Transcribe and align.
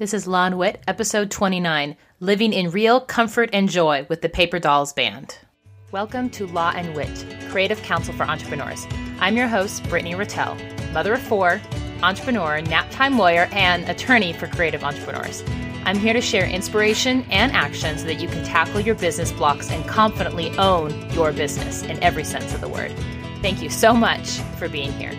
This 0.00 0.14
is 0.14 0.26
Law 0.26 0.46
and 0.46 0.56
Wit, 0.56 0.82
episode 0.88 1.30
29 1.30 1.94
Living 2.20 2.54
in 2.54 2.70
Real 2.70 3.02
Comfort 3.02 3.50
and 3.52 3.68
Joy 3.68 4.06
with 4.08 4.22
the 4.22 4.30
Paper 4.30 4.58
Dolls 4.58 4.94
Band. 4.94 5.36
Welcome 5.92 6.30
to 6.30 6.46
Law 6.46 6.72
and 6.74 6.94
Wit, 6.94 7.26
Creative 7.50 7.78
Counsel 7.82 8.14
for 8.14 8.22
Entrepreneurs. 8.22 8.86
I'm 9.18 9.36
your 9.36 9.46
host, 9.46 9.86
Brittany 9.90 10.14
Rattel, 10.14 10.56
mother 10.94 11.12
of 11.12 11.20
four, 11.20 11.60
entrepreneur, 12.02 12.62
nap 12.62 12.90
time 12.90 13.18
lawyer, 13.18 13.46
and 13.52 13.86
attorney 13.90 14.32
for 14.32 14.46
creative 14.46 14.84
entrepreneurs. 14.84 15.44
I'm 15.84 15.98
here 15.98 16.14
to 16.14 16.22
share 16.22 16.46
inspiration 16.46 17.26
and 17.30 17.52
action 17.52 17.98
so 17.98 18.06
that 18.06 18.22
you 18.22 18.28
can 18.28 18.42
tackle 18.42 18.80
your 18.80 18.94
business 18.94 19.32
blocks 19.32 19.70
and 19.70 19.86
confidently 19.86 20.48
own 20.56 21.10
your 21.10 21.30
business 21.30 21.82
in 21.82 22.02
every 22.02 22.24
sense 22.24 22.54
of 22.54 22.62
the 22.62 22.70
word. 22.70 22.90
Thank 23.42 23.60
you 23.60 23.68
so 23.68 23.92
much 23.92 24.38
for 24.58 24.66
being 24.66 24.92
here. 24.92 25.12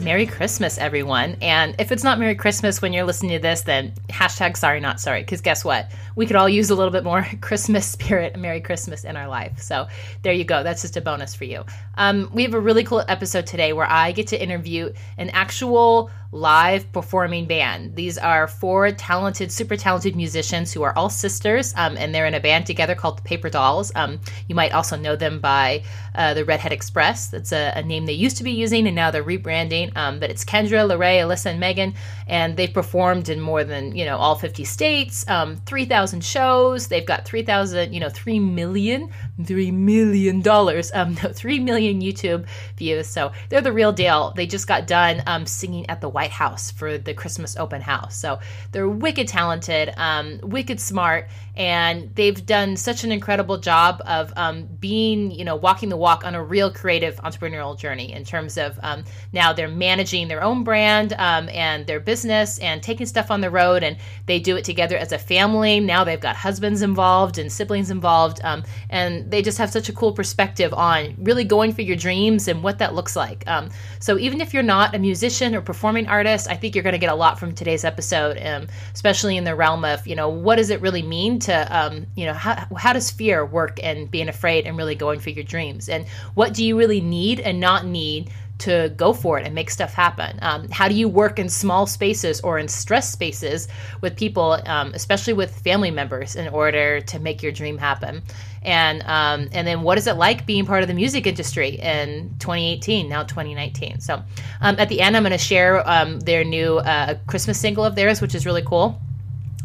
Merry 0.00 0.24
Christmas, 0.24 0.78
everyone. 0.78 1.36
And 1.42 1.74
if 1.78 1.92
it's 1.92 2.02
not 2.02 2.18
Merry 2.18 2.34
Christmas 2.34 2.80
when 2.80 2.94
you're 2.94 3.04
listening 3.04 3.32
to 3.32 3.38
this, 3.38 3.62
then 3.62 3.92
hashtag 4.08 4.56
sorry, 4.56 4.80
not 4.80 4.98
sorry. 4.98 5.20
Because 5.20 5.42
guess 5.42 5.62
what? 5.64 5.90
We 6.16 6.26
could 6.26 6.36
all 6.36 6.48
use 6.48 6.70
a 6.70 6.74
little 6.74 6.90
bit 6.90 7.04
more 7.04 7.26
Christmas 7.40 7.86
spirit, 7.86 8.36
Merry 8.38 8.60
Christmas 8.60 9.04
in 9.04 9.16
our 9.16 9.28
life. 9.28 9.60
So 9.60 9.88
there 10.22 10.32
you 10.32 10.44
go. 10.44 10.62
That's 10.62 10.82
just 10.82 10.96
a 10.96 11.00
bonus 11.00 11.34
for 11.34 11.44
you. 11.44 11.64
Um, 11.96 12.30
we 12.32 12.42
have 12.42 12.54
a 12.54 12.60
really 12.60 12.84
cool 12.84 13.04
episode 13.08 13.46
today 13.46 13.72
where 13.72 13.90
I 13.90 14.12
get 14.12 14.28
to 14.28 14.42
interview 14.42 14.92
an 15.18 15.30
actual 15.30 16.10
live 16.32 16.90
performing 16.92 17.46
band. 17.46 17.96
These 17.96 18.16
are 18.16 18.46
four 18.46 18.92
talented, 18.92 19.50
super 19.50 19.76
talented 19.76 20.14
musicians 20.14 20.72
who 20.72 20.82
are 20.82 20.96
all 20.96 21.10
sisters, 21.10 21.74
um, 21.76 21.96
and 21.96 22.14
they're 22.14 22.26
in 22.26 22.34
a 22.34 22.40
band 22.40 22.66
together 22.66 22.94
called 22.94 23.18
the 23.18 23.22
Paper 23.22 23.50
Dolls. 23.50 23.90
Um, 23.96 24.20
you 24.48 24.54
might 24.54 24.72
also 24.72 24.96
know 24.96 25.16
them 25.16 25.40
by 25.40 25.82
uh, 26.14 26.34
the 26.34 26.44
Redhead 26.44 26.72
Express. 26.72 27.28
That's 27.28 27.52
a, 27.52 27.72
a, 27.74 27.82
name 27.82 28.06
they 28.06 28.12
used 28.12 28.36
to 28.36 28.44
be 28.44 28.52
using, 28.52 28.86
and 28.86 28.94
now 28.94 29.10
they're 29.10 29.24
rebranding. 29.24 29.96
Um, 29.96 30.20
but 30.20 30.30
it's 30.30 30.44
Kendra, 30.44 30.86
LoRae, 30.86 31.18
Alisa, 31.18 31.46
and 31.46 31.58
Megan, 31.58 31.94
and 32.28 32.56
they've 32.56 32.72
performed 32.72 33.28
in 33.28 33.40
more 33.40 33.64
than 33.64 33.96
you 33.96 34.04
know 34.04 34.16
all 34.16 34.36
50 34.36 34.64
states, 34.64 35.28
um, 35.28 35.56
3,000 36.00 36.24
shows. 36.24 36.88
They've 36.88 37.04
got 37.04 37.26
3,000, 37.26 37.92
you 37.92 38.00
know, 38.00 38.08
three 38.08 38.38
million, 38.38 39.10
three 39.44 39.70
million 39.70 40.40
dollars, 40.40 40.90
um, 40.94 41.14
no, 41.22 41.30
three 41.30 41.58
million 41.58 42.00
YouTube 42.00 42.46
views. 42.78 43.06
So 43.06 43.32
they're 43.50 43.60
the 43.60 43.72
real 43.72 43.92
deal. 43.92 44.32
They 44.34 44.46
just 44.46 44.66
got 44.66 44.86
done 44.86 45.22
um, 45.26 45.44
singing 45.44 45.84
at 45.90 46.00
the 46.00 46.08
White 46.08 46.30
House 46.30 46.70
for 46.70 46.96
the 46.96 47.12
Christmas 47.12 47.54
open 47.58 47.82
house. 47.82 48.16
So 48.16 48.40
they're 48.72 48.88
wicked 48.88 49.28
talented, 49.28 49.92
um, 49.98 50.40
wicked 50.42 50.80
smart, 50.80 51.28
and 51.56 52.14
they've 52.14 52.44
done 52.46 52.76
such 52.76 53.04
an 53.04 53.12
incredible 53.12 53.58
job 53.58 54.00
of 54.06 54.32
um, 54.36 54.68
being, 54.78 55.30
you 55.30 55.44
know, 55.44 55.56
walking 55.56 55.88
the 55.88 55.96
walk 55.96 56.24
on 56.24 56.34
a 56.34 56.42
real 56.42 56.70
creative 56.70 57.16
entrepreneurial 57.16 57.78
journey 57.78 58.12
in 58.12 58.24
terms 58.24 58.56
of 58.56 58.78
um, 58.82 59.04
now 59.32 59.52
they're 59.52 59.68
managing 59.68 60.28
their 60.28 60.42
own 60.42 60.64
brand 60.64 61.12
um, 61.14 61.48
and 61.50 61.86
their 61.86 62.00
business 62.00 62.58
and 62.60 62.82
taking 62.82 63.06
stuff 63.06 63.30
on 63.30 63.40
the 63.40 63.50
road, 63.50 63.82
and 63.82 63.96
they 64.26 64.38
do 64.38 64.56
it 64.56 64.64
together 64.64 64.96
as 64.96 65.12
a 65.12 65.18
family. 65.18 65.80
Now 65.80 66.04
they've 66.04 66.20
got 66.20 66.36
husbands 66.36 66.82
involved 66.82 67.38
and 67.38 67.50
siblings 67.50 67.90
involved, 67.90 68.40
um, 68.44 68.62
and 68.88 69.30
they 69.30 69.42
just 69.42 69.58
have 69.58 69.70
such 69.70 69.88
a 69.88 69.92
cool 69.92 70.12
perspective 70.12 70.72
on 70.72 71.14
really 71.18 71.44
going 71.44 71.72
for 71.72 71.82
your 71.82 71.96
dreams 71.96 72.48
and 72.48 72.62
what 72.62 72.78
that 72.78 72.94
looks 72.94 73.16
like. 73.16 73.44
Um, 73.46 73.70
so 73.98 74.18
even 74.18 74.40
if 74.40 74.54
you're 74.54 74.62
not 74.62 74.94
a 74.94 74.98
musician 74.98 75.54
or 75.54 75.60
performing 75.60 76.06
artist, 76.06 76.48
I 76.48 76.54
think 76.54 76.74
you're 76.74 76.84
going 76.84 76.92
to 76.92 76.98
get 76.98 77.10
a 77.10 77.14
lot 77.14 77.38
from 77.38 77.52
today's 77.52 77.84
episode, 77.84 78.38
um, 78.42 78.68
especially 78.94 79.36
in 79.36 79.44
the 79.44 79.54
realm 79.54 79.84
of 79.84 80.06
you 80.06 80.14
know 80.14 80.28
what 80.28 80.56
does 80.56 80.70
it 80.70 80.80
really 80.80 81.02
mean 81.02 81.39
to 81.40 81.76
um, 81.76 82.06
you 82.14 82.26
know 82.26 82.34
how 82.34 82.66
how 82.76 82.92
does 82.92 83.10
fear 83.10 83.44
work 83.44 83.78
and 83.82 84.10
being 84.10 84.28
afraid 84.28 84.66
and 84.66 84.76
really 84.76 84.94
going 84.94 85.20
for 85.20 85.30
your 85.30 85.44
dreams, 85.44 85.88
and 85.88 86.06
what 86.34 86.54
do 86.54 86.64
you 86.64 86.78
really 86.78 87.00
need 87.00 87.40
and 87.40 87.60
not 87.60 87.86
need 87.86 88.30
to 88.60 88.92
go 88.96 89.12
for 89.12 89.38
it 89.38 89.46
and 89.46 89.54
make 89.54 89.70
stuff 89.70 89.92
happen? 89.92 90.38
Um, 90.42 90.68
how 90.68 90.88
do 90.88 90.94
you 90.94 91.08
work 91.08 91.38
in 91.38 91.48
small 91.48 91.86
spaces 91.86 92.40
or 92.42 92.58
in 92.58 92.68
stress 92.68 93.10
spaces 93.10 93.68
with 94.00 94.16
people, 94.16 94.58
um, 94.66 94.92
especially 94.94 95.32
with 95.32 95.58
family 95.60 95.90
members, 95.90 96.36
in 96.36 96.48
order 96.48 97.00
to 97.00 97.18
make 97.18 97.42
your 97.42 97.52
dream 97.52 97.78
happen? 97.78 98.22
And 98.62 99.02
um, 99.02 99.48
and 99.52 99.66
then 99.66 99.82
what 99.82 99.98
is 99.98 100.06
it 100.06 100.14
like 100.14 100.46
being 100.46 100.66
part 100.66 100.82
of 100.82 100.88
the 100.88 100.94
music 100.94 101.26
industry 101.26 101.70
in 101.70 102.34
2018, 102.38 103.08
now 103.08 103.22
2019? 103.22 104.00
So 104.00 104.22
um, 104.60 104.76
at 104.78 104.88
the 104.88 105.00
end, 105.00 105.16
I'm 105.16 105.22
going 105.22 105.32
to 105.32 105.38
share 105.38 105.88
um, 105.88 106.20
their 106.20 106.44
new 106.44 106.78
uh, 106.78 107.14
Christmas 107.26 107.58
single 107.58 107.84
of 107.84 107.94
theirs, 107.94 108.20
which 108.20 108.34
is 108.34 108.44
really 108.44 108.62
cool. 108.62 109.00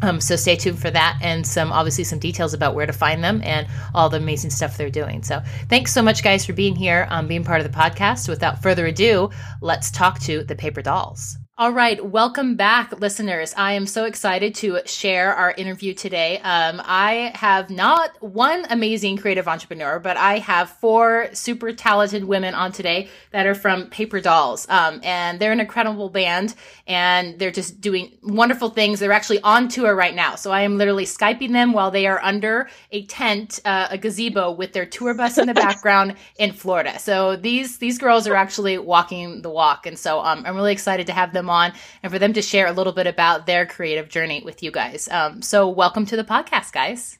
Um, 0.02 0.20
so 0.20 0.36
stay 0.36 0.56
tuned 0.56 0.78
for 0.78 0.90
that 0.90 1.18
and 1.22 1.46
some 1.46 1.72
obviously 1.72 2.04
some 2.04 2.18
details 2.18 2.52
about 2.52 2.74
where 2.74 2.86
to 2.86 2.92
find 2.92 3.24
them 3.24 3.40
and 3.42 3.66
all 3.94 4.10
the 4.10 4.18
amazing 4.18 4.50
stuff 4.50 4.76
they're 4.76 4.90
doing. 4.90 5.22
So 5.22 5.42
thanks 5.68 5.92
so 5.92 6.02
much, 6.02 6.22
guys, 6.22 6.44
for 6.44 6.52
being 6.52 6.76
here, 6.76 7.06
um, 7.10 7.26
being 7.26 7.44
part 7.44 7.60
of 7.60 7.70
the 7.70 7.76
podcast. 7.76 8.28
Without 8.28 8.62
further 8.62 8.86
ado, 8.86 9.30
let's 9.62 9.90
talk 9.90 10.18
to 10.20 10.44
the 10.44 10.54
Paper 10.54 10.82
Dolls. 10.82 11.38
All 11.58 11.72
right, 11.72 12.04
welcome 12.04 12.56
back, 12.56 13.00
listeners. 13.00 13.54
I 13.56 13.72
am 13.72 13.86
so 13.86 14.04
excited 14.04 14.54
to 14.56 14.78
share 14.84 15.34
our 15.34 15.52
interview 15.52 15.94
today. 15.94 16.36
Um, 16.40 16.82
I 16.84 17.32
have 17.34 17.70
not 17.70 18.10
one 18.22 18.66
amazing 18.68 19.16
creative 19.16 19.48
entrepreneur, 19.48 19.98
but 19.98 20.18
I 20.18 20.40
have 20.40 20.68
four 20.68 21.30
super 21.32 21.72
talented 21.72 22.24
women 22.24 22.54
on 22.54 22.72
today 22.72 23.08
that 23.30 23.46
are 23.46 23.54
from 23.54 23.86
Paper 23.88 24.20
Dolls. 24.20 24.66
Um, 24.68 25.00
and 25.02 25.40
they're 25.40 25.50
an 25.50 25.60
incredible 25.60 26.10
band 26.10 26.54
and 26.86 27.38
they're 27.38 27.50
just 27.50 27.80
doing 27.80 28.18
wonderful 28.22 28.68
things. 28.68 29.00
They're 29.00 29.10
actually 29.10 29.40
on 29.40 29.68
tour 29.68 29.94
right 29.94 30.14
now. 30.14 30.34
So 30.34 30.50
I 30.50 30.60
am 30.60 30.76
literally 30.76 31.06
Skyping 31.06 31.52
them 31.52 31.72
while 31.72 31.90
they 31.90 32.06
are 32.06 32.20
under 32.22 32.68
a 32.92 33.06
tent, 33.06 33.60
uh, 33.64 33.88
a 33.90 33.96
gazebo 33.96 34.50
with 34.50 34.74
their 34.74 34.84
tour 34.84 35.14
bus 35.14 35.38
in 35.38 35.46
the 35.46 35.54
background 35.66 36.16
in 36.38 36.52
Florida. 36.52 36.98
So 36.98 37.34
these, 37.34 37.78
these 37.78 37.96
girls 37.96 38.26
are 38.26 38.34
actually 38.34 38.76
walking 38.76 39.40
the 39.40 39.48
walk. 39.48 39.86
And 39.86 39.98
so 39.98 40.20
um, 40.20 40.44
I'm 40.44 40.54
really 40.54 40.72
excited 40.72 41.06
to 41.06 41.14
have 41.14 41.32
them 41.32 41.45
them 41.46 41.50
on 41.50 41.72
and 42.02 42.12
for 42.12 42.18
them 42.18 42.32
to 42.34 42.42
share 42.42 42.66
a 42.66 42.72
little 42.72 42.92
bit 42.92 43.06
about 43.06 43.46
their 43.46 43.64
creative 43.66 44.08
journey 44.08 44.42
with 44.44 44.62
you 44.62 44.70
guys. 44.70 45.08
Um, 45.08 45.42
so, 45.42 45.68
welcome 45.68 46.04
to 46.06 46.16
the 46.16 46.24
podcast, 46.24 46.72
guys. 46.72 47.18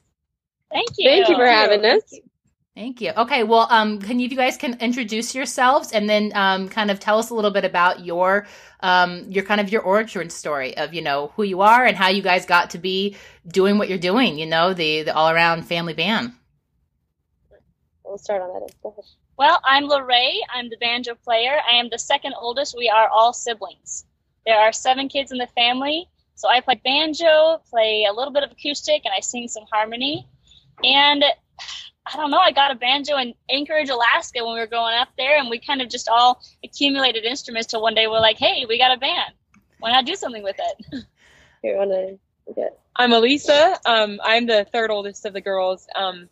Thank 0.71 0.89
you. 0.97 1.09
Thank 1.09 1.29
you 1.29 1.35
for 1.35 1.47
having 1.47 1.83
us. 1.85 2.13
Thank 2.75 3.01
you. 3.01 3.11
Okay, 3.17 3.41
well, 3.43 3.65
um, 3.71 3.99
can 3.99 4.19
you, 4.19 4.27
you 4.27 4.37
guys 4.37 4.55
can 4.55 4.77
introduce 4.79 5.33
yourselves 5.33 5.91
and 5.91 6.07
then 6.07 6.31
um, 6.35 6.69
kind 6.69 6.91
of 6.91 6.99
tell 6.99 7.17
us 7.17 7.31
a 7.31 7.33
little 7.33 7.49
bit 7.49 7.65
about 7.65 8.05
your 8.05 8.45
um, 8.81 9.25
your 9.31 9.43
kind 9.43 9.59
of 9.59 9.71
your 9.71 9.81
origin 9.81 10.29
story 10.29 10.77
of 10.77 10.93
you 10.93 11.01
know 11.01 11.31
who 11.35 11.41
you 11.41 11.61
are 11.61 11.85
and 11.85 11.97
how 11.97 12.09
you 12.09 12.21
guys 12.21 12.45
got 12.45 12.69
to 12.71 12.77
be 12.77 13.15
doing 13.47 13.79
what 13.79 13.89
you're 13.89 13.97
doing. 13.97 14.37
You 14.37 14.45
know, 14.45 14.73
the 14.73 15.01
the 15.01 15.15
all 15.15 15.31
around 15.31 15.63
family 15.63 15.95
band. 15.95 16.33
We'll 18.03 18.19
start 18.19 18.43
on 18.43 18.49
that. 18.83 18.93
Well, 19.39 19.59
I'm 19.65 19.85
LoRae. 19.85 20.39
I'm 20.53 20.69
the 20.69 20.77
banjo 20.77 21.15
player. 21.15 21.57
I 21.67 21.77
am 21.77 21.89
the 21.89 21.97
second 21.97 22.35
oldest. 22.39 22.75
We 22.77 22.89
are 22.89 23.09
all 23.09 23.33
siblings. 23.33 24.05
There 24.47 24.57
are 24.57 24.71
seven 24.71 25.09
kids 25.09 25.33
in 25.33 25.39
the 25.39 25.47
family. 25.47 26.07
So 26.35 26.47
I 26.47 26.61
play 26.61 26.79
banjo, 26.81 27.61
play 27.69 28.05
a 28.09 28.13
little 28.13 28.31
bit 28.31 28.43
of 28.43 28.51
acoustic, 28.51 29.01
and 29.03 29.13
I 29.13 29.19
sing 29.19 29.49
some 29.49 29.65
harmony. 29.69 30.25
And 30.85 31.21
I 32.05 32.15
don't 32.15 32.31
know, 32.31 32.37
I 32.37 32.53
got 32.53 32.71
a 32.71 32.75
banjo 32.75 33.17
in 33.17 33.33
Anchorage, 33.49 33.89
Alaska 33.89 34.45
when 34.45 34.53
we 34.53 34.59
were 34.61 34.67
growing 34.67 34.95
up 34.95 35.09
there, 35.17 35.37
and 35.37 35.49
we 35.49 35.59
kind 35.59 35.81
of 35.81 35.89
just 35.89 36.07
all 36.07 36.41
accumulated 36.63 37.25
instruments 37.25 37.67
till 37.67 37.81
one 37.81 37.93
day 37.93 38.07
we're 38.07 38.21
like, 38.21 38.37
hey, 38.37 38.65
we 38.69 38.77
got 38.77 38.95
a 38.95 38.97
band. 38.97 39.33
Why 39.79 39.91
not 39.91 40.05
do 40.05 40.15
something 40.15 40.43
with 40.43 40.55
it? 40.57 41.03
Here, 41.61 41.77
wanna 41.77 42.17
get. 42.55 42.79
I'm 42.95 43.11
Alisa. 43.11 43.75
Um, 43.85 44.21
I'm 44.23 44.45
the 44.45 44.65
third 44.71 44.91
oldest 44.91 45.25
of 45.25 45.33
the 45.33 45.41
girls. 45.41 45.87
Um, 45.93 46.29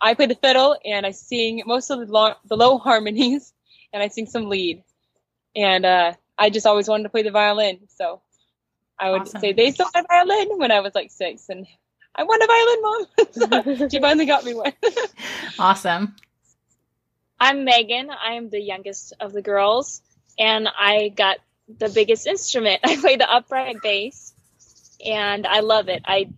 I 0.00 0.14
play 0.14 0.26
the 0.26 0.36
fiddle 0.36 0.78
and 0.86 1.04
I 1.04 1.10
sing 1.10 1.62
most 1.66 1.90
of 1.90 1.98
the, 1.98 2.06
long, 2.06 2.34
the 2.46 2.56
low 2.56 2.78
harmonies, 2.78 3.52
and 3.92 4.02
I 4.02 4.08
sing 4.08 4.24
some 4.24 4.48
lead. 4.48 4.82
And 5.54 5.84
uh, 5.84 6.12
I 6.38 6.50
just 6.50 6.66
always 6.66 6.88
wanted 6.88 7.04
to 7.04 7.08
play 7.08 7.22
the 7.22 7.30
violin. 7.30 7.80
So 7.96 8.20
I 8.98 9.10
would 9.10 9.22
awesome. 9.22 9.40
say 9.40 9.52
they 9.52 9.70
saw 9.70 9.86
my 9.94 10.04
violin 10.08 10.58
when 10.58 10.70
I 10.70 10.80
was 10.80 10.94
like 10.94 11.10
six, 11.10 11.48
and 11.48 11.66
I 12.14 12.24
want 12.24 12.42
a 12.42 13.56
violin, 13.56 13.78
mom. 13.78 13.88
she 13.90 14.00
finally 14.00 14.26
got 14.26 14.44
me 14.44 14.54
one. 14.54 14.72
awesome. 15.58 16.16
I'm 17.38 17.64
Megan. 17.64 18.10
I'm 18.10 18.48
the 18.48 18.60
youngest 18.60 19.12
of 19.20 19.32
the 19.32 19.42
girls, 19.42 20.00
and 20.38 20.68
I 20.68 21.08
got 21.08 21.38
the 21.68 21.88
biggest 21.88 22.26
instrument. 22.26 22.80
I 22.84 22.96
play 22.96 23.16
the 23.16 23.30
upright 23.30 23.82
bass, 23.82 24.32
and 25.04 25.46
I 25.46 25.60
love 25.60 25.88
it. 25.88 26.02
I 26.06 26.28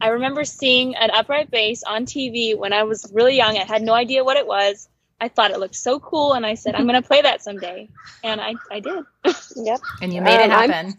I 0.00 0.08
remember 0.08 0.44
seeing 0.44 0.94
an 0.94 1.10
upright 1.10 1.50
bass 1.50 1.82
on 1.82 2.06
TV 2.06 2.56
when 2.56 2.72
I 2.72 2.84
was 2.84 3.10
really 3.12 3.36
young. 3.36 3.56
I 3.56 3.64
had 3.64 3.82
no 3.82 3.94
idea 3.94 4.24
what 4.24 4.36
it 4.36 4.46
was. 4.46 4.88
I 5.20 5.28
thought 5.28 5.50
it 5.50 5.58
looked 5.58 5.76
so 5.76 5.98
cool, 5.98 6.34
and 6.34 6.44
I 6.44 6.54
said, 6.54 6.74
"I'm 6.74 6.86
going 6.86 7.00
to 7.00 7.06
play 7.06 7.22
that 7.22 7.42
someday," 7.42 7.88
and 8.22 8.40
I 8.40 8.54
I 8.70 8.80
did. 8.80 9.04
yep. 9.56 9.80
And 10.02 10.12
you 10.12 10.20
made 10.20 10.36
um, 10.36 10.42
it 10.42 10.50
happen. 10.50 10.86
I'm, 10.88 10.94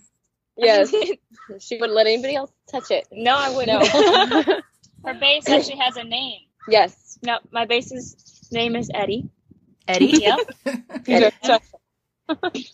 yes. 0.58 0.92
she 1.60 1.78
wouldn't 1.78 1.96
let 1.96 2.08
anybody 2.08 2.36
else 2.36 2.52
touch 2.72 2.90
it. 2.90 3.08
No, 3.12 3.36
I 3.36 3.56
wouldn't. 3.56 3.94
No. 3.94 4.62
Her 5.06 5.14
bass 5.14 5.48
actually 5.48 5.78
has 5.78 5.98
a 5.98 6.04
name. 6.04 6.42
Yes. 6.68 7.20
No, 7.22 7.38
my 7.52 7.66
bass's 7.66 8.50
name 8.52 8.76
is 8.76 8.90
Eddie. 8.94 9.30
Eddie. 9.88 10.20
Yep. 10.20 10.40
Eddie. 11.08 11.32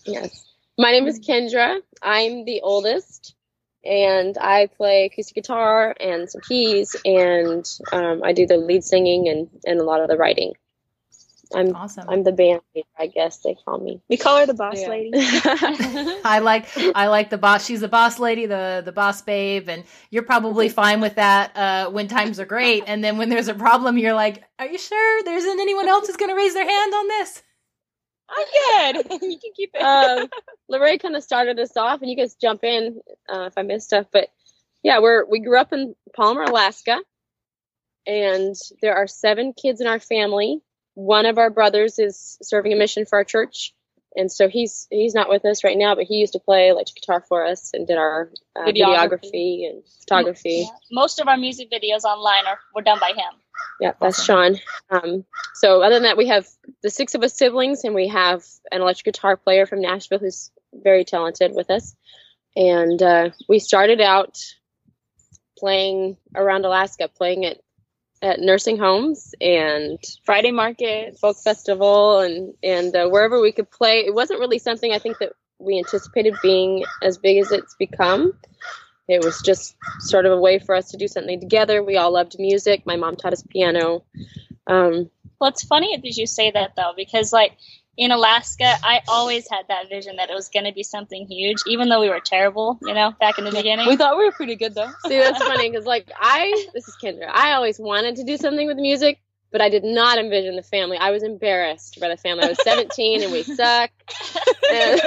yes. 0.06 0.46
My 0.78 0.92
name 0.92 1.08
is 1.08 1.20
Kendra. 1.20 1.80
I'm 2.02 2.46
the 2.46 2.62
oldest, 2.62 3.36
and 3.84 4.38
I 4.40 4.68
play 4.68 5.06
acoustic 5.06 5.36
guitar 5.36 5.94
and 6.00 6.30
some 6.30 6.42
keys, 6.42 6.96
and 7.06 7.66
um, 7.92 8.24
I 8.24 8.32
do 8.34 8.48
the 8.48 8.58
lead 8.58 8.84
singing 8.84 9.28
and, 9.28 9.50
and 9.66 9.80
a 9.80 9.84
lot 9.84 10.02
of 10.02 10.08
the 10.08 10.18
writing. 10.18 10.54
I'm 11.54 11.76
Awesome. 11.76 12.10
I'm 12.10 12.24
the 12.24 12.32
band 12.32 12.62
leader, 12.76 12.88
I 12.98 13.08
guess 13.08 13.40
they 13.40 13.56
call 13.56 13.80
me. 13.80 14.02
We 14.10 14.18
call 14.18 14.38
her 14.40 14.46
the 14.46 14.54
boss 14.54 14.82
Yeah. 14.82 14.90
lady. 14.90 15.12
I 16.26 16.40
like 16.44 16.68
I 16.96 17.08
like 17.08 17.30
the 17.30 17.38
boss. 17.38 17.66
She's 17.66 17.82
the 17.82 17.88
boss 17.88 18.20
lady, 18.20 18.46
the 18.46 18.82
the 18.86 18.92
boss 18.92 19.22
babe, 19.22 19.70
and 19.70 19.84
you're 20.10 20.24
probably 20.24 20.70
fine 20.70 21.02
with 21.02 21.16
that 21.16 21.56
uh, 21.56 21.90
when 21.92 22.08
times 22.08 22.40
are 22.40 22.46
great. 22.46 22.84
And 22.88 23.04
then 23.04 23.18
when 23.18 23.30
there's 23.30 23.48
a 23.50 23.54
problem, 23.56 23.98
you're 23.98 24.14
like, 24.14 24.44
"Are 24.60 24.68
you 24.68 24.78
sure 24.78 25.24
there 25.24 25.38
isn't 25.38 25.60
anyone 25.60 25.88
else 25.88 26.08
who's 26.08 26.18
going 26.18 26.32
to 26.32 26.36
raise 26.36 26.54
their 26.54 26.68
hand 26.68 26.94
on 26.94 27.08
this?" 27.08 27.44
I'm 28.30 28.94
good. 28.94 29.06
you 29.22 29.40
can 29.40 29.52
keep 29.56 29.72
it. 29.74 29.82
um, 29.82 30.28
Lorraine 30.70 31.00
kind 31.00 31.16
of 31.16 31.24
started 31.24 31.60
us 31.60 31.76
off, 31.78 32.02
and 32.02 32.10
you 32.10 32.18
guys 32.18 32.36
jump 32.36 32.64
in 32.64 33.00
uh, 33.32 33.44
if 33.48 33.54
I 33.58 33.62
miss 33.64 33.86
stuff. 33.86 34.08
But 34.12 34.30
yeah, 34.84 35.00
we're 35.00 35.26
we 35.26 35.40
grew 35.40 35.58
up 35.60 35.74
in 35.74 35.96
Palmer, 36.16 36.44
Alaska, 36.44 36.98
and 38.08 38.56
there 38.82 38.96
are 38.96 39.08
seven 39.08 39.54
kids 39.54 39.82
in 39.82 39.88
our 39.88 40.00
family. 40.00 40.62
One 40.96 41.26
of 41.26 41.38
our 41.38 41.50
brothers 41.50 42.00
is 42.00 42.38
serving 42.42 42.74
a 42.74 42.76
mission 42.76 43.06
for 43.06 43.18
our 43.18 43.24
church, 43.24 43.74
and 44.16 44.32
so 44.32 44.48
he's 44.48 44.88
he's 44.92 45.16
not 45.16 45.30
with 45.30 45.44
us 45.46 45.64
right 45.64 45.78
now. 45.78 45.96
But 45.96 46.06
he 46.06 46.16
used 46.16 46.34
to 46.34 46.40
play 46.40 46.70
electric 46.70 47.02
guitar 47.02 47.24
for 47.28 47.46
us 47.46 47.72
and 47.74 47.88
did 47.88 47.98
our 47.98 48.30
uh, 48.56 48.66
Videography. 48.66 48.76
videography 48.76 49.70
and 49.70 49.84
photography. 50.02 50.70
Most 50.92 51.20
of 51.20 51.28
our 51.28 51.38
music 51.38 51.72
videos 51.72 52.04
online 52.04 52.46
are 52.46 52.60
were 52.76 52.82
done 52.84 53.00
by 53.00 53.10
him. 53.10 53.40
Yeah, 53.80 53.94
that's 54.00 54.24
Sean. 54.24 54.58
Um, 54.90 55.26
so 55.56 55.82
other 55.82 55.96
than 55.96 56.04
that, 56.04 56.18
we 56.18 56.28
have 56.28 56.48
the 56.82 56.90
six 56.90 57.16
of 57.16 57.24
us 57.24 57.34
siblings, 57.34 57.84
and 57.84 57.96
we 57.96 58.08
have 58.10 58.44
an 58.72 58.82
electric 58.82 59.16
guitar 59.16 59.38
player 59.38 59.66
from 59.66 59.82
Nashville 59.82 60.20
who's 60.20 60.52
very 60.74 61.06
talented 61.06 61.54
with 61.56 61.70
us. 61.70 61.96
And 62.56 63.02
uh, 63.02 63.30
we 63.50 63.60
started 63.60 64.00
out 64.00 64.38
playing 65.58 66.18
around 66.36 66.66
Alaska, 66.66 67.08
playing 67.08 67.46
at 67.46 67.58
at 68.24 68.42
nursing 68.42 68.80
homes 68.80 69.36
and 69.42 70.00
Friday 70.26 70.52
market. 70.52 71.20
folk 71.20 71.38
festival, 71.38 72.22
and 72.22 72.56
and 72.64 72.96
uh, 72.96 73.10
wherever 73.10 73.42
we 73.42 73.54
could 73.54 73.72
play. 73.72 74.06
It 74.08 74.16
wasn't 74.16 74.42
really 74.42 74.60
something 74.60 74.94
I 74.94 75.00
think 75.00 75.20
that 75.20 75.34
we 75.60 75.80
anticipated 75.80 76.36
being 76.44 76.86
as 77.04 77.20
big 77.20 77.40
as 77.40 77.54
it's 77.54 77.76
become. 77.76 78.34
It 79.10 79.24
was 79.24 79.42
just 79.44 79.76
sort 80.00 80.26
of 80.26 80.34
a 80.34 80.42
way 80.42 80.60
for 80.60 80.76
us 80.76 80.92
to 80.92 80.98
do 80.98 81.08
something 81.08 81.40
together. 81.42 81.84
We 81.84 81.98
all 81.98 82.14
loved 82.14 82.38
music. 82.40 82.86
My 82.88 82.98
mom 82.98 83.18
taught 83.18 83.34
us 83.34 83.44
piano. 83.50 84.06
Um, 84.68 85.12
Well, 85.40 85.52
it's 85.52 85.64
funny 85.66 85.98
that 85.98 86.18
you 86.18 86.28
say 86.28 86.52
that 86.52 86.76
though, 86.78 86.94
because 86.98 87.34
like 87.34 87.54
in 87.96 88.12
Alaska, 88.12 88.74
I 88.84 89.02
always 89.08 89.48
had 89.50 89.68
that 89.70 89.88
vision 89.90 90.16
that 90.16 90.30
it 90.30 90.34
was 90.34 90.50
going 90.50 90.66
to 90.66 90.72
be 90.72 90.84
something 90.84 91.28
huge, 91.28 91.58
even 91.68 91.90
though 91.90 92.02
we 92.02 92.10
were 92.10 92.20
terrible, 92.20 92.80
you 92.82 92.94
know, 92.94 93.14
back 93.20 93.38
in 93.38 93.46
the 93.46 93.52
beginning. 93.52 93.88
we 93.88 93.96
thought 93.96 94.18
we 94.18 94.26
were 94.26 94.32
pretty 94.32 94.56
good 94.56 94.74
though. 94.74 94.90
see, 95.08 95.20
that's 95.20 95.44
funny 95.44 95.70
because 95.70 95.86
like 95.86 96.12
I, 96.20 96.68
this 96.74 96.88
is 96.88 96.96
Kendra. 97.02 97.30
I 97.32 97.54
always 97.54 97.80
wanted 97.80 98.16
to 98.16 98.24
do 98.24 98.38
something 98.38 98.66
with 98.68 98.78
music, 98.78 99.20
but 99.52 99.62
I 99.62 99.70
did 99.70 99.84
not 99.84 100.18
envision 100.18 100.56
the 100.56 100.64
family. 100.64 100.98
I 100.98 101.12
was 101.12 101.22
embarrassed 101.24 102.00
by 102.02 102.10
the 102.10 102.18
family. 102.18 102.46
I 102.46 102.50
was 102.50 102.64
17 102.64 103.24
and 103.24 103.32
we 103.32 103.44
suck. 103.44 103.92
And- 104.72 105.02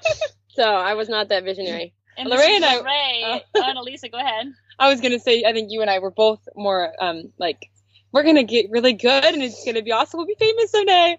so 0.50 0.64
I 0.64 0.94
was 0.94 1.08
not 1.08 1.30
that 1.30 1.44
visionary. 1.44 1.94
and 2.18 2.28
Lorraine 2.28 2.56
and 2.56 2.64
I- 2.64 2.82
Ray, 2.82 3.22
oh. 3.24 3.40
oh, 3.56 4.08
go 4.12 4.18
ahead. 4.18 4.46
I 4.78 4.90
was 4.90 5.00
gonna 5.00 5.18
say, 5.18 5.44
I 5.46 5.54
think 5.54 5.72
you 5.72 5.80
and 5.80 5.88
I 5.88 6.00
were 6.00 6.10
both 6.10 6.40
more 6.54 6.92
um 7.00 7.32
like 7.38 7.70
we're 8.12 8.24
gonna 8.24 8.44
get 8.44 8.70
really 8.70 8.92
good 8.92 9.24
and 9.24 9.42
it's 9.42 9.64
gonna 9.64 9.82
be 9.82 9.92
awesome. 9.92 10.18
We'll 10.18 10.26
be 10.26 10.36
famous 10.38 10.70
someday. 10.70 11.16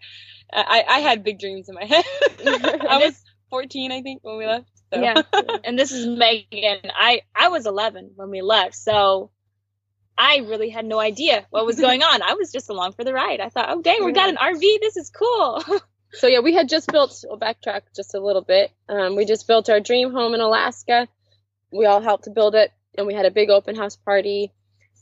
I 0.52 0.84
I 0.88 1.00
had 1.00 1.24
big 1.24 1.40
dreams 1.40 1.70
in 1.70 1.76
my 1.76 1.86
head. 1.86 2.06
I 2.46 3.00
was 3.06 3.24
14, 3.50 3.92
I 3.92 4.02
think, 4.02 4.24
when 4.24 4.38
we 4.38 4.46
left. 4.46 4.70
So. 4.94 5.02
Yeah. 5.02 5.22
and 5.64 5.78
this 5.78 5.92
is 5.92 6.08
Megan. 6.08 6.92
I 6.96 7.22
I 7.36 7.50
was 7.50 7.66
11 7.66 8.12
when 8.16 8.30
we 8.30 8.42
left, 8.42 8.76
so 8.76 9.32
I 10.18 10.38
really 10.38 10.70
had 10.70 10.86
no 10.86 11.00
idea 11.00 11.46
what 11.50 11.66
was 11.66 11.80
going 11.80 12.02
on. 12.02 12.22
I 12.22 12.34
was 12.34 12.52
just 12.52 12.70
along 12.70 12.94
for 12.94 13.04
the 13.04 13.14
ride. 13.14 13.40
I 13.40 13.50
thought, 13.50 13.70
oh 13.70 13.82
dang, 13.82 14.04
we 14.04 14.14
got 14.14 14.30
an 14.30 14.38
RV. 14.38 14.62
This 14.82 14.98
is 14.98 15.10
cool. 15.10 15.64
So 16.14 16.28
yeah, 16.28 16.40
we 16.40 16.54
had 16.54 16.70
just 16.70 16.90
built. 16.90 17.24
We'll 17.28 17.40
backtrack 17.40 17.82
just 17.96 18.16
a 18.16 18.20
little 18.20 18.42
bit. 18.42 18.72
Um, 18.88 19.16
we 19.16 19.26
just 19.26 19.46
built 19.46 19.70
our 19.70 19.80
dream 19.80 20.12
home 20.12 20.34
in 20.34 20.42
Alaska. 20.42 21.08
We 21.72 21.86
all 21.86 22.02
helped 22.02 22.24
to 22.24 22.30
build 22.30 22.56
it, 22.56 22.72
and 22.98 23.06
we 23.06 23.14
had 23.14 23.26
a 23.26 23.32
big 23.32 23.50
open 23.50 23.76
house 23.76 23.98
party. 23.98 24.54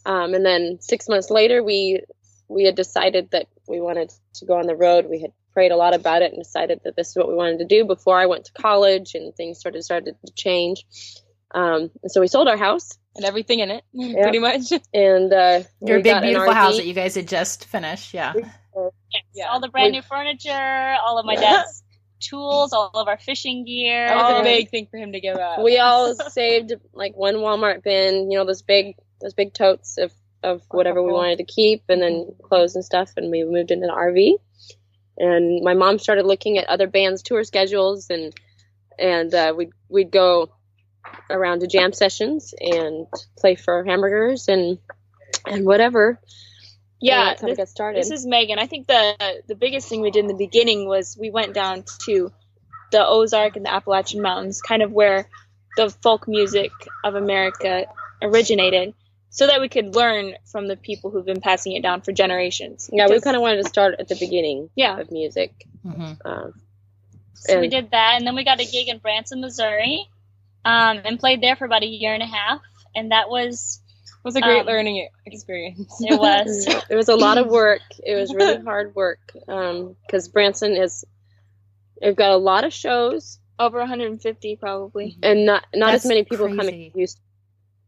Um, 0.05 0.33
and 0.33 0.45
then 0.45 0.79
six 0.81 1.07
months 1.07 1.29
later, 1.29 1.63
we 1.63 2.01
we 2.47 2.63
had 2.65 2.75
decided 2.75 3.31
that 3.31 3.47
we 3.67 3.79
wanted 3.81 4.13
to 4.35 4.45
go 4.45 4.57
on 4.57 4.67
the 4.67 4.75
road. 4.75 5.05
We 5.09 5.21
had 5.21 5.31
prayed 5.53 5.71
a 5.71 5.77
lot 5.77 5.93
about 5.95 6.21
it 6.21 6.31
and 6.33 6.41
decided 6.43 6.81
that 6.83 6.95
this 6.95 7.09
is 7.09 7.15
what 7.15 7.27
we 7.27 7.35
wanted 7.35 7.59
to 7.59 7.65
do 7.65 7.85
before 7.85 8.17
I 8.19 8.25
went 8.25 8.45
to 8.45 8.51
college 8.53 9.15
and 9.15 9.33
things 9.35 9.61
sort 9.61 9.75
of 9.75 9.83
started 9.83 10.15
to 10.25 10.33
change. 10.33 10.85
Um, 11.51 11.89
and 12.03 12.11
so 12.11 12.19
we 12.21 12.27
sold 12.27 12.47
our 12.47 12.57
house 12.57 12.97
and 13.15 13.23
everything 13.25 13.59
in 13.61 13.71
it, 13.71 13.83
pretty 14.21 14.39
much. 14.39 14.71
and 14.93 15.31
uh, 15.31 15.61
Your 15.81 16.01
big 16.01 16.21
beautiful 16.21 16.53
house 16.53 16.77
that 16.77 16.85
you 16.85 16.93
guys 16.93 17.15
had 17.15 17.27
just 17.27 17.65
finished. 17.65 18.13
Yeah. 18.13 18.33
Yes, 18.35 19.23
Yeah. 19.33 19.45
all 19.49 19.61
the 19.61 19.69
brand 19.69 19.87
We- 19.87 19.99
new 19.99 20.01
furniture, 20.01 20.95
all 21.05 21.17
of 21.17 21.25
my 21.25 21.35
dad's 21.35 21.81
tools, 22.19 22.73
all 22.73 22.91
of 22.93 23.07
our 23.07 23.17
fishing 23.17 23.63
gear. 23.65 24.07
That 24.07 24.15
was 24.17 24.41
a 24.41 24.43
big 24.43 24.69
thing 24.69 24.87
for 24.91 24.97
him 24.97 25.13
to 25.13 25.19
give 25.21 25.37
up. 25.37 25.59
we 25.63 25.77
all 25.77 26.13
saved 26.29 26.73
like 26.93 27.15
one 27.15 27.35
Walmart 27.35 27.83
bin, 27.83 28.29
you 28.31 28.37
know, 28.37 28.45
those 28.45 28.61
big 28.61 28.95
those 29.21 29.33
big 29.33 29.53
totes 29.53 29.97
of 29.97 30.11
of 30.43 30.61
whatever 30.69 31.01
we 31.01 31.11
wanted 31.11 31.37
to 31.37 31.43
keep, 31.43 31.83
and 31.89 32.01
then 32.01 32.35
clothes 32.43 32.75
and 32.75 32.85
stuff, 32.85 33.11
and 33.17 33.31
we 33.31 33.43
moved 33.43 33.71
into 33.71 33.87
an 33.87 33.95
RV. 33.95 34.35
And 35.17 35.63
my 35.63 35.73
mom 35.73 35.99
started 35.99 36.25
looking 36.25 36.57
at 36.57 36.67
other 36.67 36.87
bands' 36.87 37.23
tour 37.23 37.43
schedules, 37.43 38.09
and 38.09 38.33
and 38.99 39.33
uh, 39.33 39.53
we'd 39.55 39.71
we'd 39.89 40.11
go 40.11 40.51
around 41.29 41.59
to 41.61 41.67
jam 41.67 41.93
sessions 41.93 42.53
and 42.59 43.07
play 43.37 43.55
for 43.55 43.83
hamburgers 43.85 44.47
and 44.47 44.79
and 45.45 45.65
whatever. 45.65 46.09
And 46.09 46.19
yeah, 47.01 47.35
we 47.41 47.51
this, 47.51 47.57
got 47.57 47.69
started. 47.69 48.01
this 48.01 48.11
is 48.11 48.25
Megan. 48.25 48.59
I 48.59 48.67
think 48.67 48.87
the 48.87 49.43
the 49.47 49.55
biggest 49.55 49.87
thing 49.87 50.01
we 50.01 50.11
did 50.11 50.21
in 50.21 50.27
the 50.27 50.33
beginning 50.33 50.87
was 50.87 51.17
we 51.19 51.29
went 51.29 51.53
down 51.53 51.83
to 52.05 52.31
the 52.91 53.05
Ozark 53.05 53.55
and 53.55 53.65
the 53.65 53.73
Appalachian 53.73 54.21
Mountains, 54.21 54.61
kind 54.61 54.81
of 54.81 54.91
where 54.91 55.29
the 55.77 55.89
folk 55.89 56.27
music 56.27 56.71
of 57.03 57.15
America 57.15 57.85
originated, 58.21 58.93
so 59.29 59.47
that 59.47 59.59
we 59.61 59.67
could 59.69 59.95
learn 59.95 60.35
from 60.45 60.67
the 60.67 60.77
people 60.77 61.11
who've 61.11 61.25
been 61.25 61.41
passing 61.41 61.73
it 61.73 61.81
down 61.83 62.01
for 62.01 62.11
generations. 62.13 62.89
yeah, 62.93 63.07
we 63.09 63.19
kind 63.19 63.35
of 63.35 63.41
wanted 63.41 63.63
to 63.63 63.69
start 63.69 63.95
at 63.99 64.07
the 64.07 64.15
beginning 64.15 64.69
yeah. 64.75 64.99
of 64.99 65.11
music. 65.11 65.51
hmm 65.83 66.13
Um, 66.23 66.53
So 67.33 67.59
we 67.59 67.67
did 67.67 67.91
that, 67.91 68.15
and 68.17 68.25
then 68.25 68.35
we 68.35 68.43
got 68.45 68.59
a 68.61 68.65
gig 68.65 68.87
in 68.87 68.97
Branson, 68.99 69.41
Missouri, 69.41 70.07
um, 70.63 71.01
and 71.03 71.19
played 71.19 71.41
there 71.41 71.55
for 71.55 71.65
about 71.65 71.83
a 71.83 71.87
year 71.87 72.13
and 72.13 72.23
a 72.23 72.27
half, 72.27 72.61
and 72.95 73.11
that 73.11 73.29
was 73.29 73.81
It 74.07 74.23
was 74.23 74.35
a 74.35 74.41
great 74.41 74.61
Um, 74.61 74.65
learning 74.67 75.07
experience. 75.25 75.93
it 76.01 76.17
was. 76.19 76.65
it 76.89 76.95
was 76.95 77.09
a 77.09 77.15
lot 77.15 77.37
of 77.37 77.47
work. 77.47 77.81
It 78.03 78.15
was 78.15 78.33
really 78.33 78.63
hard 78.71 78.95
work 78.95 79.19
because 79.35 80.27
Branson 80.29 80.75
is. 80.75 81.03
They've 82.01 82.15
got 82.15 82.31
a 82.31 82.37
lot 82.37 82.63
of 82.63 82.73
shows 82.73 83.39
over 83.59 83.77
150 83.79 84.55
probably. 84.57 85.17
and 85.23 85.45
not 85.45 85.65
not 85.75 85.91
That's 85.91 86.05
as 86.05 86.09
many 86.09 86.23
people 86.23 86.47
crazy. 86.47 86.57
coming. 86.57 86.87
as 86.87 86.95
used. 86.95 87.19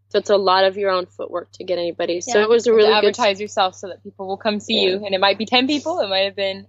So 0.09 0.19
it's 0.19 0.30
a 0.30 0.38
lot 0.38 0.63
of 0.63 0.77
your 0.77 0.89
own 0.92 1.06
footwork 1.06 1.51
to 1.53 1.63
get 1.65 1.77
anybody. 1.77 2.22
So 2.22 2.39
it 2.41 2.48
was 2.50 2.65
a 2.65 2.70
to 2.70 2.75
really 2.75 2.89
good. 2.89 2.98
advertise 2.98 3.41
yourself 3.41 3.75
so 3.75 3.88
that 3.89 4.01
people 4.03 4.27
will 4.27 4.38
come 4.38 4.60
see 4.60 4.81
Yeah. 4.84 4.89
you, 4.91 5.05
and 5.05 5.13
it 5.13 5.20
might 5.20 5.38
be 5.38 5.46
ten 5.46 5.67
people, 5.67 6.00
it 6.00 6.08
might 6.10 6.25
have 6.25 6.36
been 6.36 6.65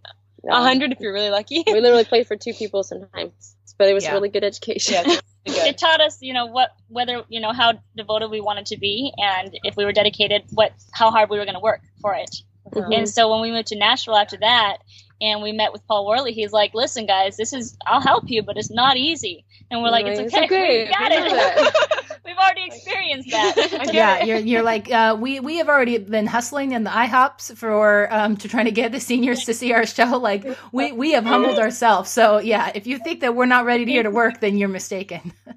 a 0.48 0.54
um, 0.54 0.62
hundred 0.64 0.92
if 0.92 1.00
you're 1.00 1.12
really 1.12 1.30
lucky. 1.30 1.62
We 1.66 1.80
literally 1.80 2.04
played 2.04 2.26
for 2.26 2.36
two 2.36 2.52
people 2.54 2.82
sometimes, 2.82 3.56
but 3.78 3.88
it 3.88 3.94
was 3.94 4.04
Yeah. 4.04 4.12
really 4.14 4.28
good 4.28 4.44
education. 4.44 4.94
yeah, 4.94 5.02
really 5.04 5.20
good. 5.46 5.66
It 5.68 5.78
taught 5.78 6.00
us, 6.00 6.18
you 6.20 6.32
know, 6.34 6.46
what 6.46 6.70
whether 6.88 7.22
you 7.28 7.40
know 7.40 7.52
how 7.52 7.74
devoted 7.96 8.30
we 8.30 8.40
wanted 8.40 8.66
to 8.66 8.76
be, 8.76 9.12
and 9.18 9.56
if 9.64 9.76
we 9.76 9.84
were 9.84 9.92
dedicated, 9.92 10.42
what 10.52 10.72
how 10.92 11.10
hard 11.10 11.30
we 11.30 11.38
were 11.38 11.44
going 11.44 11.54
to 11.54 11.60
work 11.60 11.80
for 12.00 12.14
it. 12.14 12.30
Mhm. 12.74 12.94
And 12.98 13.08
so 13.08 13.30
when 13.30 13.40
we 13.40 13.50
moved 13.50 13.68
to 13.68 13.76
Nashville 13.78 14.16
after 14.16 14.36
that, 14.38 14.78
and 15.20 15.42
we 15.42 15.52
met 15.52 15.72
with 15.72 15.86
Paul 15.86 16.06
Worley, 16.06 16.32
he's 16.32 16.52
like, 16.52 16.74
"Listen, 16.74 17.06
guys, 17.06 17.36
this 17.36 17.52
is 17.52 17.76
I'll 17.86 18.00
help 18.00 18.24
you, 18.30 18.42
but 18.42 18.56
it's 18.58 18.70
not 18.70 18.96
easy." 18.96 19.44
And 19.70 19.82
we're 19.82 19.90
like, 19.90 20.04
Right, 20.04 20.18
"It's 20.18 20.34
it's 20.34 20.34
okay, 20.34 20.44
okay. 20.44 20.84
we 20.84 20.90
got 20.90 21.12
it. 21.12 21.74
We've 22.24 22.36
already 22.36 22.66
experienced 22.66 23.26
I 23.26 23.26
that." 23.42 23.90
Yeah, 23.94 24.24
you're 24.24 24.38
you're 24.38 24.62
like 24.62 24.90
uh, 24.90 25.16
we 25.18 25.40
we 25.40 25.56
have 25.58 25.68
already 25.68 25.98
been 25.98 26.26
hustling 26.26 26.72
in 26.72 26.84
the 26.84 26.90
IHOPs 26.90 27.56
for 27.56 28.12
um, 28.12 28.36
to 28.38 28.48
trying 28.48 28.66
to 28.66 28.70
get 28.72 28.92
the 28.92 29.00
seniors 29.00 29.44
to 29.44 29.54
see 29.54 29.72
our 29.72 29.86
show. 29.86 30.18
Like 30.18 30.44
we 30.72 30.92
we 30.92 31.12
have 31.12 31.24
humbled 31.24 31.58
ourselves. 31.58 32.10
So 32.10 32.38
yeah, 32.38 32.70
if 32.74 32.86
you 32.86 32.98
think 32.98 33.20
that 33.20 33.34
we're 33.34 33.46
not 33.46 33.64
ready 33.64 33.84
to 33.84 33.90
here 33.90 34.02
to 34.02 34.10
work, 34.10 34.40
then 34.40 34.58
you're 34.58 34.68
mistaken. 34.68 35.32
yeah, 35.46 35.54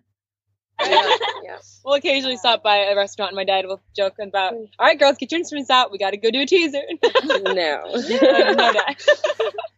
yeah. 1.44 1.58
We'll 1.86 1.96
occasionally 1.96 2.38
stop 2.38 2.64
by 2.64 2.78
a 2.78 2.96
restaurant, 2.96 3.32
and 3.32 3.36
my 3.36 3.44
dad 3.44 3.66
will 3.66 3.82
joke 3.96 4.14
about, 4.20 4.54
"All 4.54 4.68
right, 4.80 4.98
girls, 5.00 5.18
get 5.18 5.32
your 5.32 5.40
instruments 5.40 5.70
out. 5.70 5.92
We 5.92 5.98
got 5.98 6.12
to 6.12 6.18
go 6.18 6.32
do 6.32 6.42
a 6.42 6.46
teaser." 6.46 6.82
No, 7.24 7.38
no, 7.38 8.72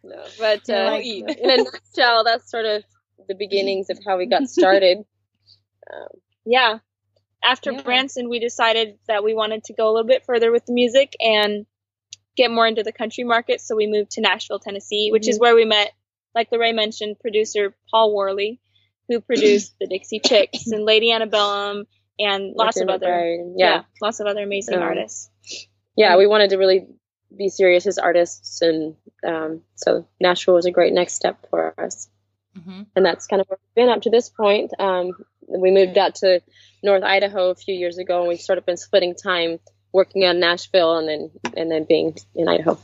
no. 0.02 0.24
But 0.38 0.68
uh, 0.70 0.90
like- 0.92 1.04
in 1.04 1.50
a 1.50 1.56
nutshell, 1.64 2.24
that's 2.24 2.50
sort 2.50 2.64
of 2.66 2.84
the 3.28 3.34
beginnings 3.34 3.90
of 3.90 3.98
how 4.06 4.18
we 4.18 4.26
got 4.26 4.48
started. 4.48 4.98
Um, 5.92 6.08
Yeah. 6.46 6.78
After 7.44 7.72
Yeah. 7.72 7.82
Branson, 7.82 8.28
we 8.28 8.38
decided 8.38 8.98
that 9.06 9.22
we 9.24 9.34
wanted 9.34 9.64
to 9.64 9.72
go 9.74 9.90
a 9.90 9.92
little 9.92 10.06
bit 10.08 10.24
further 10.24 10.50
with 10.50 10.66
the 10.66 10.72
music 10.72 11.14
and 11.20 11.66
get 12.36 12.50
more 12.50 12.66
into 12.66 12.82
the 12.82 12.92
country 12.92 13.24
market. 13.24 13.60
So 13.60 13.76
we 13.76 13.86
moved 13.86 14.12
to 14.12 14.20
Nashville, 14.20 14.58
Tennessee, 14.58 15.10
which 15.12 15.28
is 15.28 15.38
where 15.38 15.54
we 15.54 15.64
met, 15.64 15.92
like 16.34 16.50
Lorraine 16.50 16.76
mentioned, 16.76 17.20
producer 17.20 17.74
Paul 17.90 18.14
Worley, 18.14 18.60
who 19.08 19.20
produced 19.30 19.74
the 19.80 19.86
Dixie 19.86 20.20
Chicks 20.20 20.66
and 20.68 20.84
Lady 20.84 21.12
Antebellum 21.12 21.86
and 22.18 22.54
lots 22.56 22.80
of 22.80 22.88
other, 22.88 23.36
yeah. 23.56 23.74
yeah. 23.74 23.82
lots 24.00 24.20
of 24.20 24.26
other 24.26 24.42
amazing 24.42 24.76
Um, 24.76 24.82
artists. 24.82 25.30
yeah, 25.96 26.16
we 26.16 26.26
wanted 26.26 26.50
to 26.50 26.56
really 26.58 26.86
be 27.36 27.48
serious 27.48 27.86
as 27.88 27.98
artists, 27.98 28.62
and 28.62 28.94
um, 29.26 29.62
so 29.74 30.06
Nashville 30.20 30.54
was 30.54 30.66
a 30.66 30.70
great 30.70 30.92
next 30.92 31.14
step 31.14 31.44
for 31.50 31.74
us. 31.78 32.08
Mm-hmm. 32.56 32.82
And 32.94 33.04
that's 33.04 33.26
kind 33.26 33.40
of 33.42 33.48
where 33.48 33.58
we've 33.60 33.74
been 33.84 33.92
up 33.92 34.02
to 34.02 34.10
this 34.10 34.28
point. 34.28 34.70
Um, 34.78 35.12
we 35.48 35.70
moved 35.70 35.98
out 35.98 36.16
to 36.16 36.40
North 36.82 37.02
Idaho 37.02 37.50
a 37.50 37.54
few 37.54 37.74
years 37.74 37.98
ago, 37.98 38.20
and 38.20 38.28
we've 38.28 38.40
sort 38.40 38.58
of 38.58 38.66
been 38.66 38.76
splitting 38.76 39.14
time 39.14 39.58
working 39.92 40.22
in 40.22 40.40
Nashville 40.40 40.96
and 40.96 41.08
then 41.08 41.30
and 41.56 41.70
then 41.70 41.84
being 41.84 42.16
in 42.34 42.48
Idaho. 42.48 42.78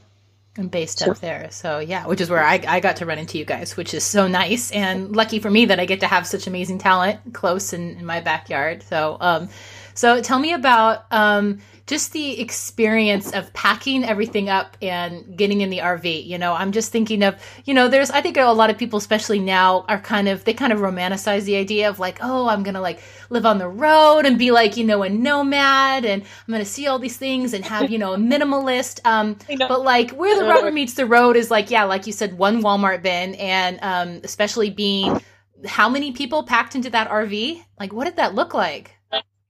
I'm 0.58 0.68
based 0.68 0.98
so. 0.98 1.12
up 1.12 1.18
there. 1.20 1.48
So 1.50 1.78
yeah, 1.78 2.06
which 2.06 2.20
is 2.20 2.28
where 2.28 2.44
I, 2.44 2.60
I 2.66 2.80
got 2.80 2.96
to 2.96 3.06
run 3.06 3.18
into 3.18 3.38
you 3.38 3.44
guys, 3.44 3.76
which 3.76 3.94
is 3.94 4.04
so 4.04 4.26
nice 4.26 4.70
and 4.72 5.14
lucky 5.14 5.38
for 5.38 5.50
me 5.50 5.66
that 5.66 5.78
I 5.78 5.86
get 5.86 6.00
to 6.00 6.06
have 6.06 6.26
such 6.26 6.46
amazing 6.46 6.78
talent 6.78 7.20
close 7.32 7.72
in, 7.72 7.96
in 7.96 8.04
my 8.04 8.20
backyard. 8.20 8.82
So 8.82 9.16
um, 9.20 9.48
so 9.94 10.20
tell 10.20 10.38
me 10.38 10.52
about 10.52 11.04
um, 11.10 11.60
just 11.90 12.12
the 12.12 12.40
experience 12.40 13.32
of 13.32 13.52
packing 13.52 14.04
everything 14.04 14.48
up 14.48 14.76
and 14.80 15.36
getting 15.36 15.60
in 15.60 15.70
the 15.70 15.78
RV. 15.78 16.24
You 16.24 16.38
know, 16.38 16.52
I'm 16.52 16.70
just 16.70 16.92
thinking 16.92 17.24
of, 17.24 17.34
you 17.64 17.74
know, 17.74 17.88
there's, 17.88 18.12
I 18.12 18.20
think 18.20 18.36
a 18.36 18.44
lot 18.44 18.70
of 18.70 18.78
people, 18.78 18.96
especially 18.96 19.40
now, 19.40 19.84
are 19.88 19.98
kind 19.98 20.28
of, 20.28 20.44
they 20.44 20.54
kind 20.54 20.72
of 20.72 20.78
romanticize 20.78 21.42
the 21.42 21.56
idea 21.56 21.88
of 21.88 21.98
like, 21.98 22.18
oh, 22.22 22.48
I'm 22.48 22.62
going 22.62 22.74
to 22.74 22.80
like 22.80 23.00
live 23.28 23.44
on 23.44 23.58
the 23.58 23.66
road 23.66 24.20
and 24.24 24.38
be 24.38 24.52
like, 24.52 24.76
you 24.76 24.84
know, 24.84 25.02
a 25.02 25.08
nomad 25.08 26.04
and 26.04 26.22
I'm 26.22 26.52
going 26.52 26.64
to 26.64 26.70
see 26.70 26.86
all 26.86 27.00
these 27.00 27.16
things 27.16 27.54
and 27.54 27.64
have, 27.64 27.90
you 27.90 27.98
know, 27.98 28.14
a 28.14 28.18
minimalist. 28.18 29.00
Um, 29.04 29.36
but 29.58 29.82
like 29.82 30.12
where 30.12 30.38
the 30.38 30.44
rubber 30.44 30.70
meets 30.70 30.94
the 30.94 31.06
road 31.06 31.34
is 31.34 31.50
like, 31.50 31.72
yeah, 31.72 31.82
like 31.82 32.06
you 32.06 32.12
said, 32.12 32.38
one 32.38 32.62
Walmart 32.62 33.02
bin 33.02 33.34
and 33.34 33.80
um, 33.82 34.20
especially 34.22 34.70
being 34.70 35.20
how 35.66 35.88
many 35.88 36.12
people 36.12 36.44
packed 36.44 36.76
into 36.76 36.90
that 36.90 37.10
RV? 37.10 37.64
Like, 37.80 37.92
what 37.92 38.04
did 38.04 38.16
that 38.16 38.36
look 38.36 38.54
like? 38.54 38.96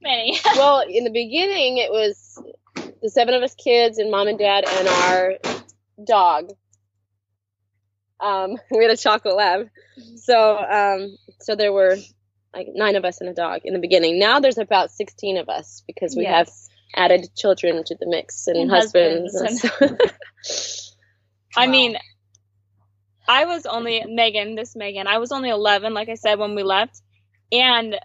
Many. 0.02 0.38
well, 0.56 0.84
in 0.88 1.04
the 1.04 1.10
beginning, 1.10 1.78
it 1.78 1.90
was 1.90 2.42
the 3.02 3.10
seven 3.10 3.34
of 3.34 3.42
us 3.42 3.54
kids 3.54 3.98
and 3.98 4.10
mom 4.10 4.28
and 4.28 4.38
dad 4.38 4.64
and 4.66 4.88
our 4.88 5.34
dog. 6.06 6.50
Um, 8.20 8.56
we 8.70 8.82
had 8.84 8.92
a 8.92 8.96
chocolate 8.96 9.36
lab, 9.36 9.68
so 10.16 10.58
um, 10.58 11.16
so 11.40 11.56
there 11.56 11.72
were 11.72 11.96
like 12.54 12.66
nine 12.74 12.96
of 12.96 13.04
us 13.04 13.20
and 13.20 13.30
a 13.30 13.34
dog 13.34 13.62
in 13.64 13.74
the 13.74 13.80
beginning. 13.80 14.18
Now 14.18 14.40
there's 14.40 14.58
about 14.58 14.90
sixteen 14.90 15.36
of 15.38 15.48
us 15.48 15.82
because 15.86 16.14
we 16.16 16.24
yes. 16.24 16.68
have 16.94 17.04
added 17.04 17.30
children 17.36 17.82
to 17.84 17.94
the 17.94 18.06
mix 18.06 18.46
and, 18.46 18.56
and 18.56 18.70
husbands. 18.70 19.40
husbands. 19.40 20.96
I 21.56 21.66
mean, 21.66 21.96
I 23.26 23.46
was 23.46 23.66
only 23.66 24.04
Megan. 24.06 24.54
This 24.54 24.76
Megan. 24.76 25.06
I 25.06 25.18
was 25.18 25.32
only 25.32 25.50
eleven, 25.50 25.94
like 25.94 26.08
I 26.08 26.14
said 26.14 26.38
when 26.38 26.54
we 26.54 26.62
left, 26.62 27.00
and 27.52 27.96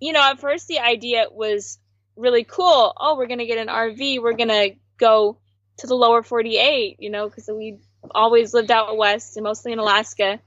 you 0.00 0.12
know, 0.12 0.22
at 0.22 0.40
first 0.40 0.68
the 0.68 0.80
idea 0.80 1.26
was 1.30 1.78
really 2.16 2.44
cool. 2.44 2.92
Oh, 2.96 3.16
we're 3.16 3.26
going 3.26 3.38
to 3.38 3.46
get 3.46 3.58
an 3.58 3.68
RV. 3.68 4.20
We're 4.20 4.36
going 4.36 4.48
to 4.48 4.70
go 4.98 5.38
to 5.78 5.86
the 5.86 5.94
lower 5.94 6.22
48, 6.22 6.96
you 6.98 7.10
know, 7.10 7.28
because 7.28 7.48
we 7.48 7.78
always 8.10 8.54
lived 8.54 8.70
out 8.70 8.96
west 8.96 9.36
and 9.36 9.44
mostly 9.44 9.72
in 9.72 9.78
Alaska. 9.78 10.40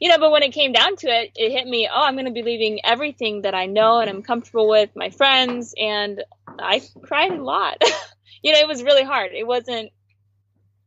You 0.00 0.08
know, 0.08 0.18
but 0.18 0.30
when 0.30 0.44
it 0.44 0.52
came 0.52 0.72
down 0.72 0.94
to 0.96 1.08
it, 1.08 1.32
it 1.34 1.50
hit 1.50 1.66
me, 1.66 1.88
oh, 1.92 2.04
I'm 2.04 2.14
going 2.14 2.26
to 2.26 2.32
be 2.32 2.42
leaving 2.42 2.80
everything 2.84 3.42
that 3.42 3.54
I 3.54 3.66
know 3.66 3.98
and 3.98 4.08
I'm 4.08 4.22
comfortable 4.22 4.68
with, 4.68 4.90
my 4.94 5.10
friends, 5.10 5.74
and 5.76 6.22
I 6.46 6.82
cried 7.02 7.32
a 7.32 7.42
lot. 7.42 7.82
you 8.42 8.52
know, 8.52 8.60
it 8.60 8.68
was 8.68 8.84
really 8.84 9.02
hard. 9.02 9.32
It 9.32 9.46
wasn't 9.46 9.90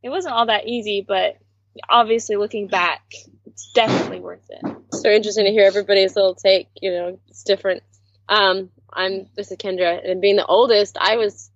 it 0.02 0.08
wasn't 0.08 0.34
all 0.34 0.46
that 0.46 0.66
easy, 0.66 1.04
but 1.06 1.36
obviously 1.88 2.36
looking 2.36 2.68
back, 2.68 3.02
it's 3.46 3.70
definitely 3.72 4.20
worth 4.20 4.48
it. 4.48 4.76
So 4.92 5.10
interesting 5.10 5.46
to 5.46 5.50
hear 5.50 5.66
everybody's 5.66 6.14
little 6.16 6.34
take. 6.34 6.68
You 6.80 6.92
know, 6.92 7.18
it's 7.28 7.44
different. 7.44 7.82
Um, 8.28 8.70
I'm 8.92 9.26
this 9.34 9.50
is 9.50 9.56
Kendra, 9.56 10.08
and 10.08 10.20
being 10.20 10.36
the 10.36 10.46
oldest, 10.46 10.98
I 11.00 11.16
was 11.16 11.50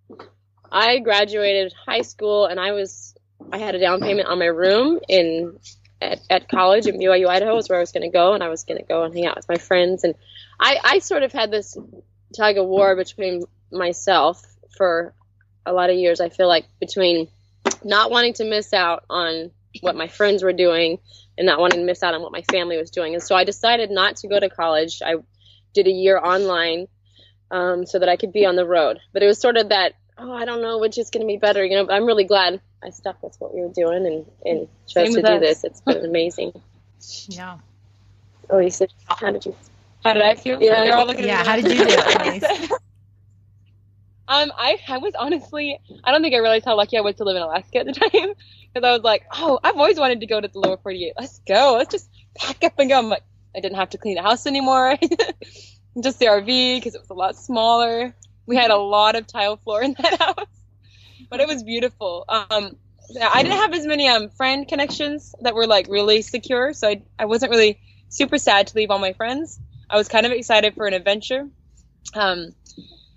I 0.70 0.98
graduated 0.98 1.72
high 1.86 2.02
school, 2.02 2.46
and 2.46 2.58
I 2.58 2.72
was 2.72 3.14
I 3.52 3.58
had 3.58 3.74
a 3.74 3.78
down 3.78 4.00
payment 4.00 4.28
on 4.28 4.38
my 4.38 4.46
room 4.46 5.00
in 5.08 5.58
at, 6.00 6.20
at 6.28 6.48
college 6.48 6.86
in 6.86 6.98
BYU, 6.98 7.28
Idaho, 7.28 7.54
was 7.54 7.68
where 7.68 7.78
I 7.78 7.80
was 7.80 7.92
going 7.92 8.02
to 8.02 8.12
go, 8.12 8.34
and 8.34 8.42
I 8.42 8.48
was 8.48 8.64
going 8.64 8.78
to 8.78 8.86
go 8.86 9.04
and 9.04 9.14
hang 9.14 9.26
out 9.26 9.36
with 9.36 9.48
my 9.48 9.58
friends, 9.58 10.04
and 10.04 10.14
I 10.58 10.78
I 10.82 10.98
sort 11.00 11.22
of 11.22 11.32
had 11.32 11.50
this 11.50 11.76
tug 12.34 12.56
of 12.56 12.66
war 12.66 12.96
between 12.96 13.44
myself 13.70 14.42
for 14.76 15.14
a 15.64 15.72
lot 15.72 15.90
of 15.90 15.96
years. 15.96 16.20
I 16.20 16.30
feel 16.30 16.48
like 16.48 16.66
between 16.80 17.28
not 17.84 18.10
wanting 18.10 18.34
to 18.34 18.44
miss 18.44 18.72
out 18.72 19.04
on 19.10 19.50
what 19.80 19.96
my 19.96 20.08
friends 20.08 20.42
were 20.42 20.52
doing 20.52 20.98
and 21.38 21.46
not 21.46 21.58
wanting 21.58 21.80
to 21.80 21.86
miss 21.86 22.02
out 22.02 22.14
on 22.14 22.22
what 22.22 22.32
my 22.32 22.42
family 22.42 22.76
was 22.76 22.90
doing. 22.90 23.14
And 23.14 23.22
so 23.22 23.34
I 23.34 23.44
decided 23.44 23.90
not 23.90 24.16
to 24.16 24.28
go 24.28 24.38
to 24.38 24.48
college. 24.48 25.02
I 25.04 25.16
did 25.74 25.86
a 25.86 25.90
year 25.90 26.18
online 26.18 26.88
um, 27.50 27.86
so 27.86 27.98
that 27.98 28.08
I 28.08 28.16
could 28.16 28.32
be 28.32 28.46
on 28.46 28.56
the 28.56 28.66
road. 28.66 28.98
But 29.12 29.22
it 29.22 29.26
was 29.26 29.40
sort 29.40 29.56
of 29.56 29.68
that, 29.68 29.94
oh, 30.18 30.32
I 30.32 30.44
don't 30.44 30.62
know 30.62 30.78
which 30.78 30.98
is 30.98 31.10
going 31.10 31.22
to 31.22 31.26
be 31.26 31.36
better, 31.36 31.64
you 31.64 31.76
know. 31.76 31.86
But 31.86 31.94
I'm 31.94 32.06
really 32.06 32.24
glad 32.24 32.60
I 32.82 32.90
stuck 32.90 33.22
with 33.22 33.36
what 33.38 33.54
we 33.54 33.60
were 33.60 33.72
doing 33.72 34.06
and, 34.06 34.26
and 34.44 34.68
chose 34.86 35.14
to 35.14 35.22
do 35.22 35.38
this. 35.38 35.64
It's 35.64 35.80
been 35.80 36.04
amazing. 36.04 36.52
Yeah. 37.28 37.58
Oh, 38.48 38.58
you 38.58 38.70
said, 38.70 38.92
how 39.06 39.30
did 39.30 39.44
you? 39.44 39.54
How 40.04 40.12
did 40.12 40.22
I 40.22 40.34
feel? 40.34 40.62
Yeah, 40.62 41.12
yeah 41.18 41.44
how 41.44 41.56
did 41.56 41.66
you 41.66 41.84
do? 41.84 42.68
Um, 44.28 44.52
I, 44.56 44.78
I 44.88 44.98
was 44.98 45.14
honestly, 45.16 45.78
I 46.02 46.10
don't 46.10 46.22
think 46.22 46.34
I 46.34 46.38
realized 46.38 46.64
how 46.64 46.76
lucky 46.76 46.98
I 46.98 47.00
was 47.00 47.14
to 47.16 47.24
live 47.24 47.36
in 47.36 47.42
Alaska 47.42 47.78
at 47.78 47.86
the 47.86 47.92
time. 48.10 48.34
Because 48.72 48.86
I 48.86 48.92
was 48.92 49.02
like, 49.02 49.24
oh, 49.32 49.58
I've 49.62 49.76
always 49.76 49.98
wanted 49.98 50.20
to 50.20 50.26
go 50.26 50.40
to 50.40 50.48
the 50.48 50.58
lower 50.58 50.76
48. 50.76 51.12
Let's 51.18 51.40
go. 51.46 51.76
Let's 51.78 51.92
just 51.92 52.10
pack 52.34 52.64
up 52.64 52.78
and 52.78 52.90
go. 52.90 52.98
I'm 52.98 53.08
like, 53.08 53.22
I 53.54 53.60
didn't 53.60 53.76
have 53.76 53.90
to 53.90 53.98
clean 53.98 54.16
the 54.16 54.22
house 54.22 54.46
anymore. 54.46 54.96
just 56.02 56.18
the 56.18 56.26
RV 56.26 56.76
because 56.76 56.94
it 56.94 57.00
was 57.00 57.10
a 57.10 57.14
lot 57.14 57.36
smaller. 57.36 58.14
We 58.46 58.56
had 58.56 58.70
a 58.70 58.76
lot 58.76 59.16
of 59.16 59.26
tile 59.26 59.56
floor 59.56 59.82
in 59.82 59.94
that 59.98 60.20
house, 60.20 60.46
but 61.30 61.40
it 61.40 61.48
was 61.48 61.62
beautiful. 61.62 62.24
Um, 62.28 62.76
I 63.22 63.42
didn't 63.42 63.58
have 63.58 63.72
as 63.72 63.86
many 63.86 64.08
um 64.08 64.30
friend 64.30 64.66
connections 64.66 65.34
that 65.40 65.54
were 65.54 65.66
like 65.66 65.86
really 65.88 66.22
secure, 66.22 66.72
so 66.72 66.88
I 66.88 67.02
I 67.18 67.24
wasn't 67.24 67.50
really 67.50 67.80
super 68.08 68.38
sad 68.38 68.68
to 68.68 68.76
leave 68.76 68.90
all 68.90 68.98
my 68.98 69.12
friends. 69.12 69.60
I 69.88 69.96
was 69.96 70.08
kind 70.08 70.26
of 70.26 70.32
excited 70.32 70.74
for 70.74 70.86
an 70.86 70.94
adventure. 70.94 71.48
Um, 72.14 72.52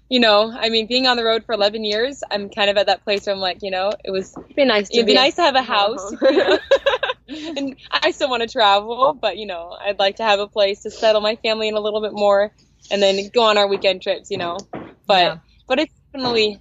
you 0.10 0.20
know, 0.20 0.52
I 0.52 0.70
mean, 0.70 0.88
being 0.88 1.06
on 1.06 1.18
the 1.18 1.24
road 1.24 1.46
for 1.46 1.54
11 1.54 1.84
years, 1.84 2.24
I'm 2.30 2.50
kind 2.50 2.70
of 2.70 2.78
at 2.78 2.88
that 2.88 3.04
place 3.04 3.28
where 3.28 3.36
I'm 3.36 3.40
like, 3.40 3.62
you 3.62 3.70
know, 3.70 3.92
it 4.04 4.10
was 4.10 4.36
it'd 4.36 4.56
be 4.56 4.66
nice. 4.66 4.90
To 4.90 4.96
it'd 4.96 5.06
be, 5.06 5.14
nice 5.14 5.36
to 5.36 5.44
have 5.44 5.56
a 5.56 5.62
house. 5.62 6.12
and 7.28 7.76
I 7.92 8.10
still 8.12 8.30
want 8.30 8.42
to 8.42 8.50
travel, 8.50 9.14
but 9.14 9.38
you 9.38 9.46
know, 9.46 9.78
I'd 9.80 10.00
like 10.00 10.16
to 10.16 10.24
have 10.24 10.40
a 10.40 10.48
place 10.48 10.82
to 10.82 10.92
settle 10.92 11.22
my 11.22 11.36
family 11.36 11.68
in 11.68 11.76
a 11.76 11.80
little 11.80 12.02
bit 12.02 12.14
more, 12.14 12.52
and 12.90 13.02
then 13.02 13.30
go 13.34 13.44
on 13.44 13.58
our 13.60 13.68
weekend 13.68 14.02
trips. 14.02 14.32
You 14.32 14.38
know, 14.38 14.58
but 15.06 15.24
yeah. 15.24 15.38
but 15.68 15.80
it's 15.80 15.94
definitely, 16.12 16.60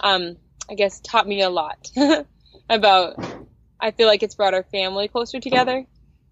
um, 0.00 0.36
I 0.70 0.74
guess, 0.74 1.00
taught 1.00 1.28
me 1.28 1.42
a 1.42 1.50
lot 1.50 1.90
about. 2.70 3.22
I 3.78 3.90
feel 3.90 4.06
like 4.06 4.22
it's 4.22 4.34
brought 4.34 4.54
our 4.54 4.64
family 4.64 5.08
closer 5.08 5.38
together. 5.38 5.84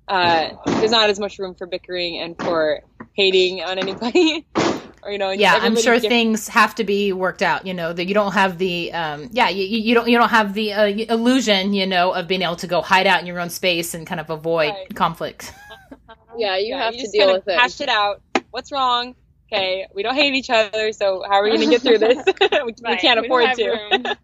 Uh, 0.09 0.49
there's 0.67 0.91
not 0.91 1.11
as 1.11 1.21
much 1.21 1.39
room 1.39 1.55
for 1.55 1.67
bickering 1.67 2.19
and 2.19 2.39
for 2.39 2.81
hating 3.15 3.63
on 3.63 3.79
anybody 3.79 4.47
or 5.05 5.13
you 5.13 5.19
know 5.19 5.31
yeah 5.31 5.59
i'm 5.63 5.77
sure 5.77 5.99
things 5.99 6.49
have 6.49 6.75
to 6.75 6.85
be 6.85 7.13
worked 7.13 7.43
out 7.43 7.67
you 7.67 7.75
know 7.75 7.93
that 7.93 8.07
you 8.07 8.15
don't 8.15 8.33
have 8.33 8.59
the 8.59 8.93
um 8.93 9.29
yeah 9.33 9.49
you, 9.49 9.65
you 9.65 9.95
don't 9.95 10.09
you 10.09 10.19
don't 10.19 10.31
have 10.31 10.55
the 10.55 10.73
uh, 10.73 10.87
illusion 10.87 11.73
you 11.73 11.87
know 11.87 12.13
of 12.13 12.27
being 12.27 12.43
able 12.43 12.57
to 12.57 12.67
go 12.67 12.81
hide 12.81 13.07
out 13.07 13.21
in 13.21 13.27
your 13.27 13.41
own 13.41 13.51
space 13.51 13.95
and 13.95 14.07
kind 14.07 14.21
of 14.21 14.31
avoid 14.31 14.71
right. 14.71 14.95
conflict 14.95 15.53
yeah 16.37 16.57
you 16.57 16.69
yeah, 16.69 16.85
have 16.85 16.95
you 16.95 17.05
to 17.05 17.11
deal 17.11 17.33
with 17.33 17.47
it 17.47 17.59
hash 17.59 17.81
it 17.81 17.89
out 17.89 18.23
what's 18.51 18.73
wrong 18.73 19.15
okay 19.51 19.87
we 19.95 20.03
don't 20.03 20.15
hate 20.15 20.35
each 20.35 20.51
other 20.51 20.93
so 20.93 21.23
how 21.29 21.35
are 21.35 21.45
we 21.45 21.51
going 21.51 21.61
to 21.61 21.67
get 21.67 21.83
through 21.83 21.99
this 21.99 22.17
we, 22.41 22.49
right. 22.51 22.65
we, 22.65 22.97
can't 22.97 23.21
we 23.21 23.27
afford 23.27 23.55
to 23.55 24.17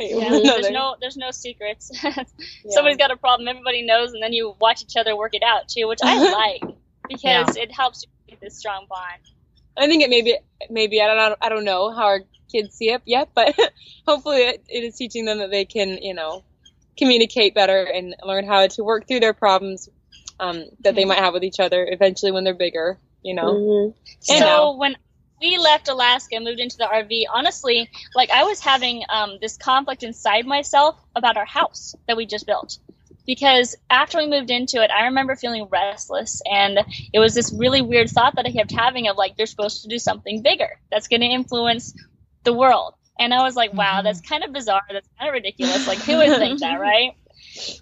yeah, 0.00 0.28
there's 0.30 0.70
no 0.70 0.96
there's 1.00 1.16
no 1.16 1.30
secrets. 1.30 1.90
yeah. 2.02 2.24
Somebody's 2.68 2.96
got 2.96 3.10
a 3.10 3.16
problem, 3.16 3.48
everybody 3.48 3.82
knows, 3.82 4.12
and 4.12 4.22
then 4.22 4.32
you 4.32 4.56
watch 4.60 4.82
each 4.82 4.96
other 4.96 5.16
work 5.16 5.34
it 5.34 5.42
out 5.42 5.68
too, 5.68 5.86
which 5.86 6.00
I 6.02 6.18
like 6.32 6.74
because 7.08 7.56
yeah. 7.56 7.62
it 7.62 7.72
helps 7.72 8.04
you 8.04 8.08
get 8.30 8.40
this 8.40 8.58
strong 8.58 8.86
bond. 8.88 9.22
I 9.76 9.86
think 9.86 10.02
it 10.02 10.10
maybe 10.10 10.36
maybe 10.70 11.00
I 11.00 11.06
don't 11.06 11.16
know 11.16 11.36
I 11.40 11.48
don't 11.48 11.64
know 11.64 11.90
how 11.90 12.04
our 12.04 12.20
kids 12.50 12.74
see 12.74 12.90
it 12.90 13.02
yet, 13.04 13.30
but 13.34 13.56
hopefully 14.06 14.38
it, 14.38 14.64
it 14.68 14.84
is 14.84 14.96
teaching 14.96 15.24
them 15.24 15.38
that 15.38 15.50
they 15.50 15.64
can 15.64 15.98
you 15.98 16.14
know 16.14 16.44
communicate 16.98 17.54
better 17.54 17.82
and 17.82 18.14
learn 18.22 18.46
how 18.46 18.66
to 18.66 18.84
work 18.84 19.08
through 19.08 19.20
their 19.20 19.32
problems 19.32 19.88
um, 20.38 20.64
that 20.80 20.94
they 20.94 21.04
might 21.04 21.18
have 21.18 21.32
with 21.32 21.44
each 21.44 21.60
other 21.60 21.86
eventually 21.90 22.32
when 22.32 22.44
they're 22.44 22.54
bigger. 22.54 22.98
You 23.22 23.34
know. 23.34 23.54
Mm-hmm. 23.54 23.98
So 24.20 24.38
now, 24.38 24.72
when 24.76 24.96
we 25.40 25.58
left 25.58 25.88
Alaska 25.88 26.36
and 26.36 26.44
moved 26.44 26.60
into 26.60 26.76
the 26.76 26.84
RV, 26.84 27.24
honestly, 27.32 27.88
like 28.14 28.30
I 28.30 28.44
was 28.44 28.60
having 28.60 29.02
um, 29.08 29.38
this 29.40 29.56
conflict 29.56 30.02
inside 30.02 30.46
myself 30.46 30.96
about 31.14 31.36
our 31.36 31.44
house 31.44 31.94
that 32.06 32.16
we 32.16 32.26
just 32.26 32.46
built 32.46 32.78
because 33.26 33.76
after 33.88 34.18
we 34.18 34.28
moved 34.28 34.50
into 34.50 34.82
it, 34.82 34.90
I 34.90 35.06
remember 35.06 35.36
feeling 35.36 35.68
restless, 35.70 36.42
and 36.44 36.78
it 37.12 37.18
was 37.18 37.34
this 37.34 37.52
really 37.56 37.82
weird 37.82 38.10
thought 38.10 38.36
that 38.36 38.46
I 38.46 38.52
kept 38.52 38.72
having 38.72 39.08
of 39.08 39.16
like, 39.16 39.36
they're 39.36 39.46
supposed 39.46 39.82
to 39.82 39.88
do 39.88 39.98
something 39.98 40.42
bigger 40.42 40.80
that's 40.90 41.08
going 41.08 41.20
to 41.20 41.26
influence 41.26 41.94
the 42.44 42.52
world. 42.52 42.94
And 43.18 43.32
I 43.32 43.42
was 43.42 43.54
like, 43.54 43.72
wow, 43.72 43.96
mm-hmm. 43.96 44.04
that's 44.04 44.20
kind 44.20 44.42
of 44.42 44.52
bizarre. 44.52 44.82
That's 44.90 45.08
kind 45.18 45.28
of 45.28 45.34
ridiculous. 45.34 45.86
Like, 45.86 45.98
who 45.98 46.16
would 46.16 46.38
think 46.38 46.60
that, 46.60 46.80
right? 46.80 47.12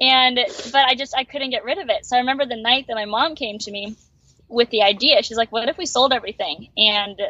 And, 0.00 0.38
but 0.72 0.84
I 0.84 0.94
just, 0.94 1.16
I 1.16 1.24
couldn't 1.24 1.50
get 1.50 1.64
rid 1.64 1.78
of 1.78 1.88
it. 1.88 2.04
So 2.04 2.16
I 2.16 2.20
remember 2.20 2.44
the 2.44 2.56
night 2.56 2.86
that 2.88 2.94
my 2.94 3.04
mom 3.04 3.36
came 3.36 3.58
to 3.58 3.70
me 3.70 3.96
with 4.48 4.68
the 4.70 4.82
idea. 4.82 5.22
She's 5.22 5.36
like, 5.36 5.52
what 5.52 5.68
if 5.68 5.78
we 5.78 5.86
sold 5.86 6.12
everything 6.12 6.68
and 6.76 7.20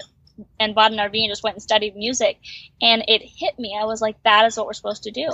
and 0.58 0.74
bought 0.74 0.92
an 0.92 0.98
RV 0.98 1.14
and 1.14 1.30
just 1.30 1.42
went 1.42 1.56
and 1.56 1.62
studied 1.62 1.96
music. 1.96 2.38
And 2.80 3.04
it 3.08 3.22
hit 3.22 3.58
me. 3.58 3.78
I 3.80 3.84
was 3.84 4.00
like, 4.00 4.22
that 4.22 4.46
is 4.46 4.56
what 4.56 4.66
we're 4.66 4.72
supposed 4.72 5.04
to 5.04 5.10
do. 5.10 5.30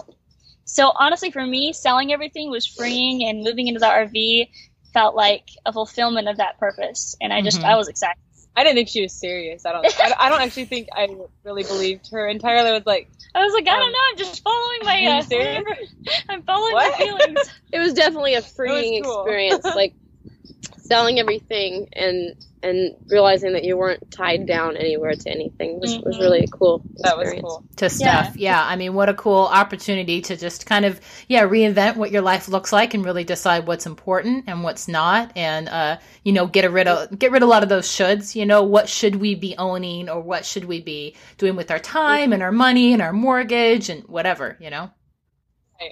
So 0.66 0.92
honestly, 0.99 1.30
for 1.30 1.46
me, 1.46 1.73
selling 1.73 2.12
everything 2.12 2.50
was 2.50 2.66
freeing, 2.66 3.25
and 3.28 3.42
moving 3.44 3.68
into 3.68 3.80
the 3.80 3.87
RV 3.88 4.50
felt 4.92 5.16
like 5.16 5.49
a 5.66 5.73
fulfillment 5.73 6.28
of 6.28 6.38
that 6.38 6.58
purpose. 6.58 7.16
And 7.20 7.32
I 7.32 7.42
just, 7.42 7.62
Mhm. 7.62 7.64
I 7.64 7.76
was 7.76 7.88
excited. 7.88 8.16
I 8.56 8.64
didn't 8.64 8.76
think 8.76 8.88
she 8.88 9.02
was 9.02 9.12
serious. 9.14 9.66
I 9.66 9.73
don't. 9.73 9.87
I, 10.00 10.14
I 10.18 10.28
don't 10.30 10.40
actually 10.42 10.66
think 10.66 10.88
I 10.96 11.08
really 11.44 11.64
believed 11.64 12.08
her 12.12 12.26
entirely. 12.28 12.70
I 12.70 12.75
was 12.75 12.87
like, 12.87 13.11
I 13.35 13.44
was 13.44 13.52
like, 13.54 13.68
I 13.68 13.73
Um, 13.73 13.78
don't 13.78 13.92
know, 13.92 13.99
I'm 14.12 14.18
just 14.18 14.42
following 14.42 14.78
my, 14.85 14.96
you 14.99 15.08
uh, 15.08 15.23
serious? 15.23 15.62
I'm 16.30 16.42
following 16.42 16.73
What? 16.73 16.92
my 16.92 17.04
feelings. 17.04 17.50
it 17.73 17.78
was 17.78 17.92
definitely 17.94 18.35
a 18.35 18.42
freeing 18.42 19.02
cool. 19.02 19.20
experience 19.25 19.75
like 19.75 19.94
selling 20.87 21.19
everything 21.19 21.88
and 21.93 22.35
and 22.62 22.97
realizing 23.09 23.52
that 23.52 23.62
you 23.62 23.76
weren't 23.76 24.11
tied 24.11 24.45
down 24.47 24.76
anywhere 24.76 25.12
to 25.14 25.31
anything 25.31 25.78
was, 25.78 25.99
was 26.00 26.16
Mhm. 26.16 26.21
really 26.21 26.40
a 26.40 26.47
cool 26.49 26.83
that 26.97 27.16
was 27.16 27.28
experience. 27.28 27.47
cool. 27.49 27.64
to 27.76 27.88
stuff. 27.88 28.33
Yeah. 28.37 28.50
yeah, 28.62 28.64
I 28.66 28.75
mean, 28.75 28.95
what 28.95 29.09
a 29.09 29.14
cool 29.14 29.45
opportunity 29.45 30.21
to 30.23 30.37
just 30.37 30.66
kind 30.66 30.85
of, 30.85 31.00
yeah, 31.28 31.45
reinvent 31.47 31.95
what 31.97 32.11
your 32.11 32.23
life 32.23 32.49
looks 32.49 32.73
like 32.73 32.93
and 32.93 33.05
really 33.05 33.23
decide 33.23 33.69
what's 33.69 33.87
important 33.87 34.45
and 34.49 34.64
what's 34.64 34.88
not. 34.88 35.31
And, 35.37 35.69
uh, 35.69 35.99
you 36.25 36.33
know, 36.33 36.47
get 36.49 36.69
rid 36.73 36.88
of, 36.88 37.16
get 37.16 37.31
rid 37.31 37.43
of 37.45 37.49
a 37.49 37.50
lot 37.50 37.62
of 37.62 37.69
those 37.69 37.87
shoulds, 37.87 38.35
you 38.35 38.45
know, 38.47 38.64
what 38.64 38.88
should 38.88 39.16
we 39.16 39.37
be 39.37 39.55
owning 39.59 40.09
or 40.09 40.21
what 40.21 40.45
should 40.45 40.64
we 40.64 40.81
be 40.81 41.14
doing 41.38 41.55
with 41.55 41.71
our 41.71 41.78
time 41.78 42.33
and 42.33 42.43
our 42.43 42.52
money 42.52 42.93
and 42.93 43.00
our 43.00 43.12
mortgage 43.12 43.88
and 43.90 44.02
whatever, 44.09 44.57
you 44.61 44.71
know? 44.71 44.90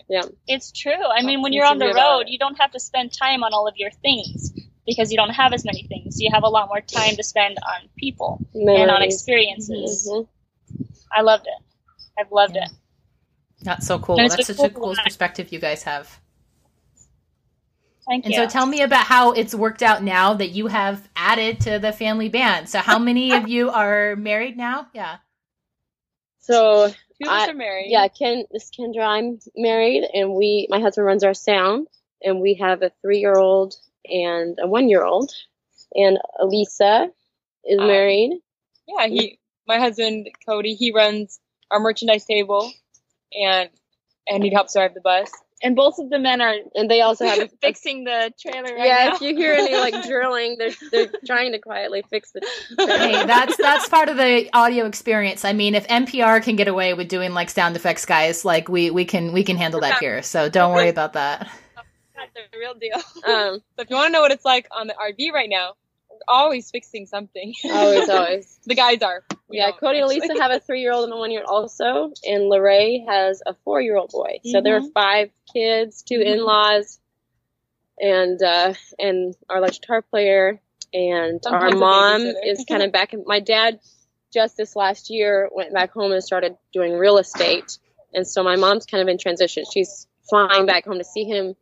Yeah, 0.09 0.23
It's 0.49 0.73
true. 0.73 0.93
I 0.93 1.23
mean, 1.23 1.41
when 1.43 1.53
You 1.53 1.59
you're 1.59 1.67
on 1.69 1.79
the 1.79 1.85
figure 1.85 1.99
it 1.99 2.01
out. 2.03 2.17
road, 2.19 2.25
you 2.29 2.39
don't 2.39 2.59
have 2.59 2.73
to 2.73 2.81
spend 2.81 3.13
time 3.13 3.45
on 3.45 3.53
all 3.53 3.69
of 3.69 3.75
your 3.77 3.91
things 4.03 4.51
because 4.87 5.11
you 5.11 5.17
don't 5.17 5.31
have 5.31 5.53
as 5.53 5.65
many 5.65 5.83
things. 5.85 6.21
You 6.21 6.31
have 6.33 6.43
a 6.43 6.49
lot 6.49 6.69
more 6.69 6.81
time 6.81 7.17
to 7.17 7.23
spend 7.23 7.57
on 7.59 7.89
people 7.97 8.39
and 8.55 8.69
on 8.69 8.87
Memories. 8.87 9.15
experiences. 9.15 10.09
Mhm. 10.11 10.29
I 11.13 11.21
loved 11.23 11.47
it. 11.47 11.63
I've 12.19 12.31
loved 12.33 12.57
it. 12.57 12.69
That's 13.63 13.87
so 13.87 13.99
cool. 13.99 14.17
That's 14.17 14.35
it's 14.35 14.49
That's 14.49 14.59
such 14.59 14.71
a 14.71 14.75
cool 14.75 14.83
cool 14.95 14.97
perspective 15.03 15.53
you 15.53 15.59
guys 15.59 15.83
have. 15.85 16.21
Thank 18.07 18.25
you. 18.25 18.29
And 18.29 18.35
you. 18.35 18.43
so 18.43 18.47
tell 18.49 18.67
me 18.67 18.83
about 18.83 19.07
how 19.07 19.33
it's 19.33 19.55
worked 19.55 19.83
out 19.83 20.03
now 20.03 20.35
that 20.35 20.49
you 20.49 20.67
have 20.67 21.09
added 21.17 21.61
to 21.63 21.79
the 21.79 21.93
family 21.93 22.29
band. 22.29 22.69
So 22.69 22.81
how 22.81 22.99
many 22.99 23.33
of 23.33 23.49
you 23.49 23.71
are 23.71 24.15
married 24.17 24.57
now? 24.59 24.89
Yeah. 24.93 25.17
so 26.41 26.89
Two 26.89 27.31
of 27.31 27.35
us 27.35 27.49
are 27.49 27.55
married. 27.55 27.87
yeah 27.91 28.09
ken 28.09 28.45
this 28.51 28.65
is 28.65 28.71
kendra 28.71 29.07
i'm 29.07 29.39
married 29.57 30.05
and 30.13 30.35
we 30.35 30.67
my 30.69 30.81
husband 30.81 31.07
runs 31.07 31.25
our 31.25 31.33
sound 31.33 31.87
and 32.23 32.41
we 32.41 32.55
have 32.61 32.83
a 32.83 32.91
three 33.01 33.19
year 33.21 33.37
old 33.39 33.75
and 34.07 34.59
a 34.61 34.67
one 34.67 34.89
year 34.89 35.05
old 35.05 35.33
and 35.95 36.19
alisa 36.41 37.09
is 37.65 37.79
Um, 37.81 37.87
married 37.87 38.39
Yeah, 38.87 39.07
he, 39.07 39.39
my 39.67 39.79
husband 39.79 40.29
Cody, 40.47 40.75
he 40.75 40.93
runs 40.93 41.41
our 41.71 41.81
merchandise 41.81 42.25
table, 42.25 42.71
and 43.33 43.71
and 44.29 44.43
he 44.45 44.51
helps 44.53 44.75
drive 44.75 44.95
the 44.95 45.01
bus. 45.01 45.31
and 45.63 45.75
both 45.77 45.99
of 45.99 46.11
the 46.11 46.19
men 46.19 46.41
are 46.43 46.55
and 46.75 46.91
they 46.91 47.01
also 47.01 47.25
have 47.27 47.49
fixing 47.63 48.05
the 48.05 48.33
trailer 48.41 48.75
right 48.75 48.87
yeah 48.87 49.05
now. 49.09 49.15
if 49.15 49.21
you 49.23 49.35
hear 49.37 49.53
any 49.55 49.75
like 49.77 49.95
drilling 50.07 50.57
they're 50.59 50.75
they're 50.91 51.11
trying 51.27 51.53
to 51.53 51.59
quietly 51.59 52.03
fix 52.11 52.33
it 52.35 52.45
Hey, 52.79 53.25
that's 53.25 53.57
that's 53.57 53.89
part 53.89 54.09
of 54.09 54.17
the 54.17 54.51
audio 54.53 54.85
experience. 54.87 55.45
I 55.45 55.53
mean, 55.53 55.75
if 55.75 55.87
NPR 55.89 56.43
can 56.43 56.57
get 56.57 56.69
away 56.69 56.93
with 56.95 57.09
doing 57.09 57.33
like 57.33 57.49
sound 57.51 57.77
effects, 57.77 58.05
guys, 58.05 58.45
like 58.45 58.69
we 58.69 58.91
we 58.91 59.05
can 59.05 59.33
we 59.33 59.43
can 59.45 59.57
handle 59.57 59.81
that 59.81 59.99
here. 60.01 60.23
So 60.23 60.49
don't 60.49 60.73
worry 60.75 60.89
about 60.89 61.13
that. 61.15 61.49
The 62.35 62.59
real 62.59 62.75
deal. 62.75 62.97
um 63.27 63.61
So 63.77 63.83
if 63.83 63.91
you 63.91 63.97
want 63.97 64.09
to 64.09 64.13
know 64.13 64.21
what 64.21 64.33
it's 64.33 64.45
like 64.45 64.69
on 64.71 64.87
the 64.87 64.95
RV 64.95 65.33
right 65.33 65.49
now, 65.49 65.75
we're 66.11 66.19
always 66.29 66.71
fixing 66.71 67.07
something. 67.07 67.55
always 67.71 68.09
always 68.11 68.59
the 68.67 68.75
guys 68.75 69.03
are. 69.03 69.25
Yeah, 69.51 69.71
Cody 69.73 70.01
and. 70.01 70.09
Lisa 70.09 70.35
have 70.41 70.51
a 70.51 70.61
three 70.61 70.81
year 70.81 70.93
old 70.93 71.05
and 71.05 71.13
a 71.13 71.17
one 71.17 71.31
year 71.31 71.45
old 71.47 71.71
also, 71.71 72.13
and 72.25 72.49
Lorraine 72.49 73.07
has 73.09 73.43
a 73.47 73.55
four 73.65 73.81
year 73.81 73.97
old 73.97 74.11
boy. 74.11 74.39
So 74.45 74.61
there 74.61 74.77
are 74.77 74.83
five 74.95 75.31
kids, 75.53 76.03
2 76.03 76.19
Mhm. 76.19 76.27
in 76.27 76.45
laws, 76.45 76.99
and 77.99 78.43
uh, 78.43 78.75
and 78.99 79.35
our 79.49 79.61
large 79.61 79.81
guitar 79.81 80.03
player, 80.03 80.61
and 80.93 81.41
Sometimes 81.43 81.75
our 81.75 81.79
mom 81.79 82.23
is 82.45 82.65
kind 82.69 82.83
of 82.83 82.93
back. 82.93 83.13
In, 83.15 83.25
my 83.27 83.41
dad 83.41 83.81
just 84.33 84.57
this 84.57 84.75
last 84.75 85.11
year 85.11 85.49
went 85.53 85.73
back 85.73 85.93
home 85.93 86.11
and 86.13 86.23
started 86.23 86.57
doing 86.73 86.95
real 86.95 87.19
estate, 87.19 87.79
and 88.13 88.27
so 88.27 88.43
my 88.43 88.57
mom's 88.57 88.87
kind 88.87 89.03
of 89.03 89.09
in 89.09 89.19
transition. 89.19 89.65
She's 89.73 90.07
flying 90.29 90.67
back 90.67 90.85
home 90.85 90.99
to 90.99 91.05
see 91.05 91.25
him. 91.25 91.55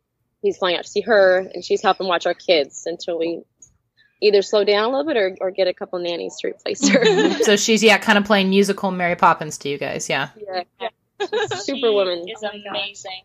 He's 0.43 0.57
flying 0.57 0.77
out 0.77 0.83
to 0.83 0.89
see 0.89 1.01
her, 1.01 1.39
and 1.39 1.63
she's 1.65 1.81
helping 1.81 2.05
watch 2.07 2.27
our 2.27 2.35
kids 2.35 2.83
until 2.85 3.17
we 3.17 3.41
either 4.21 4.41
slow 4.43 4.63
down 4.63 4.83
a 4.85 4.89
little 4.89 5.05
bit 5.05 5.17
or, 5.17 5.35
or 5.41 5.49
get 5.51 5.67
a 5.67 5.73
couple 5.73 5.97
nannies 5.99 6.35
to 6.41 6.47
replace 6.49 6.87
her. 6.89 7.33
so 7.43 7.55
she's 7.55 7.81
yeah, 7.81 7.97
kind 7.97 8.17
of 8.17 8.25
playing 8.25 8.49
musical 8.49 8.91
Mary 8.91 9.15
Poppins 9.15 9.57
to 9.59 9.69
you 9.69 9.77
guys. 9.79 10.07
Yeah. 10.09 10.29
yeah. 10.79 10.89
She 11.19 11.57
Superwoman. 11.57 12.27
is 12.29 12.43
Oh 12.43 12.49
my 12.53 12.57
gosh. 12.59 12.65
amazing. 12.69 13.21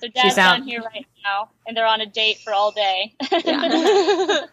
So 0.00 0.08
dad's 0.08 0.34
sound- 0.36 0.62
down 0.62 0.68
here 0.68 0.80
right 0.80 1.06
now, 1.24 1.50
and 1.66 1.76
they're 1.76 1.86
on 1.86 2.00
a 2.00 2.06
date 2.06 2.38
for 2.38 2.52
all 2.54 2.70
day. 2.72 3.14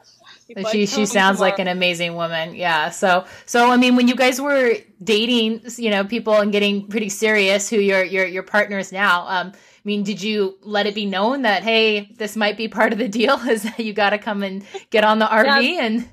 He 0.47 0.53
So 0.53 0.69
she 0.71 0.85
she 0.85 0.95
home 1.01 1.05
sounds 1.07 1.39
like 1.41 1.59
an 1.59 1.67
amazing 1.67 2.15
woman. 2.15 2.55
Yeah. 2.55 2.89
So 2.89 3.25
so 3.45 3.69
I 3.69 3.75
mean 3.75 3.97
when 3.97 4.07
you 4.07 4.15
guys 4.15 4.39
were 4.39 4.75
dating, 5.03 5.61
you 5.77 5.89
know, 5.89 6.05
people 6.05 6.35
and 6.35 6.53
getting 6.53 6.87
pretty 6.87 7.09
serious 7.09 7.69
who 7.69 7.75
your 7.77 8.01
your 8.03 8.25
your 8.25 8.43
partners 8.43 8.93
now, 8.93 9.27
um 9.27 9.51
I 9.51 9.57
mean, 9.87 10.03
did 10.03 10.21
you 10.21 10.59
let 10.61 10.85
it 10.85 10.93
be 10.93 11.05
known 11.05 11.43
that 11.43 11.63
hey, 11.63 12.11
this 12.17 12.35
might 12.35 12.57
be 12.57 12.67
part 12.67 12.93
of 12.93 12.99
the 12.99 13.07
deal 13.07 13.35
is 13.49 13.63
that 13.63 13.79
you 13.79 13.93
got 13.93 14.11
to 14.11 14.17
come 14.17 14.43
and 14.43 14.63
get 14.89 15.03
on 15.03 15.19
the 15.19 15.25
RV 15.25 15.63
and 15.79 16.09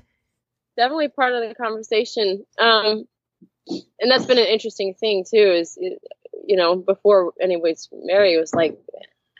definitely 0.77 1.09
part 1.09 1.33
of 1.33 1.47
the 1.47 1.55
conversation. 1.55 2.45
Um, 2.59 3.05
and 3.67 4.11
that's 4.11 4.25
been 4.25 4.37
an 4.37 4.45
interesting 4.45 4.93
thing 4.93 5.25
too. 5.29 5.37
Is 5.37 5.77
you 5.77 6.55
know 6.55 6.75
before 6.75 7.33
anybody's 7.39 7.89
married, 7.91 8.37
was 8.37 8.53
like, 8.53 8.79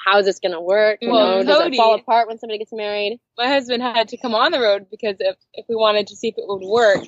how 0.06 0.20
is 0.20 0.26
this 0.26 0.40
going 0.40 0.52
to 0.52 0.62
work? 0.62 1.00
You 1.02 1.12
Well, 1.12 1.38
know, 1.38 1.44
does 1.44 1.68
it 1.68 1.76
fall 1.76 1.96
apart 1.96 2.28
when 2.28 2.38
somebody 2.38 2.60
gets 2.60 2.74
married? 2.74 3.20
my 3.38 3.48
husband 3.48 3.82
had 3.82 4.10
to 4.10 4.18
come 4.18 4.36
on 4.36 4.52
the 4.52 4.60
road 4.60 4.88
because 4.92 5.16
if, 5.20 5.36
if 5.54 5.66
we 5.68 5.76
wanted 5.76 6.08
to 6.08 6.16
see 6.16 6.30
if 6.30 6.38
it 6.38 6.44
would 6.48 6.62
work, 6.62 7.04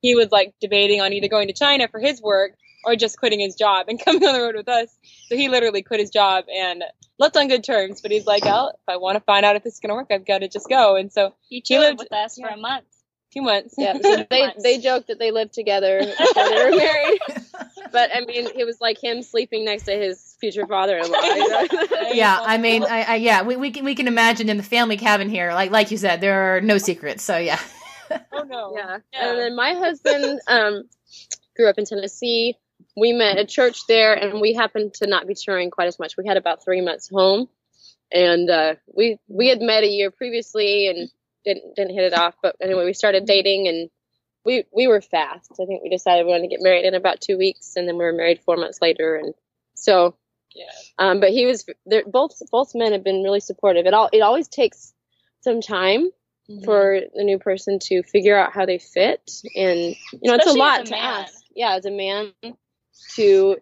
he 0.00 0.14
was 0.14 0.30
like 0.30 0.54
debating 0.60 1.00
on 1.00 1.12
either 1.12 1.28
going 1.28 1.48
to 1.48 1.54
China 1.54 1.88
for 1.88 2.00
his 2.00 2.20
work 2.20 2.52
or 2.86 2.96
just 2.96 3.18
quitting 3.18 3.40
his 3.40 3.54
job 3.54 3.86
and 3.88 3.98
coming 4.04 4.24
on 4.24 4.34
the 4.34 4.40
road 4.40 4.56
with 4.56 4.68
us. 4.68 4.88
So 5.28 5.36
he 5.36 5.48
literally 5.48 5.82
quit 5.82 6.00
his 6.00 6.10
job 6.10 6.44
and 6.54 6.82
left 7.18 7.36
on 7.36 7.48
good 7.48 7.64
terms. 7.64 8.00
But 8.00 8.10
he's 8.10 8.26
like, 8.26 8.44
oh, 8.46 8.68
if 8.74 8.80
I 8.88 8.96
want 8.98 9.16
to 9.16 9.20
find 9.20 9.44
out 9.44 9.56
if 9.56 9.64
this 9.64 9.74
is 9.74 9.80
going 9.80 9.90
to 9.90 9.94
work, 9.96 10.08
I've 10.10 10.26
got 10.26 10.38
to 10.38 10.48
just 10.48 10.68
go. 10.68 10.96
And 10.96 11.12
so 11.12 11.34
he 11.48 11.62
He 11.66 11.78
lived- 11.78 11.98
with 11.98 12.12
us 12.12 12.36
for 12.38 12.48
a 12.48 12.56
month. 12.56 12.84
two 13.32 13.42
months. 13.42 13.74
Yeah, 13.78 13.94
so 14.02 14.24
they 14.30 14.40
Months. 14.46 14.62
they 14.62 14.78
joked 14.78 15.08
that 15.08 15.18
they 15.18 15.30
lived 15.30 15.52
together 15.54 15.98
before 16.18 16.48
they 16.48 16.64
were 16.70 16.76
married. 16.76 17.20
But 17.92 18.10
I 18.14 18.20
mean, 18.24 18.48
it 18.56 18.64
was 18.64 18.80
like 18.80 19.02
him 19.02 19.22
sleeping 19.22 19.64
next 19.64 19.84
to 19.84 19.92
his 19.92 20.36
future 20.40 20.66
father-in-law. 20.66 21.20
you 21.20 21.48
know? 21.48 21.66
yeah, 22.12 22.38
I 22.40 22.58
mean, 22.58 22.82
I, 22.84 23.02
I 23.02 23.14
yeah, 23.16 23.42
we, 23.42 23.56
we 23.56 23.70
can 23.70 23.84
we 23.84 23.94
can 23.94 24.08
imagine 24.08 24.48
in 24.48 24.56
the 24.56 24.62
family 24.64 24.96
cabin 24.96 25.28
here, 25.28 25.52
like 25.54 25.70
like 25.70 25.90
you 25.90 25.96
said, 25.96 26.20
there 26.20 26.56
are 26.56 26.60
no 26.60 26.78
secrets. 26.78 27.22
So 27.22 27.36
yeah, 27.38 27.60
oh 28.32 28.42
no. 28.42 28.72
Yeah. 28.76 28.98
Yeah. 29.12 29.30
And 29.30 29.38
then 29.38 29.56
my 29.56 29.74
husband 29.74 30.40
um, 30.48 30.84
grew 31.56 31.68
up 31.68 31.78
in 31.78 31.84
Tennessee. 31.84 32.56
We 32.96 33.12
met 33.12 33.38
at 33.38 33.48
church 33.48 33.86
there, 33.88 34.14
and 34.14 34.40
we 34.40 34.54
happened 34.54 34.94
to 34.94 35.06
not 35.06 35.26
be 35.26 35.34
touring 35.34 35.70
quite 35.70 35.88
as 35.88 35.98
much. 35.98 36.16
We 36.16 36.26
had 36.26 36.36
about 36.36 36.62
three 36.62 36.80
months 36.80 37.08
home, 37.08 37.48
and 38.12 38.48
uh, 38.48 38.74
we 38.94 39.18
we 39.28 39.48
had 39.48 39.60
met 39.60 39.82
a 39.82 39.88
year 39.88 40.10
previously 40.10 40.88
and 40.88 41.10
didn't 41.44 41.74
didn't 41.76 41.94
hit 41.94 42.04
it 42.04 42.14
off. 42.14 42.34
But 42.42 42.56
anyway, 42.60 42.84
we 42.84 42.92
started 42.92 43.26
dating, 43.26 43.68
and 43.68 43.90
we 44.44 44.64
we 44.72 44.86
were 44.86 45.00
fast. 45.00 45.50
I 45.60 45.66
think 45.66 45.82
we 45.82 45.88
decided 45.90 46.24
we 46.24 46.30
wanted 46.32 46.44
to 46.44 46.56
get 46.56 46.62
married 46.62 46.84
in 46.84 46.94
about 46.94 47.20
two 47.20 47.36
weeks, 47.36 47.72
and 47.76 47.88
then 47.88 47.98
we 47.98 48.04
were 48.04 48.12
married 48.12 48.40
four 48.44 48.56
months 48.56 48.78
later, 48.80 49.16
and 49.16 49.34
so. 49.74 50.16
Yeah. 50.56 50.70
Um, 51.00 51.18
but 51.18 51.30
he 51.30 51.46
was. 51.46 51.66
Both 52.06 52.40
both 52.52 52.76
men 52.76 52.92
have 52.92 53.02
been 53.02 53.24
really 53.24 53.40
supportive. 53.40 53.86
It 53.86 53.94
all 53.94 54.08
it 54.12 54.20
always 54.20 54.46
takes 54.46 54.94
some 55.40 55.60
time 55.60 56.10
Mm-hmm. 56.50 56.64
for 56.64 57.00
the 57.14 57.24
new 57.24 57.38
person 57.38 57.78
to 57.84 58.02
figure 58.02 58.36
out 58.38 58.52
how 58.52 58.66
they 58.66 58.76
fit 58.76 59.30
and 59.56 59.78
you 59.78 59.96
know 60.24 60.34
it's 60.34 60.46
a 60.46 60.52
lot 60.52 60.84
to 60.84 60.94
ask 60.94 61.32
yeah 61.56 61.76
as 61.76 61.86
a 61.86 61.90
man 61.90 62.34
to 63.16 63.56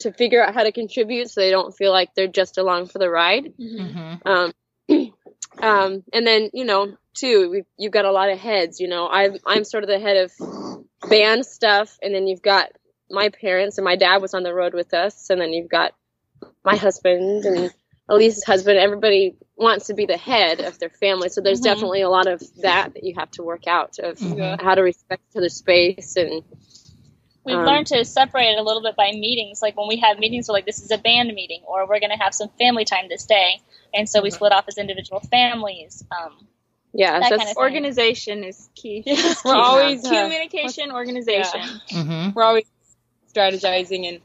to 0.00 0.12
figure 0.12 0.42
out 0.44 0.54
how 0.54 0.62
to 0.62 0.72
contribute 0.72 1.30
so 1.30 1.40
they 1.40 1.50
don't 1.50 1.76
feel 1.76 1.92
like 1.92 2.14
they're 2.14 2.26
just 2.26 2.58
along 2.58 2.86
for 2.86 2.98
the 2.98 3.10
ride 3.10 3.52
hmm 3.58 4.14
um 4.24 4.52
um 5.62 6.04
and 6.12 6.26
then 6.26 6.50
you 6.52 6.64
know 6.64 6.96
too 7.14 7.62
you've 7.78 7.92
got 7.92 8.04
a 8.04 8.12
lot 8.12 8.30
of 8.30 8.38
heads 8.38 8.80
you 8.80 8.88
know 8.88 9.08
i'm 9.08 9.36
i'm 9.46 9.64
sort 9.64 9.84
of 9.84 9.88
the 9.88 9.98
head 9.98 10.16
of 10.16 10.32
band 11.08 11.46
stuff 11.46 11.98
and 12.02 12.14
then 12.14 12.26
you've 12.26 12.42
got 12.42 12.70
my 13.10 13.28
parents 13.30 13.78
and 13.78 13.84
my 13.84 13.96
dad 13.96 14.18
was 14.20 14.34
on 14.34 14.42
the 14.42 14.52
road 14.52 14.74
with 14.74 14.92
us 14.94 15.30
and 15.30 15.40
then 15.40 15.52
you've 15.52 15.70
got 15.70 15.92
my 16.64 16.76
husband 16.76 17.44
and 17.44 17.72
Elise's 18.08 18.44
husband 18.44 18.78
everybody 18.78 19.36
wants 19.56 19.86
to 19.86 19.94
be 19.94 20.06
the 20.06 20.16
head 20.16 20.60
of 20.60 20.78
their 20.78 20.90
family 20.90 21.28
so 21.28 21.40
there's 21.40 21.60
Mhm. 21.60 21.64
definitely 21.64 22.02
a 22.02 22.08
lot 22.08 22.26
of 22.26 22.42
that 22.62 22.92
that 22.94 23.04
you 23.04 23.14
have 23.16 23.30
to 23.32 23.42
work 23.42 23.66
out 23.66 23.98
of 23.98 24.18
Mhm. 24.18 24.60
how 24.60 24.74
to 24.74 24.82
respect 24.82 25.22
each 25.30 25.36
other's 25.36 25.56
space 25.56 26.16
and 26.16 26.42
We've 27.46 27.56
Um, 27.56 27.64
learned 27.64 27.86
to 27.88 28.04
separate 28.04 28.50
it 28.52 28.58
a 28.58 28.62
little 28.62 28.82
bit 28.82 28.96
by 28.96 29.12
meetings. 29.12 29.62
Like 29.62 29.76
when 29.76 29.88
we 29.88 29.96
have 29.98 30.18
meetings, 30.18 30.48
we're 30.48 30.54
like, 30.54 30.66
this 30.66 30.82
is 30.82 30.90
a 30.90 30.98
band 30.98 31.32
meeting, 31.32 31.62
or 31.66 31.86
we're 31.86 32.00
going 32.00 32.10
to 32.10 32.22
have 32.22 32.34
some 32.34 32.48
family 32.58 32.84
time 32.84 33.08
this 33.08 33.24
day. 33.24 33.60
And 33.94 34.08
so 34.08 34.20
we 34.20 34.30
split 34.30 34.52
off 34.52 34.64
as 34.68 34.76
individual 34.78 35.20
families. 35.20 36.04
Um, 36.10 36.46
Yeah, 36.92 37.12
That 37.20 37.20
that's 37.20 37.30
kind 37.30 37.42
of 37.42 37.46
thing. 37.48 37.56
Organization 37.56 38.44
is 38.44 38.68
key. 38.74 39.02
We're 39.44 39.54
always 39.54 40.04
uh, 40.04 40.10
communication, 40.10 40.90
organization. 40.90 41.60
Mm-hmm. 41.92 42.32
we're 42.34 42.42
always 42.42 42.64
strategizing 43.32 44.08
and 44.08 44.20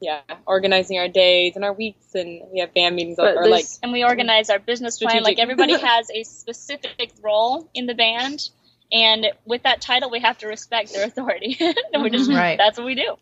yeah, 0.00 0.20
organizing 0.46 0.98
our 0.98 1.08
days 1.08 1.56
and 1.56 1.64
our 1.64 1.72
weeks, 1.72 2.14
and 2.14 2.42
we 2.52 2.60
have 2.60 2.72
band 2.74 2.94
meetings 2.94 3.16
But 3.16 3.36
or 3.36 3.48
like 3.48 3.66
and 3.82 3.92
we 3.92 4.04
organize 4.04 4.48
our 4.50 4.58
business 4.60 4.98
plan. 4.98 5.22
Like 5.24 5.38
everybody 5.40 5.76
has 5.90 6.08
a 6.14 6.22
specific 6.22 7.12
role 7.22 7.68
in 7.74 7.86
the 7.86 7.94
band, 7.94 8.50
and 8.92 9.26
with 9.44 9.62
that 9.64 9.80
title, 9.80 10.10
we 10.10 10.20
have 10.20 10.38
to 10.38 10.46
respect 10.46 10.92
their 10.92 11.06
authority. 11.06 11.56
and 11.92 12.02
we 12.02 12.10
just 12.10 12.30
Right. 12.30 12.58
that's 12.58 12.78
what 12.78 12.86
we 12.86 12.94
do. 12.94 13.16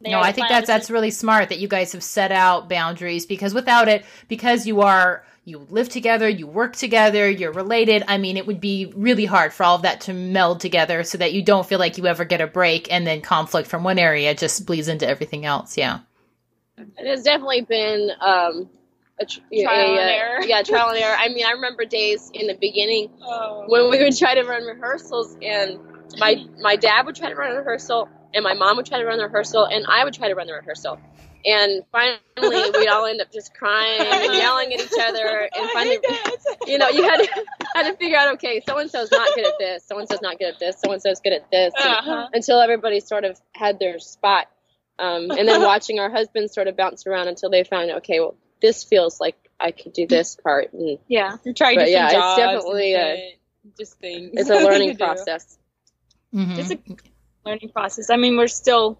They 0.00 0.10
no, 0.10 0.20
I 0.20 0.32
think 0.32 0.48
that's 0.48 0.66
that's 0.66 0.90
really 0.90 1.10
smart 1.10 1.48
that 1.48 1.58
you 1.58 1.68
guys 1.68 1.92
have 1.92 2.02
set 2.02 2.30
out 2.30 2.68
boundaries 2.68 3.24
because 3.26 3.54
without 3.54 3.88
it, 3.88 4.04
because 4.28 4.66
you 4.66 4.82
are 4.82 5.24
you 5.46 5.66
live 5.70 5.88
together, 5.88 6.28
you 6.28 6.46
work 6.46 6.74
together, 6.74 7.28
you're 7.28 7.52
related. 7.52 8.02
I 8.08 8.18
mean, 8.18 8.36
it 8.36 8.46
would 8.46 8.60
be 8.60 8.92
really 8.96 9.26
hard 9.26 9.52
for 9.52 9.64
all 9.64 9.76
of 9.76 9.82
that 9.82 10.02
to 10.02 10.14
meld 10.14 10.60
together 10.60 11.04
so 11.04 11.18
that 11.18 11.32
you 11.34 11.42
don't 11.42 11.66
feel 11.66 11.78
like 11.78 11.98
you 11.98 12.06
ever 12.06 12.24
get 12.24 12.40
a 12.40 12.46
break 12.46 12.90
and 12.90 13.06
then 13.06 13.20
conflict 13.20 13.68
from 13.68 13.84
one 13.84 13.98
area 13.98 14.34
just 14.34 14.64
bleeds 14.64 14.88
into 14.88 15.06
everything 15.06 15.44
else. 15.44 15.76
Yeah. 15.76 16.00
It 16.78 17.06
has 17.06 17.22
definitely 17.22 17.60
been 17.62 18.10
um, 18.20 18.70
a, 19.20 19.26
tr- 19.26 19.40
Trial 19.62 19.96
a, 19.96 20.00
and 20.00 20.10
error. 20.10 20.38
Yeah, 20.44 20.62
trial 20.62 20.88
and 20.90 20.98
error. 20.98 21.16
I 21.18 21.28
mean, 21.28 21.46
I 21.46 21.52
remember 21.52 21.84
days 21.84 22.30
in 22.34 22.46
the 22.46 22.54
beginning 22.54 23.10
oh, 23.22 23.64
when 23.68 23.90
we 23.90 24.02
would 24.02 24.16
try 24.16 24.34
to 24.34 24.42
run 24.42 24.64
rehearsals, 24.64 25.36
and 25.42 25.78
my 26.18 26.44
my 26.60 26.76
dad 26.76 27.06
would 27.06 27.14
try 27.16 27.28
to 27.28 27.34
run 27.36 27.52
a 27.52 27.58
rehearsal, 27.58 28.08
and 28.34 28.42
my 28.42 28.54
mom 28.54 28.76
would 28.76 28.86
try 28.86 28.98
to 28.98 29.04
run 29.04 29.18
the 29.18 29.24
rehearsal, 29.24 29.64
and 29.64 29.86
I 29.88 30.04
would 30.04 30.14
try 30.14 30.28
to 30.28 30.34
run 30.34 30.46
the 30.46 30.54
rehearsal. 30.54 30.98
And 31.46 31.84
finally, 31.92 32.18
we'd 32.78 32.88
all 32.88 33.04
end 33.04 33.20
up 33.20 33.30
just 33.30 33.54
crying 33.54 34.00
and 34.00 34.32
yelling 34.34 34.72
at 34.72 34.80
each 34.80 34.98
other. 34.98 35.48
And 35.56 35.70
finally, 35.72 35.98
you 36.66 36.78
know, 36.78 36.88
you 36.88 37.02
had 37.02 37.18
to, 37.18 37.44
had 37.74 37.90
to 37.90 37.96
figure 37.96 38.16
out, 38.16 38.34
okay, 38.34 38.62
so 38.66 38.78
and 38.78 38.90
so's 38.90 39.10
not 39.10 39.28
good 39.34 39.46
at 39.46 39.52
this, 39.58 39.84
so 39.86 39.98
and 39.98 40.08
so's 40.08 40.22
not 40.22 40.38
good 40.38 40.54
at 40.54 40.58
this, 40.58 40.80
so 40.82 40.90
and 40.90 41.02
so's 41.02 41.20
good 41.20 41.34
at 41.34 41.50
this, 41.50 41.74
Uh-huh. 41.76 42.28
until 42.32 42.60
everybody 42.60 43.00
sort 43.00 43.24
of 43.24 43.38
had 43.52 43.78
their 43.78 43.98
spot. 43.98 44.48
Um, 44.98 45.30
and 45.30 45.46
then 45.46 45.60
watching 45.62 46.00
our 46.00 46.10
husbands 46.10 46.54
sort 46.54 46.66
of 46.66 46.76
bounce 46.76 47.06
around 47.06 47.28
until 47.28 47.50
they 47.50 47.62
found, 47.64 47.90
okay, 47.90 48.20
well, 48.20 48.36
this 48.64 48.82
feels 48.82 49.20
like 49.20 49.36
I 49.60 49.72
could 49.72 49.92
do 49.92 50.06
this 50.06 50.36
part. 50.36 50.72
And 50.72 50.98
Yeah. 51.06 51.36
we 51.44 51.52
tried 51.52 51.74
But 51.76 51.84
different 51.86 52.12
yeah, 52.12 52.30
it's 52.30 52.36
definitely 52.38 52.94
a- 52.94 53.38
just 53.78 53.98
things. 54.00 54.30
it's 54.32 54.48
a 54.58 54.64
learning 54.64 54.96
process. 54.96 55.58
Mm-hmm. 56.34 56.58
It's 56.60 56.70
a 56.70 56.78
learning 57.44 57.68
process. 57.68 58.08
I 58.08 58.16
mean, 58.16 58.38
we're 58.38 58.46
still 58.48 58.98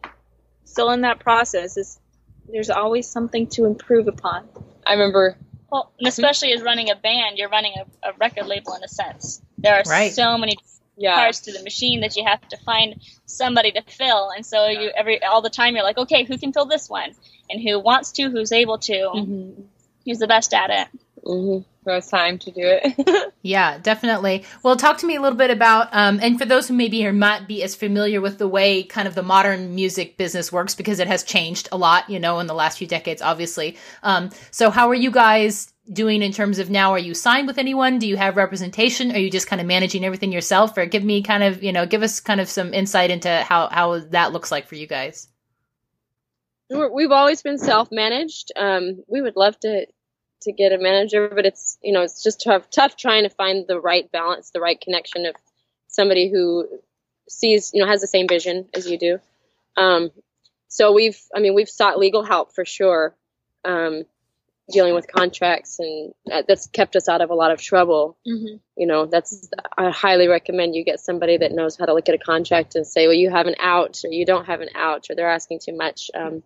still 0.64 0.90
in 0.90 1.00
that 1.03 1.18
process. 1.20 1.77
It's, 1.79 1.98
there's 2.48 2.68
always 2.70 3.09
something 3.09 3.46
to 3.57 3.64
improve 3.64 4.07
upon. 4.09 4.46
I 4.87 4.92
remember 4.92 5.37
Well, 5.72 5.92
and 5.98 6.09
especially 6.09 6.53
as 6.53 6.61
running 6.62 6.90
a 6.90 6.94
band, 6.96 7.38
you're 7.38 7.48
running 7.48 7.72
a, 7.79 8.11
a 8.11 8.12
record 8.20 8.46
label 8.46 8.74
in 8.74 8.85
a 8.85 8.88
sense. 8.88 9.40
There 9.59 9.74
are 9.74 9.83
Right. 9.87 10.12
so 10.12 10.37
many 10.37 10.57
yeah 10.96 11.16
parts 11.16 11.40
to 11.40 11.52
the 11.52 11.62
machine 11.62 12.00
that 12.00 12.16
you 12.16 12.24
have 12.24 12.46
to 12.48 12.57
find 12.59 13.00
somebody 13.26 13.72
to 13.72 13.83
fill, 13.83 14.30
and 14.30 14.44
so 14.44 14.66
you 14.68 14.90
every 14.96 15.22
all 15.22 15.42
the 15.42 15.50
time 15.50 15.74
you're 15.74 15.85
like, 15.85 15.98
okay, 15.98 16.24
who 16.24 16.38
can 16.38 16.52
fill 16.52 16.66
this 16.66 16.88
one, 16.88 17.12
and 17.50 17.61
who 17.61 17.78
wants 17.78 18.12
to, 18.12 18.30
who's 18.30 18.52
able 18.52 18.78
to, 18.78 18.92
mm-hmm. 18.92 19.62
who's 20.04 20.18
the 20.18 20.26
best 20.26 20.54
at 20.54 20.70
it. 20.70 20.88
hmm 21.24 21.59
it 21.87 21.90
was 21.90 22.09
time 22.09 22.38
to 22.38 22.50
do 22.50 22.62
it. 22.64 23.33
Yeah, 23.46 23.76
definitely. 23.76 24.42
Well, 24.62 24.74
talk 24.74 24.96
to 24.98 25.07
me 25.07 25.16
a 25.16 25.20
little 25.20 25.37
bit 25.37 25.50
about, 25.50 25.90
um, 25.92 26.18
and 26.22 26.38
for 26.38 26.46
those 26.46 26.66
who 26.66 26.72
maybe 26.72 27.07
are 27.07 27.12
not 27.12 27.46
be 27.46 27.62
as 27.62 27.74
familiar 27.74 28.22
with 28.22 28.38
the 28.38 28.48
way 28.48 28.83
kind 28.83 29.07
of 29.07 29.14
the 29.14 29.22
modern 29.22 29.74
music 29.74 30.16
business 30.16 30.50
works, 30.50 30.74
because 30.74 30.98
it 30.98 31.09
has 31.09 31.22
changed 31.22 31.68
a 31.70 31.76
lot, 31.76 32.09
you 32.09 32.18
know, 32.18 32.38
in 32.38 32.46
the 32.46 32.54
last 32.54 32.78
few 32.78 32.87
decades, 32.87 33.20
obviously. 33.20 33.76
Um, 34.02 34.30
so 34.50 34.70
how 34.70 34.88
are 34.88 34.94
you 34.94 35.11
guys 35.11 35.73
doing 35.92 36.23
in 36.23 36.33
terms 36.33 36.59
of 36.59 36.70
now? 36.70 36.92
Are 36.92 36.99
you 36.99 37.14
signed 37.14 37.47
with 37.47 37.59
anyone? 37.59 37.99
Do 37.99 38.07
you 38.07 38.16
have 38.16 38.37
representation? 38.37 39.12
Are 39.12 39.18
you 39.18 39.31
just 39.31 39.47
kind 39.47 39.61
of 39.61 39.66
managing 39.66 40.05
everything 40.05 40.33
yourself? 40.33 40.77
Or 40.77 40.87
give 40.87 41.05
me 41.05 41.23
kind 41.23 41.42
of, 41.42 41.62
you 41.62 41.73
know, 41.73 41.87
give 41.87 42.03
us 42.03 42.20
kind 42.20 42.40
of 42.40 42.49
some 42.49 42.73
insight 42.73 43.11
into 43.11 43.29
how, 43.42 43.68
how 43.68 44.01
that 44.11 44.33
looks 44.33 44.51
like 44.51 44.66
for 44.66 44.77
you 44.77 44.87
guys. 44.87 45.29
We're, 46.70 46.90
we've 46.90 47.12
always 47.12 47.42
been 47.42 47.59
self-managed. 47.59 48.53
Um, 48.57 49.03
we 49.07 49.20
would 49.20 49.37
love 49.37 49.59
to 49.61 49.87
to 50.44 50.53
get 50.53 50.73
a 50.73 50.79
manager, 50.79 51.29
but 51.29 51.44
it's 51.44 51.79
you 51.83 51.92
know 51.92 52.03
it's 52.03 52.23
just 52.23 52.42
tough 52.44 52.70
tough 52.70 52.97
trying 52.97 53.25
to 53.25 53.31
find 53.31 53.66
the 53.66 53.81
right 53.81 54.11
balance, 54.11 54.51
the 54.51 54.61
right 54.61 54.81
connection 54.81 55.27
of 55.27 55.35
somebody 55.88 56.31
who 56.31 56.68
sees 57.29 57.70
you 57.75 57.83
know 57.83 57.88
has 57.88 58.01
the 58.01 58.07
same 58.07 58.29
vision 58.29 58.68
as 58.75 58.88
you 58.88 58.99
do. 58.99 59.18
Um, 59.77 60.11
so 60.68 60.92
we've 60.92 61.20
I 61.35 61.40
mean 61.40 61.55
we've 61.55 61.68
sought 61.68 61.99
legal 61.99 62.23
help 62.23 62.55
for 62.55 62.64
sure, 62.64 63.16
um, 63.64 64.05
dealing 64.70 64.94
with 64.94 65.07
contracts, 65.07 65.79
and 65.79 66.12
that's 66.48 66.66
kept 66.68 66.96
us 66.96 67.09
out 67.09 67.20
of 67.20 67.31
a 67.31 67.35
lot 67.35 67.50
of 67.50 67.61
trouble. 67.61 68.16
Mm-hmm. 68.27 68.57
You 68.77 68.87
know 68.87 69.07
that's 69.07 69.50
I 69.77 69.90
highly 69.90 70.29
recommend 70.29 70.74
you 70.74 70.85
get 70.85 71.00
somebody 71.00 71.37
that 71.38 71.53
knows 71.53 71.77
how 71.77 71.85
to 71.87 71.94
look 71.94 72.09
at 72.09 72.14
a 72.14 72.18
contract 72.18 72.74
and 72.74 72.87
say, 72.87 73.07
well, 73.07 73.14
you 73.14 73.31
have 73.31 73.46
an 73.46 73.57
out, 73.59 74.00
or 74.05 74.11
you 74.11 74.24
don't 74.24 74.46
have 74.46 74.61
an 74.61 74.70
out, 74.74 75.07
or 75.11 75.14
they're 75.14 75.31
asking 75.31 75.61
too 75.61 75.77
much. 75.77 76.11
Um, 76.14 76.42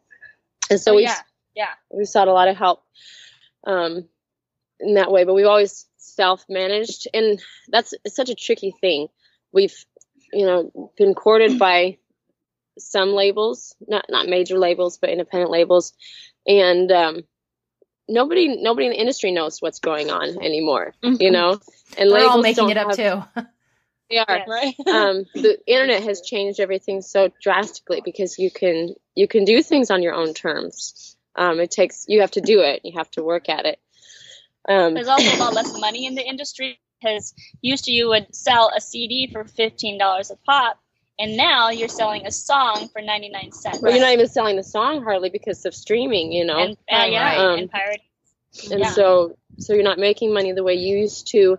and 0.70 0.81
so 0.81 0.92
Oh, 0.92 0.96
we've 0.96 1.04
yeah, 1.04 1.16
yeah. 1.54 1.70
we've 1.90 2.09
sought 2.09 2.28
a 2.28 2.33
lot 2.33 2.48
of 2.48 2.57
help 2.57 2.83
um, 3.66 4.09
in 4.81 4.94
that 4.94 5.11
way, 5.11 5.24
but 5.24 5.35
we've 5.35 5.46
always 5.46 5.87
self-managed, 5.96 7.09
and 7.14 7.40
that's 7.68 7.94
it's 8.04 8.16
such 8.16 8.31
a 8.31 8.35
tricky 8.35 8.74
thing. 8.81 9.09
We've, 9.52 9.74
you 10.33 10.44
know, 10.44 10.90
been 10.96 11.14
courted 11.14 11.59
by 11.61 11.98
some 12.78 13.11
labels, 13.11 13.74
not 13.87 14.07
not 14.09 14.28
major 14.28 14.59
labels, 14.59 14.98
but 14.98 15.11
independent 15.11 15.50
labels, 15.50 15.92
and 16.46 16.90
um, 16.90 17.22
nobody 18.09 18.61
nobody 18.62 18.87
in 18.87 18.92
the 18.92 18.99
industry 19.01 19.33
knows 19.33 19.61
what's 19.61 19.79
going 19.81 20.11
on 20.11 20.42
anymore. 20.42 20.94
You 21.03 21.31
know, 21.31 21.61
and 21.97 22.11
We're 22.11 22.14
labels 22.16 22.31
all 22.31 22.42
making 22.42 22.68
don't 22.68 22.71
it 22.71 22.77
up 22.77 22.97
have- 22.97 23.33
too. 23.35 23.42
They 24.11 24.16
are 24.16 24.25
Yes. 24.29 24.49
right? 24.49 24.75
um, 24.88 25.27
the 25.35 25.59
internet 25.66 26.03
has 26.05 26.23
changed 26.23 26.61
everything 26.61 27.03
so 27.03 27.31
drastically 27.42 28.01
because 28.03 28.38
you 28.38 28.51
can 28.51 28.94
you 29.14 29.29
can 29.29 29.44
do 29.44 29.62
things 29.62 29.90
on 29.90 30.03
your 30.03 30.14
own 30.14 30.33
terms. 30.33 31.14
Um, 31.37 31.61
it 31.61 31.71
takes 31.71 32.07
you 32.09 32.23
have 32.23 32.31
to 32.31 32.40
do 32.40 32.61
it. 32.61 32.81
You 32.85 32.97
have 32.97 33.11
to 33.12 33.23
work 33.23 33.51
at 33.51 33.66
it. 33.66 33.79
Um, 34.66 34.94
There's 34.94 35.09
also 35.09 35.37
a 35.37 35.38
lot 35.38 35.53
less 35.61 35.79
money 35.79 36.07
in 36.07 36.14
the 36.14 36.27
industry 36.27 36.81
because 37.03 37.35
used 37.61 37.85
to 37.85 37.92
you 37.92 38.09
would 38.09 38.35
sell 38.35 38.71
a 38.75 38.81
CD 38.81 39.29
for 39.31 39.44
fifteen 39.44 39.99
dollars 39.99 40.31
a 40.31 40.37
pop, 40.37 40.81
and 41.18 41.37
now 41.37 41.70
you're 41.70 41.88
selling 41.88 42.26
a 42.26 42.31
song 42.31 42.88
for 42.88 43.00
ninety 43.02 43.28
nine 43.28 43.52
cents. 43.52 43.81
well, 43.81 43.92
you're 43.92 44.00
not 44.00 44.12
even 44.12 44.28
selling 44.28 44.57
the 44.57 44.62
song 44.64 45.02
hardly 45.02 45.31
because 45.31 45.64
of 45.66 45.74
streaming. 45.74 46.33
You 46.33 46.44
know, 46.44 46.59
and 46.59 46.72
uh, 46.90 47.07
yeah, 47.07 47.22
Right. 47.24 47.59
and 47.59 47.70
pirate. 47.70 48.00
and 48.70 48.81
yeah. 48.81 48.90
so 48.90 49.37
so 49.59 49.74
you're 49.74 49.83
not 49.85 49.98
making 49.98 50.33
money 50.33 50.52
the 50.52 50.62
way 50.64 50.74
you 50.74 50.96
used 50.98 51.28
to. 51.33 51.59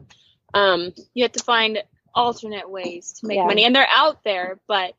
Um, 0.54 0.94
You 1.14 1.24
have 1.24 1.34
to 1.34 1.44
find 1.44 1.84
alternate 2.14 2.70
ways 2.70 3.14
to 3.20 3.28
make 3.28 3.38
Yeah. 3.38 3.46
money, 3.46 3.66
and 3.66 3.76
they're 3.76 3.88
out 3.90 4.24
there, 4.24 4.60
but 4.68 4.94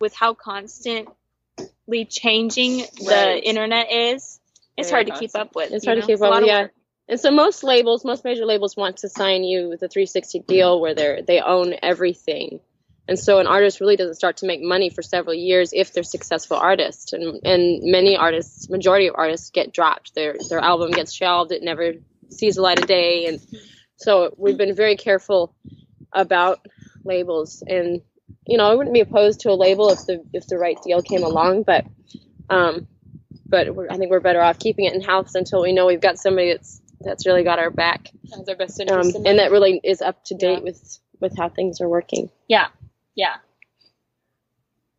with 0.00 0.14
how 0.14 0.34
constantly 0.34 2.04
changing 2.08 2.78
the 2.78 3.06
Right. 3.10 3.42
internet 3.42 3.90
is, 3.90 4.40
it's 4.76 4.90
Very 4.90 5.04
hard 5.04 5.14
to 5.14 5.18
keep 5.20 5.34
up 5.34 5.54
with. 5.54 5.72
It's 5.72 5.84
you 5.84 5.90
hard 5.90 6.00
to 6.02 6.06
keep 6.06 6.14
It's 6.14 6.22
up 6.22 6.34
with, 6.40 6.46
yeah. 6.46 6.62
work. 6.62 6.72
And 7.08 7.18
so 7.18 7.30
most 7.30 7.64
labels, 7.64 8.04
most 8.04 8.22
major 8.24 8.44
labels 8.44 8.76
want 8.76 8.98
to 8.98 9.08
sign 9.08 9.42
you 9.42 9.68
with 9.70 9.82
a 9.82 9.88
360 9.88 10.40
deal 10.40 10.80
where 10.80 10.94
they 10.94 11.22
they 11.26 11.40
own 11.40 11.74
everything. 11.82 12.60
And 13.08 13.18
so 13.18 13.38
an 13.38 13.46
artist 13.46 13.80
really 13.80 13.96
doesn't 13.96 14.16
start 14.16 14.36
to 14.38 14.46
make 14.46 14.60
money 14.62 14.90
for 14.90 15.00
several 15.02 15.34
years 15.34 15.72
if 15.72 15.92
they're 15.92 16.02
successful 16.02 16.58
artists. 16.58 17.12
And 17.14 17.40
and 17.44 17.80
many 17.90 18.16
artists, 18.16 18.68
majority 18.68 19.08
of 19.08 19.14
artists 19.16 19.50
get 19.50 19.72
dropped. 19.72 20.14
Their 20.14 20.36
their 20.48 20.58
album 20.60 20.90
gets 20.90 21.12
shelved. 21.12 21.50
It 21.50 21.62
never 21.62 21.94
sees 22.30 22.56
the 22.56 22.62
light 22.62 22.78
of 22.78 22.86
day. 22.86 23.26
And 23.26 23.40
so 23.96 24.34
we've 24.36 24.58
been 24.58 24.76
very 24.76 24.96
careful 24.96 25.54
about 26.12 26.66
labels. 27.04 27.62
And 27.66 28.02
you 28.46 28.58
know, 28.58 28.70
I 28.70 28.74
wouldn't 28.74 28.94
be 28.94 29.00
opposed 29.00 29.40
to 29.40 29.50
a 29.50 29.54
label 29.54 29.90
if 29.90 30.00
the 30.06 30.22
if 30.34 30.46
the 30.46 30.58
right 30.58 30.76
deal 30.84 31.00
came 31.02 31.22
along, 31.22 31.62
but 31.62 31.86
um, 32.50 32.86
but 33.46 33.74
we're, 33.74 33.88
I 33.90 33.96
think 33.96 34.10
we're 34.10 34.20
better 34.20 34.42
off 34.42 34.58
keeping 34.58 34.84
it 34.84 34.94
in 34.94 35.00
house 35.00 35.34
until 35.34 35.62
we 35.62 35.72
know 35.72 35.86
we've 35.86 36.00
got 36.00 36.18
somebody 36.18 36.52
that's 36.52 36.80
that's 37.00 37.26
really 37.26 37.44
got 37.44 37.58
our 37.58 37.70
back, 37.70 38.10
our 38.48 38.54
best 38.56 38.80
um, 38.90 39.00
in 39.00 39.26
and 39.26 39.38
that 39.38 39.50
really 39.50 39.80
is 39.82 40.02
up 40.02 40.24
to 40.24 40.34
date 40.34 40.58
Yeah. 40.58 40.60
with 40.60 40.98
with 41.20 41.36
how 41.36 41.48
things 41.48 41.80
are 41.80 41.88
working. 41.88 42.30
Yeah, 42.48 42.68
yeah. 43.18 43.34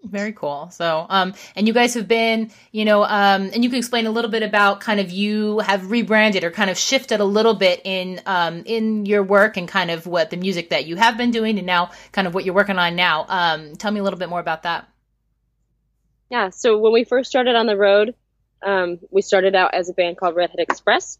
Very 0.03 0.31
cool. 0.33 0.69
So, 0.71 1.05
um, 1.09 1.33
and 1.55 1.67
you 1.67 1.73
guys 1.73 1.93
have 1.95 2.07
been, 2.07 2.51
you 2.71 2.85
know, 2.85 3.03
um, 3.03 3.49
and 3.53 3.63
you 3.63 3.69
can 3.69 3.79
explain 3.79 4.07
a 4.07 4.11
little 4.11 4.31
bit 4.31 4.43
about 4.43 4.79
kind 4.79 4.99
of 4.99 5.11
you 5.11 5.59
have 5.59 5.91
rebranded 5.91 6.43
or 6.43 6.51
kind 6.51 6.69
of 6.69 6.77
shifted 6.77 7.19
a 7.19 7.25
little 7.25 7.53
bit 7.53 7.81
in, 7.83 8.21
um, 8.25 8.63
in 8.65 9.05
your 9.05 9.23
work 9.23 9.57
and 9.57 9.67
kind 9.67 9.91
of 9.91 10.05
what 10.07 10.29
the 10.29 10.37
music 10.37 10.69
that 10.69 10.85
you 10.85 10.95
have 10.95 11.17
been 11.17 11.31
doing 11.31 11.57
and 11.57 11.67
now 11.67 11.91
kind 12.11 12.27
of 12.27 12.33
what 12.33 12.45
you're 12.45 12.55
working 12.55 12.77
on 12.77 12.95
now. 12.95 13.25
Um, 13.27 13.75
tell 13.75 13.91
me 13.91 13.99
a 13.99 14.03
little 14.03 14.19
bit 14.19 14.29
more 14.29 14.39
about 14.39 14.63
that. 14.63 14.87
Yeah. 16.29 16.49
So 16.49 16.77
when 16.77 16.93
we 16.93 17.03
first 17.03 17.29
started 17.29 17.55
on 17.55 17.65
the 17.65 17.77
road, 17.77 18.15
um, 18.65 18.99
we 19.11 19.21
started 19.21 19.55
out 19.55 19.73
as 19.73 19.89
a 19.89 19.93
band 19.93 20.17
called 20.17 20.35
Redhead 20.35 20.59
Express, 20.59 21.17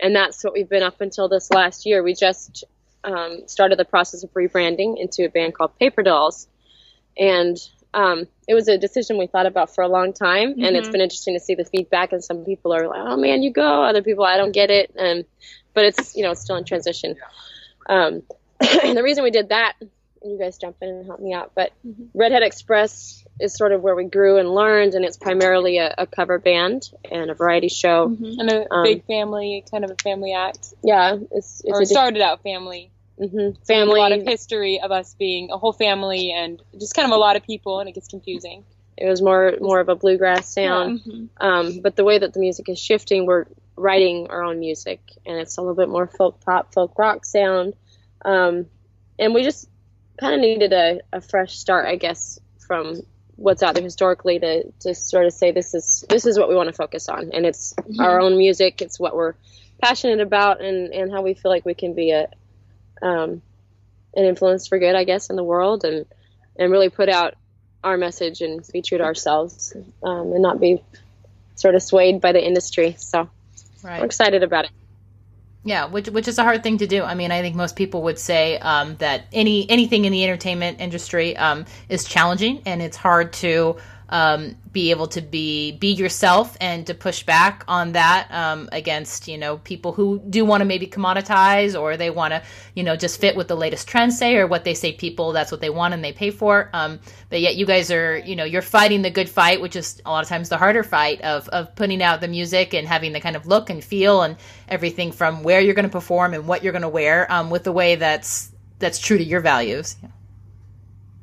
and 0.00 0.14
that's 0.14 0.42
what 0.42 0.54
we've 0.54 0.68
been 0.68 0.82
up 0.82 1.00
until 1.00 1.28
this 1.28 1.50
last 1.50 1.86
year. 1.86 2.02
We 2.02 2.14
just 2.14 2.64
um, 3.04 3.42
started 3.46 3.78
the 3.78 3.84
process 3.84 4.22
of 4.24 4.32
rebranding 4.32 4.98
into 4.98 5.24
a 5.24 5.28
band 5.28 5.54
called 5.54 5.78
Paper 5.78 6.02
Dolls, 6.02 6.48
and 7.16 7.56
um, 7.94 8.26
it 8.46 8.54
was 8.54 8.68
a 8.68 8.78
decision 8.78 9.18
we 9.18 9.26
thought 9.26 9.46
about 9.46 9.74
for 9.74 9.82
a 9.82 9.88
long 9.88 10.12
time, 10.12 10.54
and 10.62 10.76
it's 10.76 10.88
been 10.88 11.00
interesting 11.00 11.34
to 11.34 11.40
see 11.40 11.54
the 11.54 11.64
feedback. 11.64 12.12
And 12.12 12.22
some 12.22 12.44
people 12.44 12.74
are 12.74 12.86
like, 12.86 13.00
"Oh 13.00 13.16
man, 13.16 13.42
you 13.42 13.52
go." 13.52 13.82
Other 13.84 14.02
people, 14.02 14.24
I 14.24 14.36
don't 14.36 14.52
get 14.52 14.70
it, 14.70 14.92
and 14.96 15.24
but 15.74 15.84
it's 15.86 16.14
you 16.14 16.22
know 16.22 16.32
it's 16.32 16.42
still 16.42 16.56
in 16.56 16.64
transition. 16.64 17.16
Um, 17.88 18.22
and 18.84 18.96
the 18.96 19.02
reason 19.02 19.24
we 19.24 19.30
did 19.30 19.48
that, 19.50 19.74
you 20.22 20.38
guys 20.38 20.58
jump 20.58 20.76
in 20.82 20.88
and 20.88 21.06
help 21.06 21.20
me 21.20 21.32
out, 21.32 21.52
but 21.54 21.72
Mm-hmm. 21.86 22.18
Redhead 22.18 22.42
Express 22.42 23.24
is 23.40 23.54
sort 23.54 23.72
of 23.72 23.82
where 23.82 23.94
we 23.94 24.04
grew 24.04 24.38
and 24.38 24.52
learned, 24.52 24.94
and 24.94 25.04
it's 25.04 25.16
primarily 25.16 25.78
a, 25.78 25.94
a 25.98 26.06
cover 26.06 26.38
band 26.38 26.90
and 27.10 27.30
a 27.30 27.34
variety 27.34 27.68
show. 27.68 28.08
Mm-hmm. 28.08 28.40
And 28.40 28.50
a 28.50 28.72
Um, 28.72 28.82
big 28.84 29.04
family, 29.06 29.64
kind 29.70 29.84
of 29.84 29.90
a 29.90 29.96
family 30.02 30.32
act. 30.32 30.74
Yeah, 30.82 31.16
it's 31.30 31.62
or 31.64 31.80
it 31.80 31.84
a 31.84 31.86
started 31.86 32.20
out 32.22 32.42
family. 32.42 32.90
hmm 33.18 33.50
A 33.70 33.84
lot 33.84 34.12
of 34.12 34.22
history 34.22 34.80
of 34.80 34.90
us 34.90 35.14
being 35.14 35.50
a 35.50 35.58
whole 35.58 35.72
family 35.72 36.32
and 36.32 36.62
just 36.78 36.94
kind 36.94 37.06
of 37.10 37.16
a 37.16 37.20
lot 37.20 37.36
of 37.36 37.42
people, 37.44 37.80
and 37.80 37.88
it 37.88 37.92
gets 37.92 38.08
confusing. 38.08 38.64
It 38.96 39.08
was 39.08 39.22
more 39.22 39.54
more 39.60 39.80
of 39.80 39.88
a 39.88 39.94
bluegrass 39.94 40.52
sound. 40.52 41.00
Mm-hmm. 41.00 41.46
Um, 41.46 41.80
but 41.80 41.94
the 41.94 42.04
way 42.04 42.18
that 42.18 42.32
the 42.32 42.40
music 42.40 42.68
is 42.68 42.78
shifting, 42.80 43.26
we're 43.26 43.46
writing 43.76 44.26
our 44.30 44.42
own 44.42 44.58
music, 44.58 45.00
and 45.24 45.38
it's 45.38 45.56
a 45.56 45.60
little 45.60 45.76
bit 45.76 45.88
more 45.88 46.08
folk 46.08 46.40
pop, 46.40 46.74
folk 46.74 46.98
rock 46.98 47.24
sound. 47.24 47.74
Um, 48.24 48.66
and 49.18 49.34
we 49.34 49.44
just 49.44 49.68
kind 50.18 50.34
of 50.34 50.40
needed 50.40 50.72
a, 50.72 51.00
a 51.12 51.20
fresh 51.20 51.56
start, 51.56 51.86
I 51.86 51.94
guess, 51.94 52.40
from 52.66 53.02
what's 53.38 53.62
out 53.62 53.74
there 53.74 53.84
historically 53.84 54.40
to, 54.40 54.64
to 54.80 54.94
sort 54.94 55.24
of 55.24 55.32
say 55.32 55.52
this 55.52 55.72
is 55.72 56.04
this 56.08 56.26
is 56.26 56.38
what 56.38 56.48
we 56.48 56.56
want 56.56 56.68
to 56.68 56.72
focus 56.72 57.08
on, 57.08 57.30
and 57.32 57.46
it's 57.46 57.72
our 57.98 58.20
own 58.20 58.36
music. 58.36 58.82
It's 58.82 58.98
what 58.98 59.14
we're 59.14 59.34
passionate 59.80 60.20
about, 60.20 60.60
and, 60.60 60.92
and 60.92 61.10
how 61.12 61.22
we 61.22 61.34
feel 61.34 61.50
like 61.50 61.64
we 61.64 61.74
can 61.74 61.94
be 61.94 62.10
a 62.10 62.28
um, 63.00 63.40
an 64.14 64.24
influence 64.24 64.66
for 64.66 64.78
good, 64.78 64.96
I 64.96 65.04
guess, 65.04 65.30
in 65.30 65.36
the 65.36 65.44
world, 65.44 65.84
and 65.84 66.04
and 66.58 66.72
really 66.72 66.90
put 66.90 67.08
out 67.08 67.34
our 67.84 67.96
message 67.96 68.40
and 68.40 68.66
be 68.72 68.82
true 68.82 68.98
to 68.98 69.04
ourselves, 69.04 69.74
um, 70.02 70.32
and 70.32 70.42
not 70.42 70.60
be 70.60 70.82
sort 71.54 71.76
of 71.76 71.82
swayed 71.82 72.20
by 72.20 72.32
the 72.32 72.44
industry. 72.44 72.96
So 72.98 73.30
we're 74.00 74.04
excited 74.04 74.42
about 74.42 74.64
it. 74.64 74.70
Yeah, 75.64 75.86
which 75.86 76.08
which 76.08 76.28
is 76.28 76.38
a 76.38 76.44
hard 76.44 76.62
thing 76.62 76.78
to 76.78 76.86
do. 76.86 77.02
I 77.02 77.14
mean, 77.14 77.30
I 77.30 77.42
think 77.42 77.56
most 77.56 77.76
people 77.76 78.02
would 78.02 78.18
say 78.18 78.58
um, 78.58 78.96
that 78.96 79.24
any 79.32 79.68
anything 79.68 80.04
in 80.04 80.12
the 80.12 80.24
entertainment 80.24 80.80
industry 80.80 81.36
um, 81.36 81.66
is 81.88 82.04
challenging, 82.04 82.62
and 82.64 82.80
it's 82.80 82.96
hard 82.96 83.32
to 83.34 83.76
um, 84.10 84.56
be 84.72 84.90
able 84.90 85.06
to 85.08 85.20
be 85.20 85.72
be 85.72 85.92
yourself 85.92 86.56
and 86.60 86.86
to 86.86 86.94
push 86.94 87.22
back 87.22 87.64
on 87.68 87.92
that 87.92 88.28
um, 88.30 88.68
against 88.72 89.28
you 89.28 89.36
know 89.36 89.58
people 89.58 89.92
who 89.92 90.18
do 90.30 90.44
want 90.44 90.60
to 90.60 90.64
maybe 90.64 90.86
commoditize 90.86 91.78
or 91.78 91.96
they 91.96 92.10
want 92.10 92.32
to 92.32 92.42
you 92.74 92.82
know 92.82 92.96
just 92.96 93.20
fit 93.20 93.36
what 93.36 93.48
the 93.48 93.56
latest 93.56 93.86
trends 93.88 94.18
say 94.18 94.36
or 94.36 94.46
what 94.46 94.64
they 94.64 94.74
say 94.74 94.92
people 94.92 95.32
that's 95.32 95.50
what 95.50 95.60
they 95.60 95.70
want 95.70 95.94
and 95.94 96.02
they 96.02 96.12
pay 96.12 96.30
for. 96.30 96.70
Um, 96.72 97.00
but 97.28 97.40
yet 97.40 97.56
you 97.56 97.66
guys 97.66 97.90
are 97.90 98.18
you 98.18 98.36
know 98.36 98.44
you're 98.44 98.62
fighting 98.62 99.02
the 99.02 99.10
good 99.10 99.28
fight, 99.28 99.60
which 99.60 99.76
is 99.76 100.00
a 100.06 100.10
lot 100.10 100.22
of 100.22 100.28
times 100.28 100.48
the 100.48 100.58
harder 100.58 100.82
fight 100.82 101.20
of 101.22 101.48
of 101.48 101.74
putting 101.74 102.02
out 102.02 102.20
the 102.20 102.28
music 102.28 102.74
and 102.74 102.86
having 102.88 103.12
the 103.12 103.20
kind 103.20 103.36
of 103.36 103.46
look 103.46 103.70
and 103.70 103.84
feel 103.84 104.22
and 104.22 104.36
everything 104.68 105.12
from 105.12 105.42
where 105.42 105.60
you're 105.60 105.74
going 105.74 105.84
to 105.84 105.92
perform 105.92 106.34
and 106.34 106.46
what 106.46 106.62
you're 106.62 106.72
going 106.72 106.82
to 106.82 106.88
wear 106.88 107.30
um, 107.30 107.50
with 107.50 107.64
the 107.64 107.72
way 107.72 107.96
that's 107.96 108.50
that's 108.78 108.98
true 108.98 109.18
to 109.18 109.24
your 109.24 109.40
values. 109.40 109.96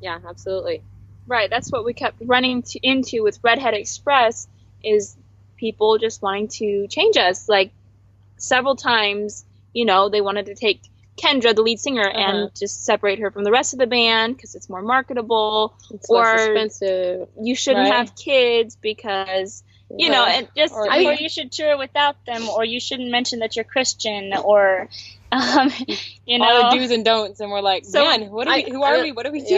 Yeah, 0.02 0.20
absolutely. 0.28 0.84
Right, 1.28 1.50
that's 1.50 1.72
what 1.72 1.84
we 1.86 1.94
kept 1.94 2.18
running 2.24 2.62
to, 2.64 2.80
into 2.82 3.24
with 3.24 3.40
Redhead 3.44 3.74
Express 3.74 4.48
is 4.84 5.16
people 5.58 5.98
just 5.98 6.22
wanting 6.22 6.48
to 6.50 6.88
change 6.88 7.18
us. 7.18 7.50
Like 7.50 7.72
several 8.38 8.76
times, 8.76 9.44
you 9.74 9.86
know, 9.86 10.10
they 10.10 10.22
wanted 10.22 10.46
to 10.48 10.56
take 10.56 10.82
Kendra, 11.18 11.56
the 11.56 11.62
lead 11.62 11.80
singer, 11.80 12.08
Uh-huh. 12.08 12.20
and 12.20 12.56
just 12.56 12.84
separate 12.84 13.20
her 13.20 13.32
from 13.32 13.44
the 13.46 13.52
rest 13.52 13.74
of 13.74 13.80
the 13.80 13.88
band 13.88 14.36
because 14.36 14.54
it's 14.54 14.70
more 14.70 14.82
marketable. 14.82 15.74
It's 15.92 16.10
Or- 16.10 16.24
less 16.24 16.46
expensive. 16.48 17.30
You 17.42 17.56
shouldn't 17.56 17.90
Right. 17.90 17.96
have 17.96 18.16
kids 18.16 18.76
because 18.76 19.64
you 19.96 20.10
know, 20.10 20.26
and 20.26 20.48
just 20.58 20.74
or- 20.74 20.92
or 20.92 21.14
you 21.14 21.30
should 21.30 21.52
tour 21.52 21.78
without 21.78 22.16
them, 22.26 22.50
or 22.50 22.66
you 22.66 22.80
shouldn't 22.80 23.12
mention 23.12 23.40
that 23.40 23.56
you're 23.56 23.64
Christian, 23.64 24.34
or 24.36 24.90
um, 25.32 25.72
you 26.26 26.40
know, 26.40 26.46
All 26.64 26.72
the 26.72 26.78
do's 26.80 26.90
and 26.92 27.06
don'ts, 27.06 27.40
and 27.40 27.52
we're 27.52 27.62
like, 27.62 27.86
So, 27.86 28.04
man, 28.04 28.32
what 28.32 28.46
do 28.46 28.52
I- 28.52 28.64
we, 28.66 28.72
who 28.72 28.84
are 28.84 28.96
I- 28.96 29.02
we? 29.04 29.12
What 29.12 29.26
do 29.28 29.32
we 29.32 29.42
do? 29.42 29.54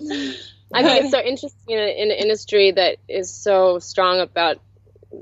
yeah. 0.00 0.32
I 0.74 0.82
think 0.82 1.04
it's 1.04 1.10
so 1.10 1.20
interesting 1.24 1.60
in, 1.68 1.78
in 1.78 2.10
an 2.10 2.16
industry 2.16 2.70
that 2.72 2.98
is 3.08 3.32
so 3.32 3.78
strong 3.78 4.20
about 4.20 4.58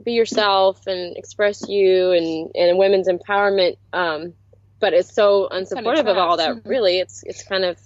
be 0.05 0.13
yourself 0.13 0.87
and 0.87 1.17
express 1.17 1.69
you 1.69 2.13
and, 2.13 2.51
and 2.55 2.79
women's 2.79 3.09
empowerment. 3.09 3.77
Um, 3.93 4.35
but 4.79 4.95
it's 4.95 5.15
so 5.15 5.49
unsupportive 5.51 6.07
of 6.07 6.17
all 6.17 6.37
that. 6.39 6.63
Really, 6.65 6.99
it's 6.99 7.23
it's 7.25 7.43
kind 7.45 7.65
of 7.65 7.79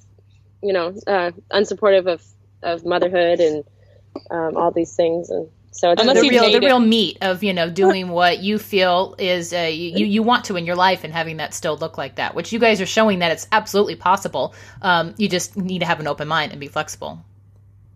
you 0.62 0.72
know 0.72 0.94
uh, 1.06 1.32
unsupportive 1.50 2.06
of, 2.06 2.22
of 2.62 2.84
motherhood 2.84 3.40
and 3.40 3.64
um, 4.30 4.56
all 4.56 4.70
these 4.70 4.94
things. 4.94 5.28
And 5.28 5.48
so 5.72 5.90
it's 5.90 6.00
Unless 6.00 6.20
the 6.20 6.28
real 6.28 6.44
the 6.44 6.56
it. 6.58 6.64
real 6.64 6.78
meat 6.78 7.18
of 7.20 7.42
you 7.42 7.52
know 7.52 7.68
doing 7.68 8.10
what 8.10 8.38
you 8.38 8.58
feel 8.58 9.16
is 9.18 9.52
uh, 9.52 9.68
you 9.70 10.06
you 10.06 10.22
want 10.22 10.44
to 10.44 10.56
in 10.56 10.66
your 10.66 10.76
life 10.76 11.02
and 11.02 11.12
having 11.12 11.38
that 11.38 11.52
still 11.52 11.76
look 11.76 11.98
like 11.98 12.16
that, 12.16 12.36
which 12.36 12.52
you 12.52 12.60
guys 12.60 12.80
are 12.80 12.86
showing 12.86 13.18
that 13.18 13.32
it's 13.32 13.48
absolutely 13.50 13.96
possible. 13.96 14.54
Um, 14.80 15.14
you 15.18 15.28
just 15.28 15.56
need 15.56 15.80
to 15.80 15.86
have 15.86 15.98
an 15.98 16.06
open 16.06 16.28
mind 16.28 16.52
and 16.52 16.60
be 16.60 16.68
flexible. 16.68 17.24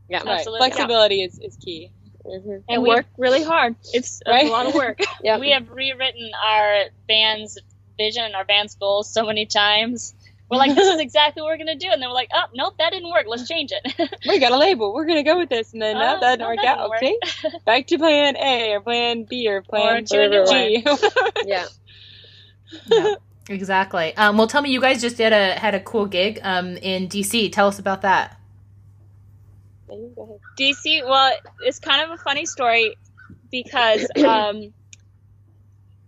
Yeah. 0.08 0.18
Right. 0.18 0.38
Absolutely. 0.38 0.68
Flexibility 0.68 1.22
is, 1.22 1.38
is 1.38 1.56
key. 1.56 1.90
hmm 2.24 2.30
and 2.50 2.64
And 2.68 2.82
we- 2.82 2.88
work 2.90 3.06
really 3.16 3.42
hard. 3.42 3.76
It's 3.92 4.20
Right? 4.26 4.46
a 4.46 4.50
lot 4.50 4.66
of 4.66 4.74
work. 4.74 5.00
yeah. 5.22 5.38
we 5.38 5.50
have 5.52 5.68
rewritten 5.70 6.30
our 6.44 6.84
band's 7.06 7.58
vision 7.96 8.24
and 8.24 8.34
our 8.34 8.44
band's 8.44 8.74
goals 8.76 9.12
so 9.12 9.24
many 9.24 9.46
times. 9.46 10.14
We're 10.50 10.56
like, 10.56 10.74
this 10.74 10.88
is 10.88 10.98
exactly 11.08 11.42
what 11.42 11.48
we're 11.50 11.58
gonna 11.58 11.76
do, 11.76 11.88
and 11.90 12.00
then 12.00 12.08
we're 12.08 12.14
like, 12.14 12.30
oh, 12.32 12.44
nope, 12.54 12.74
that 12.78 12.90
didn't 12.92 13.10
work. 13.10 13.26
Let's 13.28 13.46
change 13.46 13.70
it. 13.70 14.10
We 14.28 14.38
got 14.38 14.50
a 14.52 14.56
label. 14.56 14.94
We're 14.94 15.04
gonna 15.06 15.22
go 15.22 15.36
with 15.38 15.50
this, 15.50 15.72
and 15.74 15.82
then 15.82 15.96
Oh, 15.96 16.00
no, 16.00 16.20
that 16.20 16.20
didn't 16.20 16.40
no, 16.40 16.46
work 16.48 16.58
that 16.62 16.78
out. 16.78 16.90
didn't 17.00 17.22
Okay, 17.44 17.58
back 17.66 17.86
to 17.88 17.98
plan 17.98 18.34
A 18.38 18.72
or 18.72 18.80
plan 18.80 19.24
B 19.28 19.46
or 19.48 19.60
plan 19.62 20.06
change 20.06 20.32
it 20.34 20.48
G. 20.48 20.82
yeah. 21.46 21.66
Yeah, 22.86 23.14
exactly. 23.50 24.16
Um, 24.16 24.36
well, 24.38 24.46
tell 24.46 24.62
me, 24.62 24.70
you 24.70 24.80
guys 24.80 25.00
just 25.02 25.16
did 25.18 25.32
a 25.32 25.52
had 25.58 25.74
a 25.74 25.80
cool 25.80 26.06
gig 26.06 26.40
um, 26.42 26.76
in 26.78 27.08
DC. 27.08 27.52
Tell 27.52 27.68
us 27.68 27.78
about 27.78 28.02
that. 28.02 28.37
DC, 30.58 31.04
well, 31.04 31.32
it's 31.60 31.78
kind 31.78 32.02
of 32.02 32.18
a 32.18 32.22
funny 32.22 32.46
story 32.46 32.96
because 33.50 34.06
um, 34.24 34.72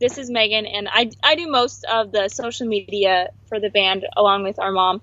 this 0.00 0.18
is 0.18 0.30
Megan, 0.30 0.66
and 0.66 0.88
I, 0.90 1.10
I 1.22 1.34
do 1.34 1.48
most 1.48 1.84
of 1.84 2.12
the 2.12 2.28
social 2.28 2.66
media 2.66 3.30
for 3.48 3.60
the 3.60 3.70
band 3.70 4.06
along 4.16 4.44
with 4.44 4.58
our 4.58 4.72
mom. 4.72 5.02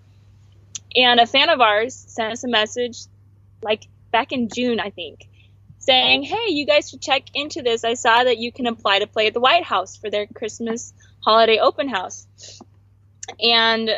And 0.95 1.19
a 1.19 1.27
fan 1.27 1.49
of 1.49 1.61
ours 1.61 1.93
sent 1.93 2.33
us 2.33 2.43
a 2.43 2.47
message, 2.47 2.97
like 3.61 3.83
back 4.11 4.31
in 4.31 4.49
June, 4.49 4.79
I 4.79 4.89
think, 4.89 5.27
saying, 5.79 6.23
Hey, 6.23 6.47
you 6.47 6.65
guys 6.65 6.89
should 6.89 7.01
check 7.01 7.23
into 7.35 7.61
this. 7.61 7.83
I 7.83 7.93
saw 7.93 8.23
that 8.23 8.37
you 8.39 8.51
can 8.51 8.65
apply 8.65 8.99
to 8.99 9.07
play 9.07 9.27
at 9.27 9.33
the 9.33 9.39
White 9.39 9.63
House 9.63 9.97
for 9.97 10.09
their 10.09 10.25
Christmas 10.25 10.93
holiday 11.23 11.59
open 11.59 11.89
house. 11.89 12.25
And 13.39 13.91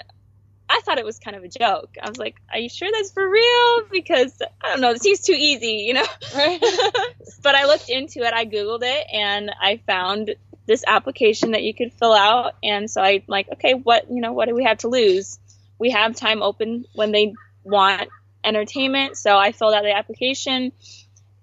I 0.69 0.81
thought 0.85 0.99
it 0.99 1.05
was 1.05 1.17
kind 1.17 1.35
of 1.35 1.43
a 1.43 1.47
joke. 1.47 1.95
I 2.01 2.07
was 2.07 2.19
like, 2.19 2.35
Are 2.51 2.59
you 2.59 2.69
sure 2.69 2.89
that's 2.91 3.11
for 3.11 3.27
real? 3.27 3.83
Because 3.91 4.39
I 4.61 4.69
don't 4.69 4.81
know, 4.81 4.93
this 4.93 5.01
seems 5.01 5.21
too 5.21 5.35
easy, 5.35 5.83
you 5.87 5.95
know? 5.95 6.05
Right? 6.35 6.59
but 7.43 7.55
I 7.55 7.65
looked 7.65 7.89
into 7.89 8.19
it, 8.19 8.33
I 8.33 8.45
Googled 8.45 8.83
it, 8.83 9.07
and 9.11 9.51
I 9.59 9.81
found 9.87 10.35
this 10.67 10.83
application 10.85 11.51
that 11.51 11.63
you 11.63 11.73
could 11.73 11.91
fill 11.93 12.13
out. 12.13 12.53
And 12.63 12.89
so 12.89 13.01
I 13.01 13.23
like, 13.27 13.49
okay, 13.53 13.73
what 13.73 14.09
you 14.11 14.21
know, 14.21 14.33
what 14.33 14.47
do 14.47 14.55
we 14.55 14.65
have 14.65 14.77
to 14.79 14.87
lose? 14.87 15.39
We 15.79 15.89
have 15.89 16.15
time 16.15 16.43
open 16.43 16.85
when 16.93 17.11
they 17.11 17.33
want 17.63 18.09
entertainment. 18.43 19.17
So 19.17 19.37
I 19.37 19.51
filled 19.51 19.73
out 19.73 19.83
the 19.83 19.95
application 19.95 20.71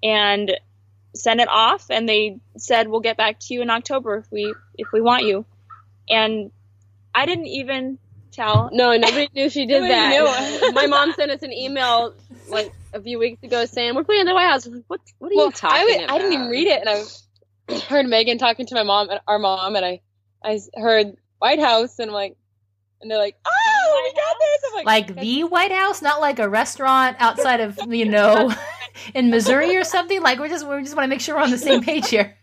and 0.03 0.53
sent 1.15 1.41
it 1.41 1.49
off 1.49 1.91
and 1.91 2.09
they 2.09 2.39
said 2.57 2.89
we'll 2.89 3.01
get 3.01 3.17
back 3.17 3.41
to 3.41 3.55
you 3.55 3.63
in 3.63 3.71
October 3.71 4.19
if 4.19 4.31
we 4.31 4.55
if 4.79 4.93
we 4.93 5.01
want 5.01 5.25
you. 5.25 5.45
And 6.09 6.53
I 7.15 7.27
didn't 7.27 7.47
even 7.47 7.99
tell 8.37 8.71
No, 8.73 8.97
nobody 8.97 9.29
knew 9.35 9.51
she 9.51 9.67
did 9.67 9.83
Nobody 9.83 9.93
that. 9.95 10.61
knew. 10.63 10.73
My 10.73 10.87
mom 10.87 11.13
sent 11.15 11.31
us 11.31 11.43
an 11.43 11.53
email 11.53 12.15
like 12.49 12.73
a 12.93 13.01
few 13.01 13.19
weeks 13.19 13.43
ago 13.43 13.65
saying 13.67 13.95
we're 13.95 14.05
playing 14.05 14.23
at 14.23 14.27
the 14.27 14.35
White 14.35 14.49
House. 14.49 14.67
Like, 14.67 14.83
What? 14.87 15.01
What 15.19 15.33
are 15.33 15.37
well, 15.37 15.47
you 15.47 15.53
talking 15.53 15.77
I, 15.81 15.85
would- 15.85 16.05
about? 16.05 16.15
I 16.15 16.19
didn't 16.19 16.33
even 16.35 16.49
read 16.49 16.67
it, 16.69 16.81
and 16.87 16.89
I 17.69 17.79
heard 17.89 18.07
Megan 18.07 18.39
talking 18.39 18.67
to 18.67 18.75
my 18.75 18.83
mom, 18.85 19.09
and 19.11 19.21
our 19.27 19.39
mom, 19.39 19.75
and 19.77 19.85
I, 19.85 20.01
I 20.45 20.61
heard 20.77 21.17
White 21.39 21.59
House, 21.61 21.99
and 21.99 22.11
I'm 22.11 22.15
like, 22.15 22.37
and 23.01 23.11
they're 23.11 23.19
like, 23.19 23.37
oh, 23.45 24.03
we 24.05 24.15
got 24.15 24.37
this. 24.39 24.63
I'm 24.71 24.75
like, 24.77 24.87
Like 24.87 25.21
the 25.21 25.45
White 25.45 25.73
House, 25.73 26.01
not 26.01 26.21
like 26.21 26.39
a 26.39 26.49
restaurant 26.49 27.17
outside 27.19 27.61
of 27.61 27.79
you 27.93 28.05
know 28.07 28.53
in 29.15 29.31
Missouri 29.31 29.77
or 29.77 29.85
something. 29.85 30.23
Like 30.23 30.39
we're 30.39 30.49
just 30.49 30.67
we 30.67 30.81
just 30.83 30.95
want 30.97 31.05
to 31.05 31.09
make 31.09 31.21
sure 31.21 31.35
we're 31.37 31.43
on 31.43 31.51
the 31.51 31.59
same 31.59 31.83
page 31.83 32.09
here. 32.09 32.37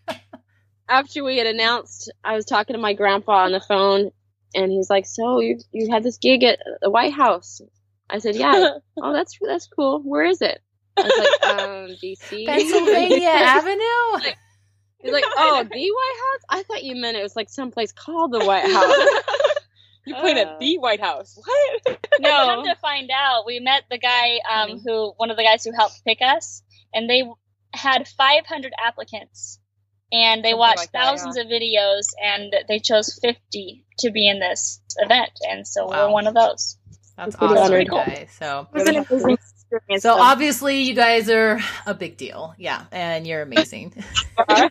After 0.89 1.23
we 1.23 1.37
had 1.37 1.47
announced, 1.47 2.11
I 2.23 2.35
was 2.35 2.45
talking 2.45 2.75
to 2.75 2.81
my 2.81 2.93
grandpa 2.93 3.45
on 3.45 3.51
the 3.53 3.61
phone, 3.61 4.11
and 4.55 4.71
he's 4.71 4.89
like, 4.89 5.05
"So 5.05 5.39
you 5.39 5.59
you 5.71 5.89
had 5.91 6.03
this 6.03 6.17
gig 6.17 6.43
at 6.43 6.59
the 6.81 6.89
White 6.89 7.13
House?" 7.13 7.61
I 8.09 8.19
said, 8.19 8.35
"Yeah." 8.35 8.77
oh, 9.01 9.13
that's 9.13 9.37
that's 9.41 9.67
cool. 9.67 10.01
Where 10.01 10.25
is 10.25 10.41
it? 10.41 10.59
I 10.97 11.01
was 11.03 11.17
like, 11.17 11.49
um, 11.59 11.97
DC, 12.03 12.45
Pennsylvania 12.45 13.27
Avenue. 13.29 14.29
He's 15.01 15.11
like, 15.11 15.25
"Oh, 15.35 15.63
the 15.63 15.91
White 15.91 16.19
House." 16.23 16.41
I 16.49 16.63
thought 16.63 16.83
you 16.83 16.95
meant 16.95 17.17
it 17.17 17.23
was 17.23 17.35
like 17.35 17.49
someplace 17.49 17.91
called 17.91 18.31
the 18.31 18.45
White 18.45 18.69
House. 18.71 19.23
you 20.05 20.15
played 20.15 20.37
Uh. 20.37 20.41
at 20.41 20.59
the 20.59 20.77
White 20.77 21.01
House. 21.01 21.37
What? 21.37 21.97
No. 22.19 22.29
No. 22.29 22.45
Come 22.55 22.65
to 22.65 22.75
find 22.81 23.09
out, 23.13 23.45
we 23.45 23.59
met 23.59 23.83
the 23.89 23.97
guy 23.97 24.39
um, 24.49 24.79
who, 24.85 25.11
one 25.17 25.31
of 25.31 25.37
the 25.37 25.43
guys 25.43 25.63
who 25.63 25.71
helped 25.75 26.03
pick 26.05 26.19
us, 26.21 26.61
and 26.93 27.09
they 27.09 27.23
had 27.73 28.07
500 28.07 28.71
applicants, 28.85 29.59
and 30.13 30.41
they 30.45 30.51
Something 30.51 30.59
watched 30.59 30.77
like 30.77 30.91
that, 30.93 31.05
thousands 31.05 31.37
of 31.37 31.47
videos, 31.47 32.07
and 32.23 32.53
they 32.69 32.79
chose 32.79 33.19
50 33.21 33.83
to 33.99 34.11
be 34.11 34.29
in 34.29 34.39
this 34.39 34.79
event, 34.99 35.31
and 35.49 35.67
so 35.67 35.87
Wow. 35.87 36.07
we're 36.07 36.13
one 36.13 36.27
of 36.27 36.33
those. 36.35 36.77
That's 37.17 37.35
Pretty 37.35 37.53
awesome, 37.55 37.65
honored. 37.65 37.89
guys. 37.89 38.29
So, 38.39 38.67
It 38.73 38.77
was 38.79 38.87
an 38.89 38.95
amazing 38.97 39.31
experience. 39.37 40.03
so 40.03 40.15
though. 40.15 40.21
obviously, 40.21 40.81
you 40.83 40.93
guys 40.95 41.29
are 41.29 41.59
a 41.85 41.93
big 41.93 42.17
deal. 42.17 42.53
Yeah, 42.57 42.85
and 42.91 43.27
you're 43.27 43.41
amazing. 43.41 43.93
Oh, 44.49 44.69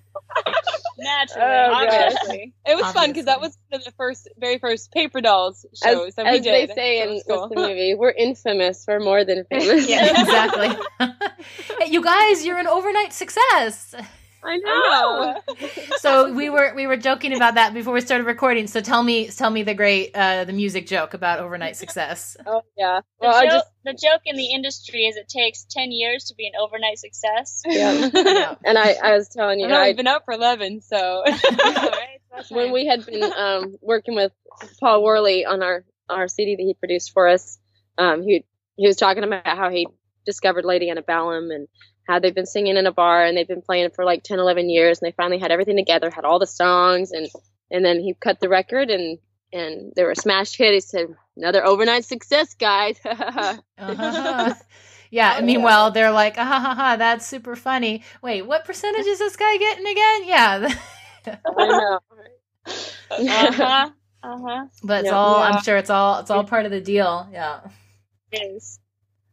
Naturally. 0.99 1.45
Oh. 1.47 1.73
Obviously. 1.75 2.55
It 2.65 2.77
was 2.77 2.91
fun 2.93 3.11
because 3.11 3.27
that 3.27 3.41
was 3.41 3.57
one 3.69 3.81
of 3.81 3.85
the 3.85 3.91
first, 3.93 4.29
very 4.39 4.59
first 4.59 4.91
Paper 4.93 5.21
Dolls 5.21 5.67
As, 5.73 5.79
shows 5.93 6.15
that 6.15 6.25
we 6.25 6.39
as 6.39 6.45
they 6.45 6.67
say 6.69 7.03
in 7.03 7.21
cool. 7.29 7.49
the 7.49 7.55
movie, 7.57 7.95
we're 7.95 8.11
infamous 8.13 8.85
for 8.85 8.99
more 8.99 9.25
than 9.25 9.45
famous. 9.51 9.89
Yeah. 9.89 10.21
exactly. 10.23 10.69
hey, 11.81 11.91
you 11.91 12.03
guys, 12.03 12.45
you're 12.47 12.59
an 12.59 12.67
overnight 12.67 13.13
success. 13.13 13.95
I 14.45 14.57
know. 14.59 15.41
So 15.99 16.33
we 16.33 16.51
were 16.51 16.73
we 16.75 16.89
were 16.89 16.97
joking 16.97 17.33
about 17.33 17.55
that 17.55 17.75
before 17.75 17.93
we 17.93 18.01
started 18.01 18.25
recording. 18.25 18.67
So 18.67 18.81
tell 18.81 19.03
me 19.03 19.29
tell 19.29 19.51
me 19.51 19.63
the 19.63 19.75
great 19.75 20.11
uh 20.17 20.45
the 20.45 20.53
music 20.53 20.87
joke 20.87 21.15
about 21.15 21.39
overnight 21.39 21.77
success. 21.77 22.37
Oh 22.47 22.63
yeah. 22.77 23.01
The, 23.21 23.29
Well, 23.29 23.37
I 23.37 23.45
joke, 23.45 23.51
just 23.53 23.67
the 23.85 23.93
joke 23.93 24.23
in 24.25 24.37
the 24.37 24.53
industry 24.53 25.07
is 25.07 25.17
it 25.17 25.29
takes 25.29 25.65
10 25.71 25.93
years 25.93 26.25
to 26.25 26.35
be 26.35 26.47
an 26.47 26.55
overnight 26.61 26.99
success. 26.99 27.63
yeah. 27.67 28.11
Yeah. 28.15 28.55
And 28.65 28.77
I, 28.79 28.95
I 29.03 29.17
was 29.17 29.29
telling 29.29 29.61
you, 29.61 29.67
I 29.67 29.69
know 29.69 29.81
I, 29.81 29.87
we've 29.89 29.97
been 29.97 30.07
out 30.09 30.25
for 30.25 30.35
11, 30.35 30.81
so. 30.81 31.25
when 32.51 32.73
we 32.73 32.87
had 32.87 33.07
been 33.07 33.23
um, 33.23 33.77
working 33.81 34.15
with 34.17 34.33
Paul 34.81 35.03
Worley 35.05 35.45
on 35.45 35.63
our, 35.63 35.85
our 36.09 36.27
CD 36.29 36.57
that 36.57 36.63
he 36.63 36.75
produced 36.75 37.13
for 37.13 37.29
us, 37.29 37.59
um, 37.99 38.23
he 38.23 38.45
he 38.77 38.87
was 38.87 38.97
talking 38.97 39.23
about 39.23 39.47
how 39.47 39.71
he 39.71 39.87
discovered 40.25 40.65
Lady 40.65 40.91
Antebellum 40.91 41.51
and 41.51 41.69
how 42.07 42.19
they've 42.19 42.35
been 42.35 42.47
singing 42.47 42.77
in 42.77 42.87
a 42.87 42.93
bar 42.93 43.25
and 43.25 43.37
they've 43.37 43.49
been 43.49 43.63
playing 43.63 43.91
for 43.91 44.05
like 44.05 44.23
10, 44.23 44.39
11 44.39 44.69
years 44.71 45.01
and 45.01 45.07
they 45.07 45.13
finally 45.13 45.39
had 45.39 45.51
everything 45.53 45.77
together, 45.77 46.11
had 46.11 46.25
all 46.25 46.39
the 46.39 46.47
songs 46.47 47.13
and 47.13 47.29
and 47.71 47.85
then 47.85 48.01
he 48.01 48.15
cut 48.15 48.41
the 48.41 48.49
record 48.49 48.91
and 48.91 49.19
and 49.53 49.93
they 49.95 50.05
were 50.05 50.13
a 50.13 50.17
smash 50.17 50.57
hit. 50.57 50.73
He 50.75 50.81
said, 50.81 51.09
"Another 51.37 51.65
overnight 51.65 52.05
success, 52.05 52.55
guys." 52.55 52.99
Uh-huh. 53.79 54.55
Yeah, 55.11 55.41
meanwhile 55.43 55.91
they're 55.91 56.11
like, 56.11 56.37
ah, 56.39 56.45
ha, 56.45 56.59
ha, 56.59 56.75
ha, 56.75 56.97
that's 56.97 57.27
super 57.27 57.55
funny. 57.55 58.03
Wait, 58.23 58.43
what 58.47 58.65
percentage 58.65 59.05
is 59.05 59.19
this 59.19 59.37
guy 59.37 59.59
getting 59.59 59.87
again? 59.87 60.25
Yeah. 60.25 60.75
I 61.59 61.67
know. 61.69 62.01
Uh-huh. 63.11 63.91
Uh-huh. 64.23 64.67
but 64.83 65.01
it's 65.01 65.11
Yeah. 65.11 65.17
all 65.19 65.41
Yeah. 65.41 65.47
I'm 65.49 65.63
sure 65.63 65.77
it's 65.77 65.91
all 65.91 66.21
it's 66.21 66.31
all 66.31 66.45
part 66.45 66.65
of 66.65 66.71
the 66.71 66.81
deal. 66.81 67.29
Yeah. 67.31 67.61
It 68.31 68.39
is. 68.57 68.79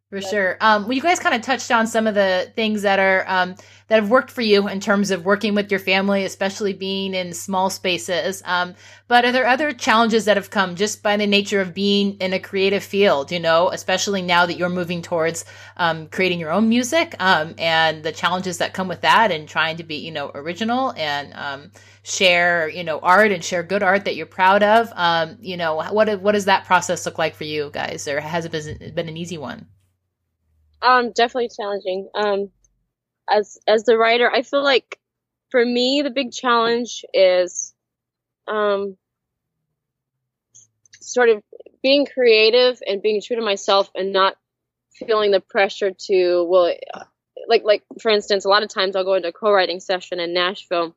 For 0.09 0.21
sure. 0.21 0.57
Um, 0.59 0.85
well, 0.85 0.93
you 0.93 1.03
guys 1.03 1.19
kind 1.19 1.35
of 1.35 1.43
touched 1.43 1.69
on 1.69 1.85
some 1.85 2.07
of 2.07 2.15
the 2.15 2.51
things 2.55 2.81
that 2.81 2.97
are 2.97 3.25
um, 3.27 3.53
that 3.89 3.97
have 4.01 4.09
worked 4.09 4.31
for 4.31 4.41
you 4.41 4.67
in 4.67 4.79
terms 4.79 5.11
of 5.11 5.23
working 5.23 5.53
with 5.53 5.69
your 5.69 5.79
family, 5.79 6.25
especially 6.25 6.73
being 6.73 7.13
in 7.13 7.31
small 7.31 7.69
spaces. 7.69 8.41
Um, 8.43 8.73
but 9.07 9.23
are 9.23 9.31
there 9.31 9.45
other 9.45 9.71
challenges 9.71 10.25
that 10.25 10.35
have 10.35 10.49
come 10.49 10.75
just 10.75 11.03
by 11.03 11.15
the 11.15 11.27
nature 11.27 11.61
of 11.61 11.75
being 11.75 12.17
in 12.17 12.33
a 12.33 12.39
creative 12.39 12.83
field? 12.83 13.31
You 13.31 13.39
know, 13.39 13.69
especially 13.69 14.23
now 14.23 14.47
that 14.47 14.57
you're 14.57 14.67
moving 14.67 15.03
towards 15.03 15.45
um, 15.77 16.07
creating 16.07 16.39
your 16.39 16.49
own 16.49 16.69
music 16.69 17.15
um, 17.19 17.53
and 17.59 18.01
the 18.01 18.11
challenges 18.11 18.57
that 18.57 18.73
come 18.73 18.87
with 18.87 19.01
that, 19.01 19.31
and 19.31 19.47
trying 19.47 19.77
to 19.77 19.83
be, 19.83 19.97
you 19.97 20.11
know, 20.11 20.31
original 20.33 20.91
and 20.93 21.31
um, 21.35 21.71
share, 22.01 22.67
you 22.67 22.83
know, 22.83 22.97
art 22.97 23.31
and 23.31 23.43
share 23.43 23.61
good 23.61 23.83
art 23.83 24.05
that 24.05 24.15
you're 24.15 24.25
proud 24.25 24.63
of. 24.63 24.91
Um, 24.95 25.37
you 25.39 25.55
know, 25.55 25.75
what 25.75 26.19
what 26.19 26.31
does 26.31 26.45
that 26.45 26.65
process 26.65 27.05
look 27.05 27.19
like 27.19 27.35
for 27.35 27.43
you 27.43 27.69
guys, 27.71 28.07
or 28.07 28.19
has 28.19 28.45
it 28.45 28.95
been 28.95 29.07
an 29.07 29.15
easy 29.15 29.37
one? 29.37 29.67
Um, 30.81 31.11
definitely 31.11 31.49
challenging. 31.55 32.09
Um, 32.15 32.51
as 33.29 33.59
as 33.67 33.83
the 33.83 33.97
writer, 33.97 34.29
I 34.31 34.41
feel 34.43 34.63
like 34.63 34.99
for 35.51 35.63
me 35.63 36.01
the 36.01 36.09
big 36.09 36.31
challenge 36.31 37.03
is 37.13 37.73
um 38.47 38.97
sort 41.01 41.29
of 41.29 41.43
being 41.81 42.05
creative 42.05 42.81
and 42.85 43.01
being 43.01 43.21
true 43.21 43.35
to 43.35 43.41
myself 43.41 43.89
and 43.95 44.13
not 44.13 44.35
feeling 44.93 45.31
the 45.31 45.39
pressure 45.39 45.91
to 45.91 46.43
well 46.43 46.73
like 47.47 47.63
like 47.63 47.83
for 48.01 48.11
instance 48.11 48.45
a 48.45 48.49
lot 48.49 48.63
of 48.63 48.69
times 48.69 48.95
I'll 48.95 49.03
go 49.03 49.13
into 49.13 49.29
a 49.29 49.33
co-writing 49.33 49.79
session 49.79 50.19
in 50.19 50.33
Nashville 50.33 50.95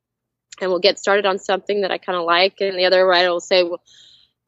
and 0.60 0.70
we'll 0.70 0.80
get 0.80 0.98
started 0.98 1.24
on 1.24 1.38
something 1.38 1.82
that 1.82 1.90
I 1.90 1.98
kind 1.98 2.18
of 2.18 2.24
like 2.24 2.60
and 2.60 2.76
the 2.76 2.84
other 2.84 3.06
writer 3.06 3.30
will 3.30 3.40
say 3.40 3.62
well 3.62 3.82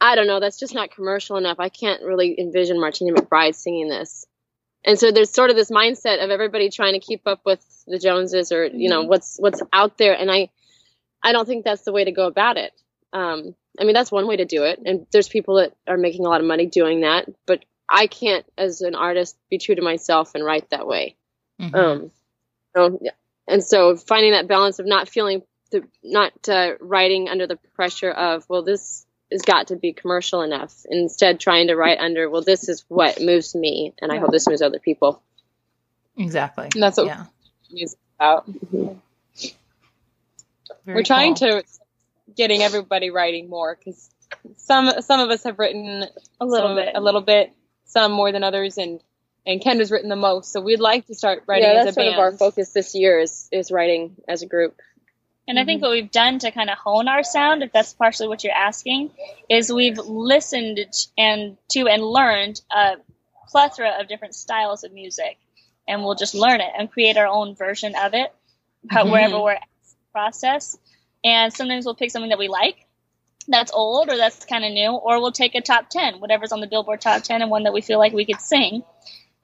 I 0.01 0.16
don't 0.16 0.27
know 0.27 0.40
that's 0.40 0.59
just 0.59 0.75
not 0.75 0.94
commercial 0.94 1.37
enough 1.37 1.59
I 1.61 1.68
can't 1.68 2.03
really 2.03 2.38
envision 2.38 2.81
Martina 2.81 3.12
McBride 3.12 3.55
singing 3.55 3.88
this 3.88 4.27
and 4.85 4.99
so 4.99 5.11
there's 5.11 5.31
sort 5.31 5.51
of 5.51 5.57
this 5.57 5.70
mindset 5.70 6.23
of 6.23 6.31
everybody 6.31 6.68
trying 6.70 6.92
to 6.92 7.01
keep 7.01 7.27
up 7.27 7.40
with 7.44 7.61
the 7.87 7.99
Joneses 7.99 8.53
or 8.53 8.66
you 8.66 8.88
know 8.88 9.03
what's 9.03 9.37
what's 9.38 9.62
out 9.73 9.99
there. 9.99 10.14
And 10.14 10.31
I 10.31 10.51
I 11.23 11.33
don't 11.33 11.47
think 11.47 11.64
that's 11.64 11.83
the 11.83 11.92
way 11.92 12.05
to 12.05 12.12
go 12.12 12.27
about 12.27 12.57
it. 12.57 12.73
Um 13.12 13.55
I 13.81 13.85
mean 13.85 13.94
that's 13.94 14.12
one 14.12 14.27
way 14.27 14.37
to 14.37 14.44
do 14.44 14.64
it. 14.64 14.81
And 14.85 15.07
there's 15.12 15.29
people 15.29 15.57
that 15.57 15.75
are 15.87 15.97
making 15.97 16.27
a 16.27 16.29
lot 16.29 16.40
of 16.40 16.47
money 16.47 16.66
doing 16.66 17.01
that. 17.01 17.29
But 17.47 17.64
I 17.88 18.07
can't 18.07 18.47
as 18.57 18.81
an 18.81 18.94
artist 18.94 19.37
be 19.51 19.59
true 19.59 19.75
to 19.75 19.83
myself 19.83 20.35
and 20.35 20.44
write 20.44 20.70
that 20.70 20.87
way. 20.87 21.16
Mhm. 21.61 21.75
um 21.75 22.11
so, 22.75 22.99
yeah. 23.01 23.12
and 23.47 23.62
so 23.62 23.94
finding 23.97 24.33
that 24.33 24.49
balance 24.49 24.81
of 24.81 24.87
not 24.87 25.09
feeling 25.09 25.42
the 25.70 25.85
not 26.03 26.49
uh, 26.49 26.73
writing 26.81 27.29
under 27.29 27.47
the 27.47 27.57
pressure 27.75 28.11
of 28.11 28.44
well 28.49 28.62
this 28.62 29.07
has 29.35 29.42
got 29.42 29.66
to 29.68 29.77
be 29.77 29.92
commercial 29.92 30.40
enough 30.42 30.87
instead 30.88 31.38
trying 31.40 31.66
to 31.66 31.75
write 31.77 31.99
under 31.99 32.31
well 32.31 32.40
this 32.42 32.68
is 32.68 32.85
what 32.88 33.20
moves 33.20 33.55
me 33.55 33.92
and 34.01 34.11
i 34.11 34.16
hope 34.18 34.31
this 34.31 34.49
moves 34.49 34.62
other 34.62 34.79
people 34.79 35.20
exactly. 36.16 36.68
And 36.73 36.83
that's 36.83 36.97
what 36.97 37.07
yeah. 37.07 37.25
music's 37.70 38.01
about. 38.18 38.47
Very 40.87 40.97
We're 40.99 41.03
trying 41.03 41.35
cool. 41.35 41.62
to 41.62 41.64
getting 42.37 42.62
everybody 42.62 43.11
writing 43.11 43.49
more 43.49 43.77
because 43.77 44.11
some 44.57 44.90
some 45.01 45.20
of 45.20 45.31
us 45.31 45.44
have 45.44 45.59
written 45.59 46.05
A 46.40 46.44
little 46.47 46.68
some- 46.70 46.77
bit. 46.77 46.92
a 46.94 47.01
little 47.01 47.20
bit, 47.23 47.53
some 47.85 48.12
more 48.12 48.33
than 48.33 48.44
others, 48.44 48.77
and 48.79 49.01
and 49.47 49.61
Kendra's 49.61 49.90
written 49.90 50.09
the 50.09 50.16
most. 50.16 50.53
So 50.53 50.61
we'd 50.61 50.81
like 50.81 51.07
to 51.07 51.14
start 51.14 51.44
writing 51.47 51.68
yeah 51.68 51.81
as 51.81 51.85
that's 51.87 51.97
a 51.97 52.01
sort 52.01 52.05
band. 52.07 52.14
of 52.14 52.20
our 52.20 52.33
focus 52.33 52.70
this 52.73 52.94
year 52.94 53.18
is 53.20 53.49
is 53.51 53.70
writing 53.73 54.16
as 54.29 54.42
a 54.42 54.47
group 54.47 54.79
And 55.46 55.59
I 55.59 55.64
think 55.64 55.83
what 55.83 55.90
we've 55.90 56.11
done 56.11 56.38
to 56.38 56.50
kind 56.50 56.70
of 56.70 56.78
hone 56.78 57.07
our 57.07 57.22
sound, 57.22 57.62
if 57.62 57.70
that's 57.72 57.92
partially 57.92 58.28
what 58.28 58.42
you're 58.42 58.54
asking, 58.54 59.11
is 59.50 59.70
we've 59.72 59.98
listened 59.98 60.80
and 61.18 61.59
to 61.70 61.87
and 61.87 62.02
learned 62.02 62.62
a 62.70 62.96
plethora 63.48 63.96
of 64.00 64.09
different 64.09 64.35
styles 64.35 64.85
of 64.85 64.92
music, 64.92 65.37
and 65.87 66.02
we'll 66.02 66.14
just 66.14 66.35
learn 66.35 66.61
it 66.61 66.72
and 66.78 66.90
create 66.90 67.18
our 67.18 67.26
own 67.26 67.54
version 67.54 67.94
of 67.94 68.14
it, 68.14 68.33
Mhm. 68.87 69.11
wherever 69.11 69.38
we're 69.38 69.52
at 69.52 69.62
in 69.62 69.88
the 69.90 70.12
process. 70.12 70.78
And 71.22 71.52
sometimes 71.52 71.85
we'll 71.85 71.94
pick 71.94 72.11
something 72.11 72.30
that 72.30 72.38
we 72.38 72.48
like, 72.48 72.87
that's 73.46 73.70
old 73.72 74.09
or 74.11 74.16
that's 74.16 74.46
kind 74.46 74.64
of 74.64 74.72
new, 74.72 74.92
or 74.92 75.20
we'll 75.20 75.30
take 75.33 75.54
a 75.54 75.61
top 75.61 75.90
ten, 75.90 76.20
whatever's 76.20 76.52
on 76.52 76.61
the 76.61 76.66
Billboard 76.66 77.02
top 77.02 77.22
ten, 77.22 77.42
and 77.42 77.50
one 77.50 77.64
that 77.64 77.72
we 77.74 77.83
feel 77.83 77.98
like 77.98 78.14
we 78.14 78.24
could 78.24 78.40
sing. 78.40 78.83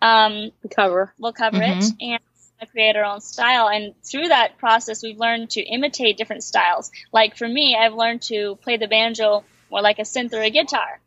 Um, 0.02 0.50
cover 0.70 1.12
we'll 1.18 1.34
cover 1.34 1.58
Mhm. 1.58 1.78
it 1.78 1.92
and 2.00 2.20
create 2.66 2.96
our 2.96 3.04
own 3.04 3.20
style. 3.20 3.68
And 3.68 3.94
through 4.02 4.28
that 4.28 4.58
process, 4.58 5.02
we've 5.02 5.18
learned 5.18 5.50
to 5.50 5.60
imitate 5.62 6.16
different 6.16 6.42
styles. 6.44 6.90
Like 7.12 7.36
for 7.36 7.48
me, 7.48 7.76
I've 7.76 7.94
learned 7.94 8.22
to 8.22 8.56
play 8.62 8.76
the 8.76 8.88
banjo 8.88 9.44
more 9.70 9.82
like 9.82 9.98
a 9.98 10.02
synth 10.02 10.32
or 10.32 10.40
a 10.40 10.50
guitar 10.50 11.00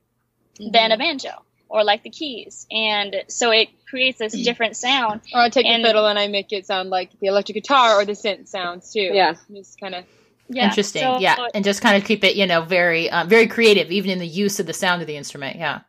than 0.60 0.92
a 0.92 0.98
banjo, 0.98 1.32
or 1.68 1.84
like 1.84 2.04
the 2.04 2.10
keys. 2.10 2.68
And 2.72 3.24
so 3.28 3.52
it 3.52 3.70
creates 3.90 4.20
this 4.20 4.34
different 4.34 4.76
sound. 4.78 5.22
Or 5.34 5.42
I 5.42 5.50
take 5.50 5.66
And- 5.66 5.84
the 5.84 5.90
fiddle 5.90 6.06
and 6.08 6.18
I 6.18 6.28
make 6.28 6.52
it 6.52 6.66
sound 6.66 6.90
like 6.90 7.10
the 7.20 7.28
electric 7.28 7.56
guitar 7.56 8.00
or 8.00 8.06
the 8.06 8.14
synth 8.14 8.48
sounds 8.48 8.92
too. 8.94 9.10
Yeah. 9.14 9.36
just 9.54 9.80
kind 9.80 9.96
of 9.96 10.06
Yeah. 10.50 10.66
Interesting. 10.66 11.02
So- 11.02 11.20
yeah. 11.20 11.48
And 11.54 11.64
just 11.64 11.82
kind 11.82 11.96
of 11.98 12.06
keep 12.08 12.24
it, 12.24 12.36
you 12.36 12.46
know, 12.46 12.62
very, 12.62 13.10
um, 13.10 13.28
very 13.30 13.48
creative, 13.48 13.92
even 13.92 14.12
in 14.12 14.20
the 14.20 14.28
use 14.28 14.60
of 14.60 14.66
the 14.66 14.74
sound 14.74 15.02
of 15.02 15.08
the 15.08 15.16
instrument. 15.16 15.58
Yeah. 15.58 15.80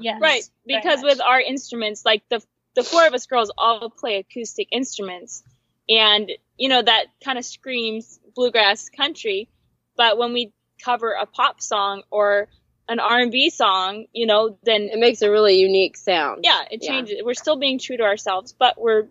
Yes, 0.00 0.20
right 0.20 0.42
because 0.66 1.02
much. 1.02 1.12
with 1.12 1.20
our 1.20 1.40
instruments 1.40 2.04
like 2.04 2.22
the 2.28 2.42
the 2.76 2.84
four 2.84 3.04
of 3.06 3.12
us 3.14 3.26
girls 3.26 3.50
all 3.58 3.90
play 3.90 4.18
acoustic 4.18 4.68
instruments 4.70 5.42
and 5.88 6.30
you 6.56 6.68
know 6.68 6.80
that 6.80 7.06
kind 7.24 7.38
of 7.38 7.44
screams 7.44 8.20
bluegrass 8.36 8.88
country 8.90 9.48
but 9.96 10.16
when 10.18 10.32
we 10.32 10.52
cover 10.84 11.10
a 11.12 11.26
pop 11.26 11.60
song 11.60 12.02
or 12.10 12.48
an 12.88 13.00
R&B 13.00 13.50
song 13.50 14.06
you 14.12 14.26
know 14.26 14.56
then 14.62 14.82
it 14.82 14.98
makes 15.00 15.22
a 15.22 15.30
really 15.30 15.56
unique 15.58 15.96
sound 15.96 16.42
yeah 16.44 16.62
it 16.70 16.80
Yeah. 16.82 16.92
changes 16.92 17.20
we're 17.24 17.34
still 17.34 17.56
being 17.56 17.78
true 17.80 17.96
to 17.96 18.04
ourselves 18.04 18.54
but 18.56 18.80
we're 18.80 19.08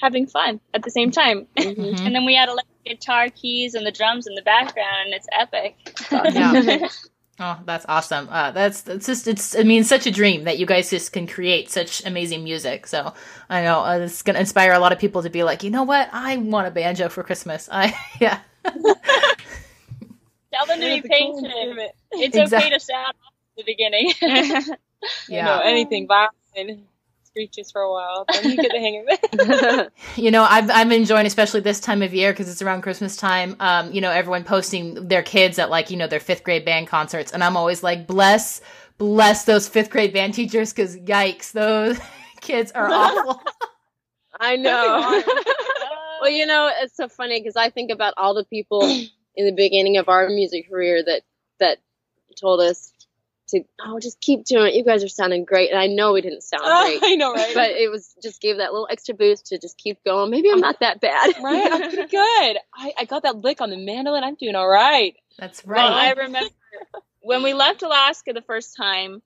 having 0.00 0.26
fun 0.26 0.60
at 0.74 0.82
the 0.82 0.90
same 0.90 1.10
time 1.10 1.46
Mhm. 1.56 2.04
and 2.06 2.14
then 2.14 2.24
we 2.26 2.36
add 2.36 2.48
electric 2.48 2.84
guitar, 2.84 3.28
keys, 3.28 3.74
and 3.74 3.84
the 3.86 3.90
drums 3.92 4.26
in 4.26 4.34
the 4.34 4.42
background, 4.42 5.06
and 5.06 5.14
it's 5.14 5.26
epic. 5.30 5.76
Yeah. 6.10 6.88
Oh, 7.40 7.56
that's 7.64 7.86
awesome. 7.88 8.28
Uh, 8.30 8.50
that's, 8.50 8.82
that's 8.82 9.06
just, 9.06 9.28
it's, 9.28 9.56
I 9.56 9.62
mean, 9.62 9.84
such 9.84 10.06
a 10.06 10.10
dream 10.10 10.42
that 10.44 10.58
you 10.58 10.66
guys 10.66 10.90
just 10.90 11.12
can 11.12 11.26
create 11.28 11.70
such 11.70 12.04
amazing 12.04 12.42
music. 12.42 12.86
So 12.88 13.14
I 13.48 13.62
know 13.62 13.84
uh, 13.84 13.98
it's 13.98 14.22
going 14.22 14.34
to 14.34 14.40
inspire 14.40 14.72
a 14.72 14.80
lot 14.80 14.90
of 14.92 14.98
people 14.98 15.22
to 15.22 15.30
be 15.30 15.44
like, 15.44 15.62
you 15.62 15.70
know 15.70 15.84
what? 15.84 16.08
I 16.12 16.36
want 16.36 16.66
a 16.66 16.70
banjo 16.72 17.08
for 17.08 17.22
Christmas. 17.22 17.68
I, 17.72 17.94
yeah. 18.20 18.40
Tell 18.64 18.74
them 20.66 20.80
to 20.80 20.86
be 20.86 21.02
It's 21.04 21.08
cool 21.08 21.42
patient. 21.42 21.78
It's 22.12 22.36
Exact- 22.36 22.64
okay 22.64 22.70
to 22.74 22.80
sound 22.80 23.14
off 23.24 23.32
at 23.56 23.56
the 23.56 23.64
beginning. 23.64 24.12
You 25.28 25.36
know, 25.36 25.38
Yeah. 25.54 25.60
anything 25.62 26.08
violin, 26.08 26.84
screeches 27.38 27.70
for 27.70 27.82
a 27.82 27.90
while. 27.90 28.24
Then 28.32 28.50
you 28.50 28.56
get 28.56 28.72
the 28.72 28.78
hang 28.78 28.98
of 28.98 29.04
it. 29.08 29.92
You 30.16 30.30
know, 30.32 30.42
I've 30.42 30.68
I'm 30.70 30.90
enjoying, 30.90 31.26
especially 31.26 31.60
this 31.60 31.78
time 31.78 32.02
of 32.02 32.12
year 32.12 32.32
because 32.32 32.50
it's 32.50 32.60
around 32.62 32.82
Christmas 32.82 33.16
time. 33.16 33.54
Um, 33.60 33.92
you 33.92 34.00
know, 34.00 34.10
everyone 34.10 34.42
posting 34.42 35.06
their 35.06 35.22
kids 35.22 35.58
at 35.58 35.70
like 35.70 35.90
you 35.90 35.96
know 35.96 36.08
their 36.08 36.20
fifth 36.20 36.42
grade 36.42 36.64
band 36.64 36.88
concerts, 36.88 37.32
and 37.32 37.44
I'm 37.44 37.56
always 37.56 37.82
like, 37.82 38.06
bless, 38.06 38.60
bless 38.98 39.44
those 39.44 39.68
fifth 39.68 39.90
grade 39.90 40.12
band 40.12 40.34
teachers 40.34 40.72
because 40.72 40.96
yikes, 40.96 41.52
those 41.52 42.00
kids 42.40 42.72
are 42.72 42.88
awful. 42.90 43.40
I 44.40 44.56
know. 44.56 45.22
well, 46.20 46.30
you 46.30 46.46
know, 46.46 46.70
it's 46.80 46.96
so 46.96 47.08
funny 47.08 47.40
because 47.40 47.56
I 47.56 47.70
think 47.70 47.90
about 47.92 48.14
all 48.16 48.34
the 48.34 48.44
people 48.44 48.82
in 49.36 49.46
the 49.46 49.52
beginning 49.52 49.98
of 49.98 50.08
our 50.08 50.28
music 50.28 50.68
career 50.68 51.02
that 51.04 51.22
that 51.60 51.78
told 52.40 52.60
us 52.60 52.92
to 53.48 53.62
oh 53.80 53.98
just 54.00 54.20
keep 54.20 54.44
doing 54.44 54.68
it. 54.68 54.74
You 54.74 54.84
guys 54.84 55.02
are 55.04 55.08
sounding 55.08 55.44
great, 55.44 55.70
and 55.70 55.78
I 55.78 55.86
know 55.86 56.12
we 56.12 56.20
didn't 56.20 56.42
sound 56.42 56.62
great, 56.62 57.00
I 57.02 57.14
know, 57.16 57.32
right? 57.32 57.54
but 57.54 57.70
it 57.70 57.90
was 57.90 58.14
just 58.22 58.40
gave 58.40 58.58
that 58.58 58.72
little 58.72 58.88
extra 58.90 59.14
boost 59.14 59.46
to 59.46 59.58
just 59.58 59.78
keep 59.78 60.02
going. 60.04 60.30
Maybe 60.30 60.50
I'm 60.50 60.60
not 60.60 60.80
that 60.80 61.00
bad, 61.00 61.34
right, 61.42 61.72
I'm 61.72 61.90
pretty 61.90 62.08
good. 62.08 62.56
I, 62.74 62.92
I 62.98 63.04
got 63.04 63.22
that 63.22 63.36
lick 63.36 63.60
on 63.60 63.70
the 63.70 63.76
mandolin. 63.76 64.24
I'm 64.24 64.34
doing 64.36 64.54
all 64.54 64.68
right. 64.68 65.14
That's 65.38 65.64
Well, 65.64 65.92
I 65.92 66.10
remember 66.10 66.50
when 67.20 67.42
we 67.42 67.54
left 67.54 67.82
Alaska 67.82 68.32
the 68.32 68.42
first 68.42 68.76
time. 68.76 69.22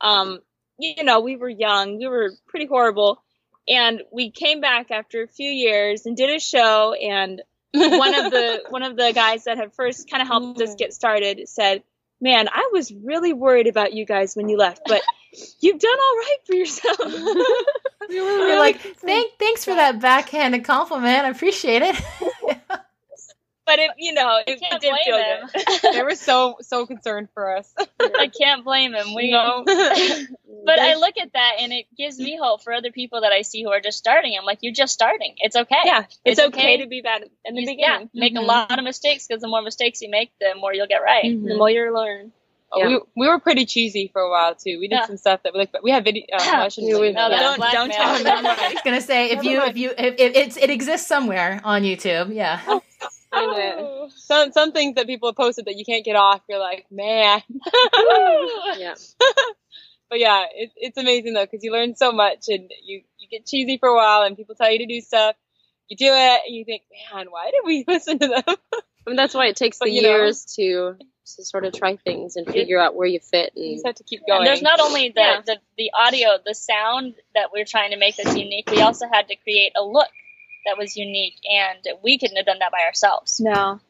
Um, 0.00 0.40
you 0.78 1.04
know, 1.04 1.20
we 1.20 1.36
were 1.36 1.48
young, 1.48 1.98
we 1.98 2.06
were 2.06 2.32
pretty 2.48 2.66
horrible, 2.66 3.22
and 3.68 4.02
we 4.12 4.30
came 4.30 4.60
back 4.60 4.90
after 4.90 5.22
a 5.22 5.28
few 5.28 5.50
years 5.50 6.06
and 6.06 6.16
did 6.16 6.30
a 6.30 6.38
show. 6.38 6.92
And 6.92 7.42
one 7.72 8.14
of 8.14 8.30
the 8.30 8.62
one 8.68 8.82
of 8.82 8.96
the 8.96 9.12
guys 9.14 9.44
that 9.44 9.58
had 9.58 9.74
first 9.74 10.10
kind 10.10 10.22
of 10.22 10.28
helped 10.28 10.60
us 10.60 10.74
get 10.74 10.92
started 10.92 11.48
said, 11.48 11.82
"Man, 12.20 12.48
I 12.48 12.70
was 12.72 12.92
really 12.92 13.32
worried 13.32 13.66
about 13.66 13.92
you 13.92 14.04
guys 14.04 14.34
when 14.34 14.48
you 14.48 14.56
left, 14.56 14.82
but 14.86 15.02
you've 15.60 15.78
done 15.78 15.98
all 15.98 16.16
right 16.16 16.38
for 16.46 16.54
yourself." 16.54 16.98
we 18.08 18.20
were 18.20 18.48
You're 18.48 18.58
like, 18.58 18.80
thank, 18.80 19.32
thanks 19.38 19.64
for 19.64 19.74
that 19.74 20.00
backhanded 20.00 20.64
compliment. 20.64 21.24
I 21.24 21.30
appreciate 21.30 21.82
it. 21.82 21.96
but 23.66 23.78
it, 23.78 23.90
you 23.98 24.12
know, 24.14 24.38
it, 24.46 24.60
can't 24.60 24.74
it 24.74 24.80
did 24.80 24.90
blame 24.90 25.02
feel 25.04 25.16
them. 25.18 25.48
good. 25.82 25.92
they 25.94 26.02
were 26.02 26.14
so 26.14 26.56
so 26.60 26.86
concerned 26.86 27.28
for 27.34 27.56
us. 27.56 27.72
I 28.00 28.28
can't 28.28 28.64
blame 28.64 28.94
him. 28.94 29.14
We 29.14 29.30
No. 29.32 29.64
But 30.64 30.80
I 30.80 30.94
look 30.96 31.14
at 31.20 31.32
that 31.34 31.52
and 31.60 31.72
it 31.72 31.86
gives 31.96 32.18
me 32.18 32.36
hope 32.40 32.60
for 32.62 32.72
other 32.72 32.90
people 32.90 33.20
that 33.20 33.30
I 33.30 33.42
see 33.42 33.62
who 33.62 33.70
are 33.70 33.80
just 33.80 33.98
starting. 33.98 34.34
I'm 34.36 34.44
like, 34.44 34.58
you're 34.62 34.72
just 34.72 34.92
starting. 34.92 35.34
It's 35.38 35.54
okay. 35.54 35.76
yeah, 35.84 36.00
it's, 36.08 36.18
It's 36.24 36.40
okay. 36.40 36.48
okay. 36.74 36.76
to 36.82 36.88
be 36.88 37.02
bad 37.02 37.22
in 37.44 37.54
the 37.54 37.60
You- 37.60 37.66
beginning. 37.68 38.00
yeah, 38.14 38.20
make 38.20 38.34
Mhm. 38.34 38.38
a 38.40 38.42
lot 38.42 38.76
of 38.76 38.84
mistakes 38.84 39.28
because 39.28 39.40
the 39.42 39.46
more 39.48 39.62
mistakes 39.62 40.02
you 40.02 40.10
make, 40.10 40.32
the 40.40 40.54
more 40.58 40.74
you'll 40.74 40.88
get 40.88 41.02
right. 41.02 41.22
The 41.24 41.56
more 41.56 41.70
you 41.70 41.94
learn. 41.94 42.32
Oh, 42.72 42.80
Yeah. 42.80 42.88
we, 42.88 43.00
we 43.16 43.28
were 43.28 43.38
pretty 43.38 43.64
cheesy 43.64 44.08
for 44.12 44.20
a 44.22 44.28
while 44.28 44.56
too. 44.56 44.80
We 44.80 44.88
did 44.88 44.96
Yeah. 44.96 45.06
some 45.06 45.18
stuff 45.18 45.44
that 45.44 45.52
we 45.52 45.60
like, 45.60 45.70
but 45.70 45.84
we 45.84 45.92
have 45.92 46.02
video. 46.02 46.24
Uh, 46.32 46.38
well, 46.40 46.62
I 46.62 46.68
shouldn't 46.68 46.92
Yeah, 46.92 46.98
we- 46.98 47.12
that. 47.12 47.30
No, 47.30 47.36
Don't- 47.36 47.60
don't 47.60 47.88
blackmail. 47.88 47.96
tell 47.96 48.24
them. 48.24 48.46
I 48.46 48.72
was 48.72 48.82
gonna 48.84 49.00
say 49.00 49.26
if 49.26 49.36
Never 49.36 49.48
you 49.48 49.58
mind. 49.58 49.70
if 49.70 49.76
you 49.76 49.90
if, 49.96 50.14
if 50.18 50.34
it's 50.36 50.56
it 50.56 50.70
exists 50.70 51.06
somewhere 51.06 51.60
on 51.62 51.82
YouTube, 51.82 52.34
yeah. 52.34 52.60
Oh. 52.66 52.82
Oh. 53.38 54.08
some 54.14 54.52
some 54.52 54.72
things 54.72 54.94
that 54.96 55.06
people 55.06 55.28
have 55.28 55.36
posted 55.36 55.66
that 55.66 55.76
you 55.76 55.84
can't 55.84 56.04
get 56.04 56.16
off. 56.16 56.40
You're 56.48 56.58
like, 56.58 56.86
man. 56.90 57.42
yeah. 58.78 58.94
but 60.08 60.18
yeah, 60.18 60.44
it, 60.54 60.70
it's 60.76 60.96
amazing 60.98 61.34
though 61.34 61.44
because 61.44 61.62
you 61.64 61.72
learn 61.72 61.94
so 61.96 62.12
much 62.12 62.46
and 62.48 62.70
you 62.84 63.02
you 63.18 63.28
get 63.30 63.46
cheesy 63.46 63.78
for 63.78 63.88
a 63.88 63.94
while 63.94 64.22
and 64.22 64.36
people 64.36 64.54
tell 64.54 64.70
you 64.70 64.78
to 64.78 64.86
do 64.86 65.00
stuff. 65.00 65.36
You 65.88 65.96
do 65.96 66.06
it 66.06 66.40
and 66.46 66.54
you 66.54 66.64
think, 66.64 66.82
man, 67.14 67.26
why 67.30 67.50
did 67.50 67.60
we 67.64 67.84
listen 67.88 68.18
to 68.18 68.26
them? 68.28 68.42
I 68.46 69.10
mean, 69.10 69.16
that's 69.16 69.34
why 69.34 69.46
it 69.46 69.56
takes 69.56 69.78
But, 69.78 69.86
the 69.86 69.92
you 69.92 70.02
know- 70.02 70.08
years 70.10 70.44
to 70.56 70.96
to 71.36 71.44
sort 71.44 71.64
of 71.64 71.72
try 71.72 71.96
things 71.96 72.36
and 72.36 72.46
figure 72.46 72.78
out 72.80 72.94
where 72.94 73.08
you 73.08 73.18
fit. 73.18 73.50
You 73.56 73.64
And 73.64 73.74
just 73.74 73.86
have 73.86 73.94
to 73.96 74.04
keep 74.04 74.20
going. 74.28 74.38
And 74.42 74.46
there's 74.46 74.62
not 74.62 74.78
only 74.78 75.08
the, 75.08 75.20
Yeah. 75.20 75.40
the, 75.44 75.56
the 75.76 75.90
audio, 75.92 76.28
the 76.44 76.54
sound 76.54 77.14
that 77.34 77.48
we're 77.52 77.64
trying 77.64 77.90
to 77.90 77.96
make 77.96 78.14
that's 78.16 78.36
unique, 78.36 78.70
we 78.70 78.80
also 78.80 79.06
had 79.12 79.26
to 79.26 79.34
create 79.34 79.72
a 79.76 79.82
look 79.82 80.06
that 80.66 80.76
was 80.76 80.96
unique, 80.96 81.36
and 81.50 81.78
we 82.02 82.18
couldn't 82.18 82.36
have 82.36 82.46
done 82.46 82.58
that 82.58 82.72
by 82.72 82.82
ourselves. 82.86 83.40
No. 83.40 83.80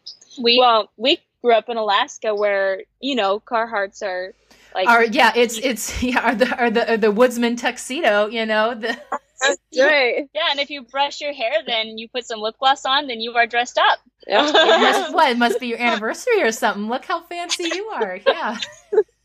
We 0.41 0.59
Well, 0.59 0.91
we 0.97 1.19
grew 1.43 1.55
up 1.55 1.69
in 1.69 1.77
Alaska 1.77 2.35
where, 2.35 2.83
you 3.01 3.15
know, 3.15 3.41
Carhartts 3.41 4.03
are 4.03 4.35
like 4.75 4.89
Or 4.89 5.05
yeah, 5.05 5.33
it's 5.35 5.59
it's 5.59 6.03
yeah, 6.03 6.21
are 6.21 6.35
the 6.35 6.65
or 6.65 6.71
the 6.71 6.93
or 6.93 6.97
the 6.97 7.11
woodsman 7.11 7.57
tuxedo, 7.57 8.27
you 8.27 8.47
know, 8.47 8.75
the 8.75 8.97
right. 9.79 10.29
yeah, 10.35 10.49
and 10.51 10.61
if 10.61 10.71
you 10.71 10.83
brush 10.83 11.21
your 11.21 11.33
hair, 11.33 11.63
then 11.67 11.99
you 11.99 12.09
put 12.09 12.27
some 12.27 12.41
lip 12.41 12.57
gloss 12.59 12.85
on, 12.85 13.07
then 13.07 13.21
you 13.21 13.35
are 13.35 13.47
dressed 13.47 13.79
up. 13.79 13.99
it 14.27 14.81
must, 14.81 15.15
what 15.15 15.31
it 15.31 15.39
must 15.39 15.61
be 15.61 15.69
your 15.69 15.81
anniversary 15.81 16.43
or 16.43 16.53
something. 16.53 16.89
Look 16.89 17.05
how 17.05 17.23
fancy 17.23 17.65
you 17.65 17.87
are. 17.87 18.19
Yeah. 18.27 18.59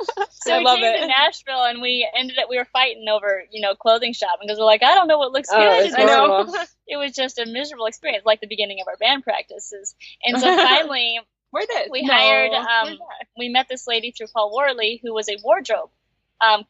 So 0.30 0.54
I 0.54 0.58
we 0.58 0.64
love 0.64 0.78
came 0.78 0.82
it. 0.82 1.00
to 1.00 1.06
Nashville, 1.06 1.64
and 1.64 1.82
we 1.82 2.08
ended 2.16 2.38
up 2.38 2.48
we 2.48 2.58
were 2.58 2.66
fighting 2.72 3.06
over 3.10 3.44
you 3.50 3.60
know 3.62 3.74
clothing 3.74 4.12
shopping 4.12 4.46
because 4.46 4.58
we're 4.58 4.64
like, 4.66 4.82
I 4.82 4.94
don't 4.94 5.08
know 5.08 5.18
what 5.18 5.32
looks 5.32 5.48
Oh, 5.50 5.58
good. 5.60 5.92
And 5.98 6.08
horrible. 6.08 6.54
it 6.86 6.96
was 6.96 7.12
just 7.12 7.38
a 7.38 7.46
miserable 7.46 7.86
experience, 7.86 8.24
like 8.26 8.40
the 8.40 8.46
beginning 8.46 8.80
of 8.80 8.88
our 8.88 8.96
band 8.96 9.24
practices. 9.24 9.94
And 10.24 10.38
so 10.38 10.52
finally, 10.52 11.18
Where 11.50 11.66
did 11.66 11.90
we 11.90 12.02
No. 12.02 12.12
hired 12.12 12.52
um 12.52 12.98
we 13.38 13.48
met 13.48 13.68
this 13.68 13.86
lady 13.86 14.12
through 14.12 14.28
Paul 14.34 14.54
Worley 14.54 15.00
who 15.02 15.14
was 15.14 15.28
a 15.28 15.36
wardrobe 15.42 15.90
um 16.44 16.64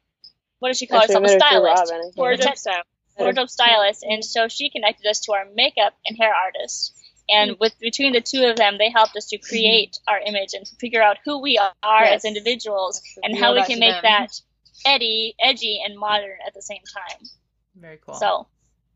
what 0.60 0.68
does 0.68 0.78
she 0.78 0.86
call 0.86 1.00
Actually, 1.00 1.14
herself 1.14 1.24
a 1.24 1.28
met 1.28 1.32
her 1.32 1.42
through 1.48 1.58
stylist 1.58 1.64
Robin, 1.64 1.96
I 1.96 2.10
wardrobe, 2.16 2.56
style. 2.56 2.82
wardrobe 3.18 3.50
stylist 3.50 4.04
and 4.04 4.24
so 4.24 4.48
she 4.48 4.70
connected 4.70 5.06
us 5.08 5.20
to 5.20 5.32
our 5.32 5.46
makeup 5.54 5.94
and 6.06 6.16
hair 6.18 6.34
artist 6.34 6.95
and 7.28 7.56
with 7.60 7.78
between 7.80 8.12
the 8.12 8.20
two 8.20 8.44
of 8.44 8.56
them 8.56 8.78
they 8.78 8.90
helped 8.90 9.16
us 9.16 9.26
to 9.26 9.36
mm-hmm. 9.38 9.48
create 9.48 9.98
our 10.08 10.18
image 10.20 10.50
and 10.54 10.66
figure 10.80 11.02
out 11.02 11.16
who 11.24 11.40
we 11.40 11.58
are 11.58 11.72
Yes. 12.04 12.16
as 12.16 12.24
individuals 12.24 13.02
and 13.22 13.36
how 13.38 13.54
we 13.54 13.64
can 13.64 13.78
make 13.78 14.00
them. 14.02 14.02
that 14.02 14.40
edgy 14.84 15.34
edgy 15.40 15.80
and 15.84 15.98
modern 15.98 16.36
at 16.46 16.54
the 16.54 16.62
same 16.62 16.82
time 16.92 17.26
Very 17.74 17.98
cool. 18.04 18.14
so 18.14 18.46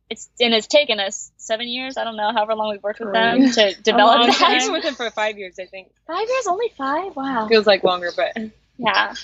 it's 0.09 0.29
and 0.41 0.53
it's 0.53 0.67
taken 0.67 1.01
us 1.01 1.33
seven 1.37 1.69
years 1.69 1.97
i 1.97 2.05
don't 2.05 2.17
know 2.17 2.33
however 2.33 2.55
long 2.55 2.71
we've 2.71 2.83
worked 2.83 3.01
with 3.01 3.13
them 3.13 3.51
to 3.53 3.75
develop 3.83 4.27
time. 4.37 4.51
I've 4.53 4.61
been 4.61 4.73
with 4.73 4.83
them 4.83 4.95
for 4.95 5.11
five 5.11 5.39
years, 5.39 5.59
I 5.59 5.67
think. 5.67 5.89
five 6.07 6.29
years 6.29 6.47
only 6.47 6.69
five 6.77 7.17
wow 7.17 7.47
Feels 7.49 7.67
like 7.67 7.85
longer, 7.85 8.11
but 8.15 8.37
yeah 8.79 9.15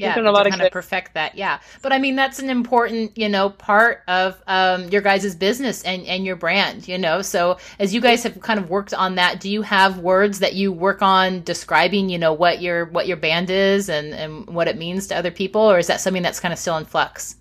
yeah, 0.00 0.14
done 0.14 0.26
a 0.26 0.32
lot 0.32 0.44
to 0.44 0.48
of 0.48 0.52
kind 0.52 0.62
of 0.62 0.66
good. 0.66 0.72
perfect 0.72 1.14
that. 1.14 1.34
Yeah, 1.34 1.60
but 1.82 1.92
I 1.92 1.98
mean 1.98 2.16
that's 2.16 2.38
an 2.38 2.50
important, 2.50 3.16
you 3.16 3.28
know, 3.28 3.50
part 3.50 4.02
of 4.08 4.42
um, 4.46 4.88
your 4.88 5.02
guys' 5.02 5.34
business 5.34 5.82
and 5.82 6.04
and 6.06 6.24
your 6.24 6.36
brand. 6.36 6.88
You 6.88 6.98
know, 6.98 7.22
so 7.22 7.58
as 7.78 7.94
you 7.94 8.00
guys 8.00 8.22
have 8.22 8.40
kind 8.40 8.58
of 8.58 8.70
worked 8.70 8.94
on 8.94 9.16
that, 9.16 9.40
do 9.40 9.50
you 9.50 9.62
have 9.62 9.98
words 9.98 10.40
that 10.40 10.54
you 10.54 10.72
work 10.72 11.02
on 11.02 11.42
describing, 11.42 12.08
you 12.08 12.18
know, 12.18 12.32
what 12.32 12.60
your 12.60 12.86
what 12.86 13.06
your 13.06 13.16
band 13.16 13.50
is 13.50 13.88
and 13.88 14.14
and 14.14 14.46
what 14.46 14.68
it 14.68 14.76
means 14.76 15.06
to 15.08 15.16
other 15.16 15.30
people, 15.30 15.62
or 15.62 15.78
is 15.78 15.86
that 15.86 16.00
something 16.00 16.22
that's 16.22 16.40
kind 16.40 16.52
of 16.52 16.58
still 16.58 16.76
in 16.76 16.84
flux? 16.84 17.36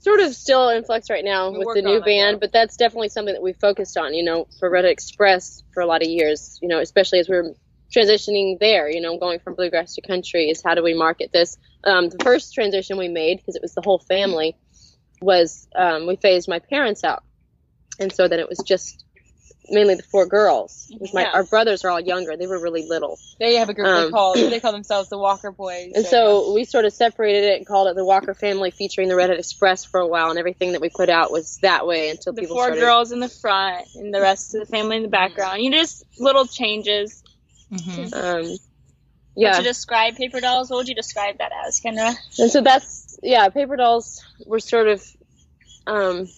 sort 0.00 0.20
of 0.20 0.34
still 0.34 0.70
in 0.70 0.82
flux 0.82 1.10
right 1.10 1.24
now 1.24 1.50
We 1.50 1.58
with 1.58 1.76
the 1.76 1.82
new 1.82 2.00
band, 2.00 2.36
yeah. 2.36 2.38
but 2.40 2.52
that's 2.52 2.76
definitely 2.76 3.10
something 3.10 3.34
that 3.34 3.42
we 3.42 3.52
focused 3.52 3.96
on, 3.96 4.14
you 4.14 4.24
know, 4.24 4.46
for 4.58 4.70
Red 4.70 4.84
Express 4.84 5.62
for 5.72 5.82
a 5.82 5.86
lot 5.86 6.02
of 6.02 6.08
years, 6.08 6.58
you 6.62 6.68
know, 6.68 6.80
especially 6.80 7.18
as 7.20 7.28
we 7.28 7.36
were 7.36 7.54
transitioning 7.94 8.58
there, 8.58 8.88
you 8.90 9.00
know, 9.00 9.18
going 9.18 9.40
from 9.40 9.54
bluegrass 9.54 9.94
to 9.94 10.02
country 10.02 10.48
is 10.50 10.62
how 10.62 10.74
do 10.74 10.82
we 10.82 10.94
market 10.94 11.30
this? 11.32 11.58
Um, 11.84 12.08
the 12.08 12.18
first 12.22 12.54
transition 12.54 12.98
we 12.98 13.08
made, 13.08 13.38
because 13.38 13.56
it 13.56 13.62
was 13.62 13.74
the 13.74 13.82
whole 13.82 13.98
family, 13.98 14.56
was 15.20 15.68
um, 15.74 16.06
we 16.06 16.16
phased 16.16 16.48
my 16.48 16.58
parents 16.58 17.04
out. 17.04 17.22
And 17.98 18.12
so 18.12 18.28
then 18.28 18.38
it 18.40 18.48
was 18.48 18.58
just 18.66 19.04
mainly 19.72 19.94
the 19.94 20.02
four 20.02 20.26
girls. 20.26 20.90
My, 21.12 21.22
Yeah. 21.22 21.30
Our 21.32 21.44
brothers 21.44 21.84
are 21.84 21.90
all 21.90 22.00
younger. 22.00 22.36
They 22.36 22.46
were 22.46 22.60
really 22.60 22.86
little. 22.88 23.18
they 23.38 23.56
have 23.56 23.68
a 23.68 23.74
group 23.74 23.86
they 23.86 23.92
Um, 24.04 24.10
call 24.10 24.34
they 24.34 24.58
call 24.58 24.72
themselves 24.72 25.08
the 25.10 25.18
Walker 25.18 25.52
Boys. 25.52 25.92
And 25.94 26.04
so 26.06 26.52
we 26.54 26.64
sort 26.64 26.86
of 26.86 26.92
separated 26.92 27.44
it 27.44 27.56
and 27.58 27.66
called 27.66 27.86
it 27.88 27.94
the 27.94 28.04
Walker 28.04 28.34
family 28.34 28.70
featuring 28.72 29.08
the 29.08 29.14
Redhead 29.16 29.38
Express 29.38 29.84
for 29.84 30.00
a 30.00 30.06
while, 30.08 30.30
and 30.30 30.38
everything 30.38 30.72
that 30.72 30.80
we 30.80 30.88
put 30.88 31.08
out 31.08 31.30
was 31.30 31.58
that 31.58 31.86
way 31.86 32.08
until 32.10 32.32
The 32.32 32.40
people 32.42 32.56
four 32.56 32.64
started. 32.66 32.80
girls 32.80 33.12
in 33.12 33.20
the 33.20 33.28
front 33.28 33.86
and 33.94 34.12
the 34.14 34.20
rest 34.20 34.54
of 34.54 34.60
the 34.60 34.66
family 34.66 34.96
in 34.96 35.02
the 35.02 35.08
background. 35.08 35.62
You 35.62 35.70
just 35.70 36.04
little 36.18 36.46
changes. 36.46 37.22
Mm-hmm. 37.72 38.14
Um, 38.14 38.58
Would 39.36 39.56
you 39.56 39.62
describe 39.62 40.16
paper 40.16 40.40
dolls? 40.40 40.70
What 40.70 40.78
would 40.78 40.88
you 40.88 40.94
describe 40.94 41.38
that 41.38 41.52
as, 41.66 41.80
Kendra? 41.80 42.14
and 42.38 42.50
so 42.50 42.60
that's 42.60 43.18
yeah. 43.22 43.48
Paper 43.48 43.76
dolls 43.76 44.24
were 44.44 44.60
sort 44.60 44.88
of, 44.88 45.04
um, 45.86 46.28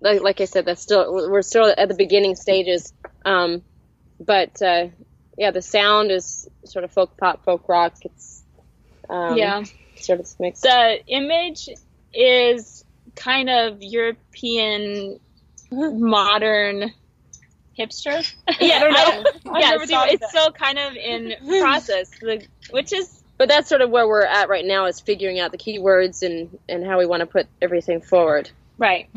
like, 0.00 0.22
like 0.22 0.40
I 0.40 0.44
said, 0.44 0.64
that's 0.64 0.82
still 0.82 1.12
we're 1.30 1.42
still 1.42 1.72
at 1.76 1.88
the 1.88 1.94
beginning 1.94 2.36
stages. 2.36 2.92
Um, 3.24 3.62
but 4.20 4.62
uh, 4.62 4.88
yeah, 5.36 5.50
the 5.50 5.62
sound 5.62 6.10
is 6.10 6.48
sort 6.64 6.84
of 6.84 6.92
folk 6.92 7.16
pop, 7.16 7.44
folk 7.44 7.68
rock. 7.68 7.94
It's 8.02 8.42
um, 9.08 9.36
yeah. 9.36 9.64
sort 9.96 10.20
of 10.20 10.26
this 10.26 10.36
mix. 10.38 10.60
The 10.60 11.00
image 11.06 11.68
is 12.14 12.84
kind 13.14 13.50
of 13.50 13.82
European 13.82 15.20
modern. 15.70 16.92
Hipster? 17.78 18.34
Yeah, 18.60 18.76
I 18.76 18.78
don't 18.80 18.92
know. 19.44 19.52
I've 19.52 19.60
yeah, 19.60 19.70
never 19.70 19.86
see, 19.86 19.94
it's 19.94 20.20
that. 20.20 20.30
still 20.30 20.50
kind 20.52 20.78
of 20.78 20.94
in 20.96 21.34
process, 21.60 22.10
which 22.70 22.92
is 22.92 23.22
but 23.38 23.48
that's 23.48 23.68
sort 23.68 23.82
of 23.82 23.90
where 23.90 24.08
we're 24.08 24.24
at 24.24 24.48
right 24.48 24.64
now 24.64 24.86
is 24.86 24.98
figuring 25.00 25.38
out 25.38 25.52
the 25.52 25.58
keywords 25.58 26.22
and 26.22 26.58
and 26.68 26.84
how 26.84 26.98
we 26.98 27.06
want 27.06 27.20
to 27.20 27.26
put 27.26 27.46
everything 27.60 28.00
forward 28.00 28.50
right. 28.78 29.08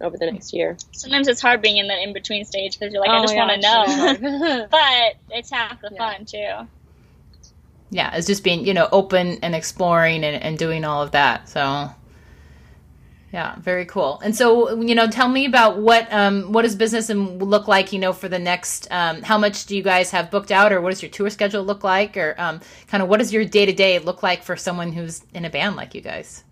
over 0.00 0.16
the 0.16 0.30
next 0.30 0.52
year. 0.54 0.76
Sometimes 0.92 1.28
it's 1.28 1.40
hard 1.42 1.60
being 1.60 1.76
in 1.76 1.86
the 1.86 2.02
in 2.02 2.12
between 2.12 2.44
stage 2.46 2.78
because 2.78 2.92
you're 2.92 3.02
like, 3.02 3.10
I 3.10 3.18
Oh 3.18 3.22
just 3.22 3.34
my 3.34 3.46
want 3.46 3.62
to 3.62 4.28
know. 4.48 4.66
but 4.70 5.36
it's 5.36 5.50
half 5.50 5.80
the 5.82 5.90
Yeah. 5.92 5.98
fun 5.98 6.24
too. 6.24 6.68
Yeah, 7.90 8.16
it's 8.16 8.26
just 8.26 8.42
being 8.42 8.66
you 8.66 8.74
know 8.74 8.88
open 8.92 9.38
and 9.42 9.54
exploring 9.54 10.24
and, 10.24 10.42
and 10.42 10.58
doing 10.58 10.84
all 10.84 11.02
of 11.02 11.12
that. 11.12 11.48
So 11.48 11.90
Yeah, 13.32 13.56
very 13.58 13.84
cool. 13.84 14.20
And 14.22 14.36
so, 14.36 14.80
you 14.80 14.94
know, 14.94 15.08
tell 15.08 15.28
me 15.28 15.46
about 15.46 15.78
what 15.78 16.10
um, 16.12 16.52
what 16.52 16.62
does 16.62 16.76
business 16.76 17.10
and 17.10 17.42
look 17.42 17.66
like? 17.66 17.92
You 17.92 17.98
know, 17.98 18.12
for 18.12 18.28
the 18.28 18.38
next, 18.38 18.86
um, 18.90 19.20
how 19.22 19.36
much 19.36 19.66
do 19.66 19.76
you 19.76 19.82
guys 19.82 20.10
have 20.12 20.30
booked 20.30 20.52
out, 20.52 20.72
or 20.72 20.80
what 20.80 20.90
does 20.90 21.02
your 21.02 21.10
tour 21.10 21.28
schedule 21.28 21.64
look 21.64 21.82
like, 21.82 22.16
or 22.16 22.36
um, 22.38 22.60
kind 22.86 23.02
of 23.02 23.08
what 23.08 23.18
does 23.18 23.32
your 23.32 23.44
day 23.44 23.66
to 23.66 23.72
day 23.72 23.98
look 23.98 24.22
like 24.22 24.44
for 24.44 24.56
someone 24.56 24.92
who's 24.92 25.22
in 25.34 25.44
a 25.44 25.50
band 25.50 25.74
like 25.74 25.94
you 25.94 26.00
guys? 26.00 26.44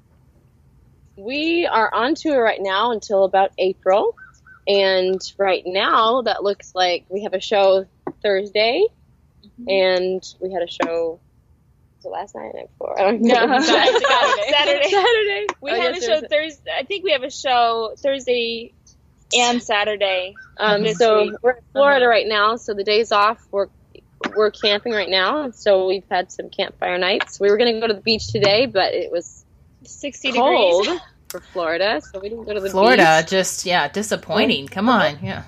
We 1.16 1.64
are 1.66 1.94
on 1.94 2.16
tour 2.16 2.42
right 2.42 2.60
now 2.60 2.90
until 2.90 3.24
about 3.24 3.52
April, 3.58 4.16
and 4.66 5.20
right 5.38 5.62
now 5.64 6.22
that 6.22 6.42
looks 6.42 6.74
like 6.74 7.06
we 7.08 7.22
have 7.22 7.34
a 7.34 7.40
show 7.40 7.86
Thursday, 8.20 8.84
and 9.68 10.22
we 10.40 10.52
had 10.52 10.62
a 10.62 10.68
show. 10.68 11.20
Was 12.04 12.06
it 12.06 12.10
last 12.10 12.34
night, 12.34 12.42
or 12.42 12.52
night 12.52 12.68
before? 12.78 13.00
I 13.00 13.02
don't 13.04 13.22
know. 13.22 13.46
No, 13.46 13.60
Saturday. 13.60 14.00
Saturday. 14.50 14.90
Saturday. 14.90 15.46
We 15.62 15.70
Oh, 15.70 15.80
have 15.80 15.94
yes, 15.94 16.02
a 16.02 16.06
show 16.06 16.20
Thursday. 16.20 16.28
Thursday. 16.30 16.70
I 16.78 16.82
think 16.84 17.04
we 17.04 17.12
have 17.12 17.22
a 17.22 17.30
show 17.30 17.94
Thursday 17.98 18.72
and 19.36 19.62
Saturday. 19.62 20.34
Um, 20.58 20.86
so 20.94 21.22
week. 21.22 21.32
we're 21.42 21.50
in 21.52 21.62
Florida 21.72 22.06
right 22.06 22.26
now. 22.28 22.56
So 22.56 22.74
the 22.74 22.84
days 22.84 23.10
off, 23.12 23.44
we're 23.50 23.68
we're 24.36 24.50
camping 24.50 24.92
right 24.92 25.08
now. 25.08 25.50
So 25.50 25.86
we've 25.86 26.04
had 26.10 26.30
some 26.32 26.48
campfire 26.50 26.98
nights. 26.98 27.38
We 27.40 27.50
were 27.50 27.56
going 27.56 27.74
to 27.74 27.80
go 27.80 27.86
to 27.88 27.94
the 27.94 28.00
beach 28.00 28.28
today, 28.28 28.66
but 28.66 28.92
it 28.94 29.10
was 29.12 29.44
60 29.84 30.32
cold 30.32 30.84
degrees. 30.84 31.00
for 31.28 31.40
Florida, 31.40 32.00
so 32.00 32.20
we 32.20 32.28
didn't 32.28 32.44
go 32.44 32.54
to 32.54 32.60
the 32.60 32.64
beach. 32.66 32.72
Florida, 32.72 33.18
beach. 33.22 33.30
just 33.30 33.66
yeah, 33.66 33.88
disappointing. 33.88 34.68
Come 34.68 34.88
on, 34.88 35.18
yeah. 35.22 35.44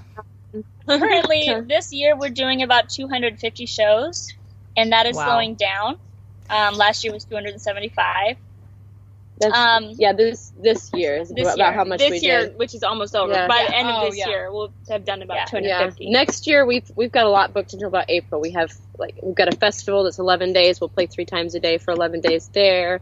Currently, 0.89 1.61
this 1.69 1.93
year 1.93 2.17
we're 2.17 2.31
doing 2.31 2.63
about 2.63 2.89
250 2.89 3.67
shows, 3.67 4.33
and 4.77 4.93
that 4.93 5.07
is 5.07 5.17
Wow. 5.17 5.27
slowing 5.27 5.55
down. 5.55 5.97
Um, 6.51 6.75
last 6.75 7.05
year 7.05 7.13
was 7.13 7.25
275. 7.25 8.37
That's, 9.39 9.55
Um, 9.55 9.91
yeah, 9.99 10.15
this 10.15 10.51
this 10.63 10.91
year 10.95 11.17
is 11.19 11.29
This 11.29 11.45
about 11.45 11.59
year. 11.59 11.73
how 11.73 11.85
much 11.85 12.01
we 12.01 12.09
this 12.11 12.23
we 12.23 12.27
year, 12.29 12.47
did. 12.47 12.59
which 12.59 12.75
is 12.75 12.83
almost 12.83 13.15
over. 13.15 13.33
Yeah. 13.33 13.47
By 13.47 13.67
the 13.69 13.77
end 13.77 13.89
of 13.89 14.03
Oh, 14.03 14.07
this 14.07 14.17
yeah. 14.19 14.29
year, 14.29 14.51
we'll 14.51 14.73
have 14.89 15.05
done 15.05 15.21
about 15.21 15.37
Yeah. 15.37 15.45
250. 15.45 16.05
Yeah. 16.07 16.11
Next 16.13 16.47
year 16.47 16.65
we've 16.65 16.91
we've 16.97 17.13
got 17.13 17.27
a 17.27 17.29
lot 17.29 17.53
booked 17.53 17.75
until 17.75 17.89
about 17.89 18.07
April. 18.09 18.41
We 18.41 18.53
have 18.53 18.73
like 18.99 19.17
we've 19.23 19.35
got 19.35 19.53
a 19.53 19.57
festival 19.57 20.05
that's 20.05 20.19
11 20.19 20.55
days. 20.55 20.81
We'll 20.81 20.89
play 20.89 21.05
three 21.07 21.27
times 21.27 21.55
a 21.55 21.61
day 21.61 21.77
for 21.77 21.91
11 21.91 22.23
days 22.23 22.49
there. 22.55 23.01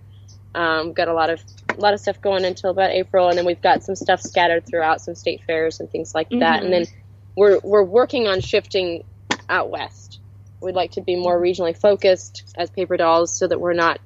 Um, 0.57 0.87
we've 0.87 0.95
got 0.97 1.07
a 1.07 1.15
lot 1.15 1.31
of 1.31 1.41
a 1.77 1.81
lot 1.81 1.95
of 1.95 2.01
stuff 2.01 2.21
going 2.21 2.45
until 2.45 2.71
about 2.71 2.91
April, 2.91 3.29
and 3.29 3.39
then 3.39 3.45
we've 3.45 3.63
got 3.63 3.85
some 3.85 3.95
stuff 3.95 4.21
scattered 4.21 4.67
throughout 4.67 5.01
some 5.01 5.15
state 5.15 5.43
fairs 5.47 5.79
and 5.79 5.89
things 5.89 6.17
like 6.17 6.31
that. 6.31 6.61
Mhm. 6.61 6.65
And 6.65 6.73
then 6.73 6.87
we're 7.37 7.61
we're 7.63 7.85
working 7.85 8.27
on 8.27 8.41
shifting 8.41 9.05
out 9.49 9.71
west. 9.71 10.19
We'd 10.65 10.75
like 10.75 10.93
to 10.93 11.03
be 11.03 11.17
more 11.17 11.39
regionally 11.41 11.77
focused 11.77 12.43
as 12.57 12.71
paper 12.71 12.97
dolls, 12.97 13.37
so 13.39 13.47
that 13.47 13.61
we're 13.61 13.75
not 13.75 14.01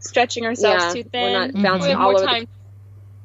Stretching 0.00 0.44
ourselves 0.44 0.84
yeah 0.84 0.92
too 0.92 1.08
we're 1.14 1.20
thin. 1.20 1.32
not 1.32 1.50
Mhm. 1.50 1.82
we 1.82 1.88
have 1.88 1.98
all 2.00 2.12
more 2.12 2.16
over. 2.20 2.26
time, 2.26 2.48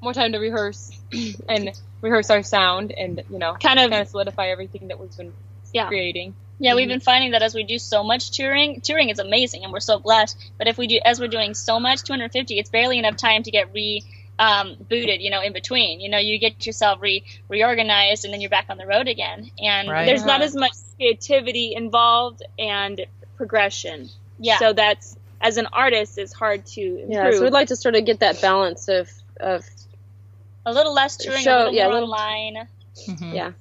more 0.01 0.13
time 0.13 0.31
to 0.31 0.37
rehearse 0.39 0.89
and 1.49 1.71
rehearse 2.01 2.29
our 2.29 2.43
sound, 2.43 2.91
and 2.93 3.21
you 3.29 3.37
know, 3.39 3.53
Kind 3.61 3.79
of 3.79 3.89
kind 3.89 4.01
of 4.01 4.07
solidify 4.07 4.47
everything 4.47 4.87
that 4.87 4.99
we've 4.99 5.15
been 5.17 5.33
Yeah. 5.73 5.87
creating. 5.87 6.35
Yeah, 6.61 6.75
we've 6.75 6.87
been 6.89 6.99
finding 6.99 7.31
that 7.31 7.41
as 7.41 7.55
we 7.55 7.63
do 7.63 7.77
so 7.79 8.03
much 8.03 8.31
touring, 8.31 8.81
touring 8.81 9.09
is 9.09 9.19
amazing, 9.19 9.63
and 9.63 9.71
we're 9.71 9.79
so 9.79 9.97
blessed. 9.99 10.37
But 10.57 10.67
if 10.67 10.77
we 10.77 10.87
do, 10.87 10.99
as 11.05 11.19
we're 11.19 11.27
doing 11.29 11.53
so 11.53 11.79
much, 11.79 12.03
250, 12.03 12.59
it's 12.59 12.69
barely 12.69 12.99
enough 12.99 13.15
time 13.15 13.43
to 13.43 13.51
get 13.51 13.73
re 13.73 14.03
um, 14.39 14.75
booted. 14.89 15.21
You 15.21 15.29
know, 15.29 15.41
in 15.41 15.53
between, 15.53 15.99
you 15.99 16.09
know, 16.09 16.17
you 16.17 16.39
get 16.39 16.65
yourself 16.65 16.99
re 17.01 17.23
reorganized, 17.49 18.25
and 18.25 18.33
then 18.33 18.41
you're 18.41 18.49
back 18.49 18.65
on 18.69 18.77
the 18.77 18.87
road 18.87 19.07
again. 19.07 19.51
And 19.61 19.87
Right. 19.89 20.05
there's 20.05 20.25
not 20.25 20.37
Uh-huh. 20.37 20.45
as 20.45 20.55
much 20.55 20.71
creativity 20.95 21.75
involved 21.75 22.41
and 22.57 23.05
progression. 23.37 24.09
yeah, 24.39 24.57
So 24.57 24.73
that's 24.73 25.15
as 25.41 25.57
an 25.57 25.67
artist, 25.71 26.17
it's 26.17 26.33
hard 26.33 26.65
to 26.65 26.81
improve. 26.81 27.09
Yeah, 27.11 27.31
so 27.31 27.43
we'd 27.43 27.53
like 27.53 27.67
to 27.69 27.75
sort 27.75 27.95
of 27.95 28.05
get 28.05 28.19
that 28.21 28.41
balance 28.41 28.87
of 28.87 29.09
of 29.39 29.63
a 30.65 30.73
little 30.73 30.93
less 30.93 31.15
touring, 31.17 31.41
Show- 31.43 31.55
a 31.55 31.59
little 31.59 31.73
yeah, 31.73 31.83
more 31.87 31.91
a 31.91 31.93
little- 31.99 32.13
online. 32.13 32.67
Mhm. 33.07 33.33
Yeah. 33.33 33.51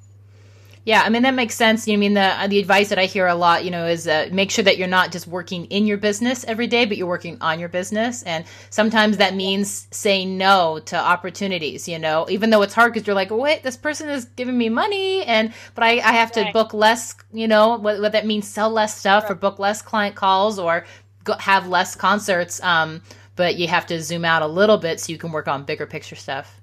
Yeah, 0.89 1.03
I 1.05 1.11
mean 1.11 1.21
that 1.25 1.35
makes 1.35 1.55
sense. 1.55 1.87
You 1.87 1.93
know, 1.93 1.99
I 1.99 2.01
mean 2.01 2.15
the 2.15 2.47
the 2.49 2.59
advice 2.59 2.89
that 2.89 2.99
I 2.99 3.05
hear 3.05 3.27
a 3.27 3.35
lot, 3.35 3.63
you 3.63 3.71
know, 3.71 3.87
is 3.87 4.09
uh, 4.09 4.31
make 4.33 4.51
sure 4.51 4.65
that 4.65 4.79
you're 4.79 4.89
not 4.89 5.13
just 5.13 5.27
working 5.27 5.67
in 5.67 5.87
your 5.87 5.99
business 5.99 6.47
every 6.49 6.67
day, 6.67 6.87
but 6.87 6.97
you're 6.97 7.07
working 7.07 7.37
on 7.43 7.61
your 7.61 7.69
business. 7.69 8.23
And 8.23 8.47
sometimes 8.71 9.19
that 9.19 9.35
means 9.35 9.87
saying 9.91 10.39
no 10.39 10.79
to 10.87 10.97
opportunities. 10.97 11.89
You 11.89 11.99
know, 11.99 12.25
even 12.31 12.49
though 12.49 12.63
it's 12.63 12.73
hard 12.73 12.95
because 12.95 13.07
you're 13.07 13.15
like, 13.15 13.31
wait, 13.31 13.63
this 13.63 13.77
person 13.77 14.09
is 14.09 14.25
giving 14.25 14.57
me 14.57 14.71
money, 14.71 15.25
and 15.25 15.53
but 15.75 15.85
I, 15.85 15.99
I 15.99 16.13
have 16.13 16.33
to 16.33 16.51
book 16.55 16.73
less. 16.73 17.15
You 17.35 17.49
know, 17.49 17.77
what, 17.77 18.01
what 18.01 18.13
that 18.13 18.25
means: 18.25 18.49
sell 18.49 18.71
less 18.71 18.99
stuff 18.99 19.29
or 19.29 19.35
book 19.35 19.59
less 19.59 19.83
client 19.83 20.17
calls 20.17 20.59
or 20.59 20.87
go, 21.25 21.35
have 21.35 21.69
less 21.69 21.97
concerts. 21.97 22.63
Um, 22.63 23.03
but 23.37 23.57
you 23.57 23.69
have 23.69 23.85
to 23.89 24.03
zoom 24.03 24.25
out 24.25 24.41
a 24.41 24.47
little 24.47 24.79
bit 24.79 25.01
so 25.01 25.13
you 25.13 25.19
can 25.19 25.33
work 25.33 25.49
on 25.49 25.65
bigger 25.65 25.87
picture 25.87 26.17
stuff. 26.17 26.58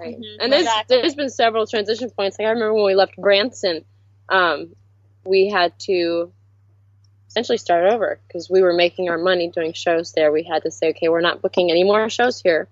Right. 0.00 0.18
Mhm, 0.18 0.36
And 0.40 0.52
there's 0.52 0.62
exactly. 0.62 0.96
there's 1.00 1.14
been 1.14 1.30
several 1.30 1.66
transition 1.66 2.10
points. 2.10 2.38
Like 2.38 2.46
I 2.46 2.50
remember 2.50 2.74
when 2.74 2.84
we 2.86 2.94
left 2.94 3.16
Branson, 3.16 3.84
um, 4.28 4.74
we 5.24 5.48
had 5.48 5.78
to 5.80 6.32
essentially 7.28 7.58
start 7.58 7.92
over 7.92 8.18
because 8.26 8.48
we 8.50 8.62
were 8.62 8.72
making 8.72 9.08
our 9.08 9.18
money 9.18 9.50
doing 9.50 9.72
shows 9.72 10.12
there. 10.12 10.32
We 10.32 10.42
had 10.42 10.62
to 10.64 10.70
say, 10.70 10.90
okay, 10.90 11.08
we're 11.08 11.20
not 11.20 11.42
booking 11.42 11.70
any 11.70 11.84
more 11.84 12.08
shows 12.10 12.40
here, 12.40 12.68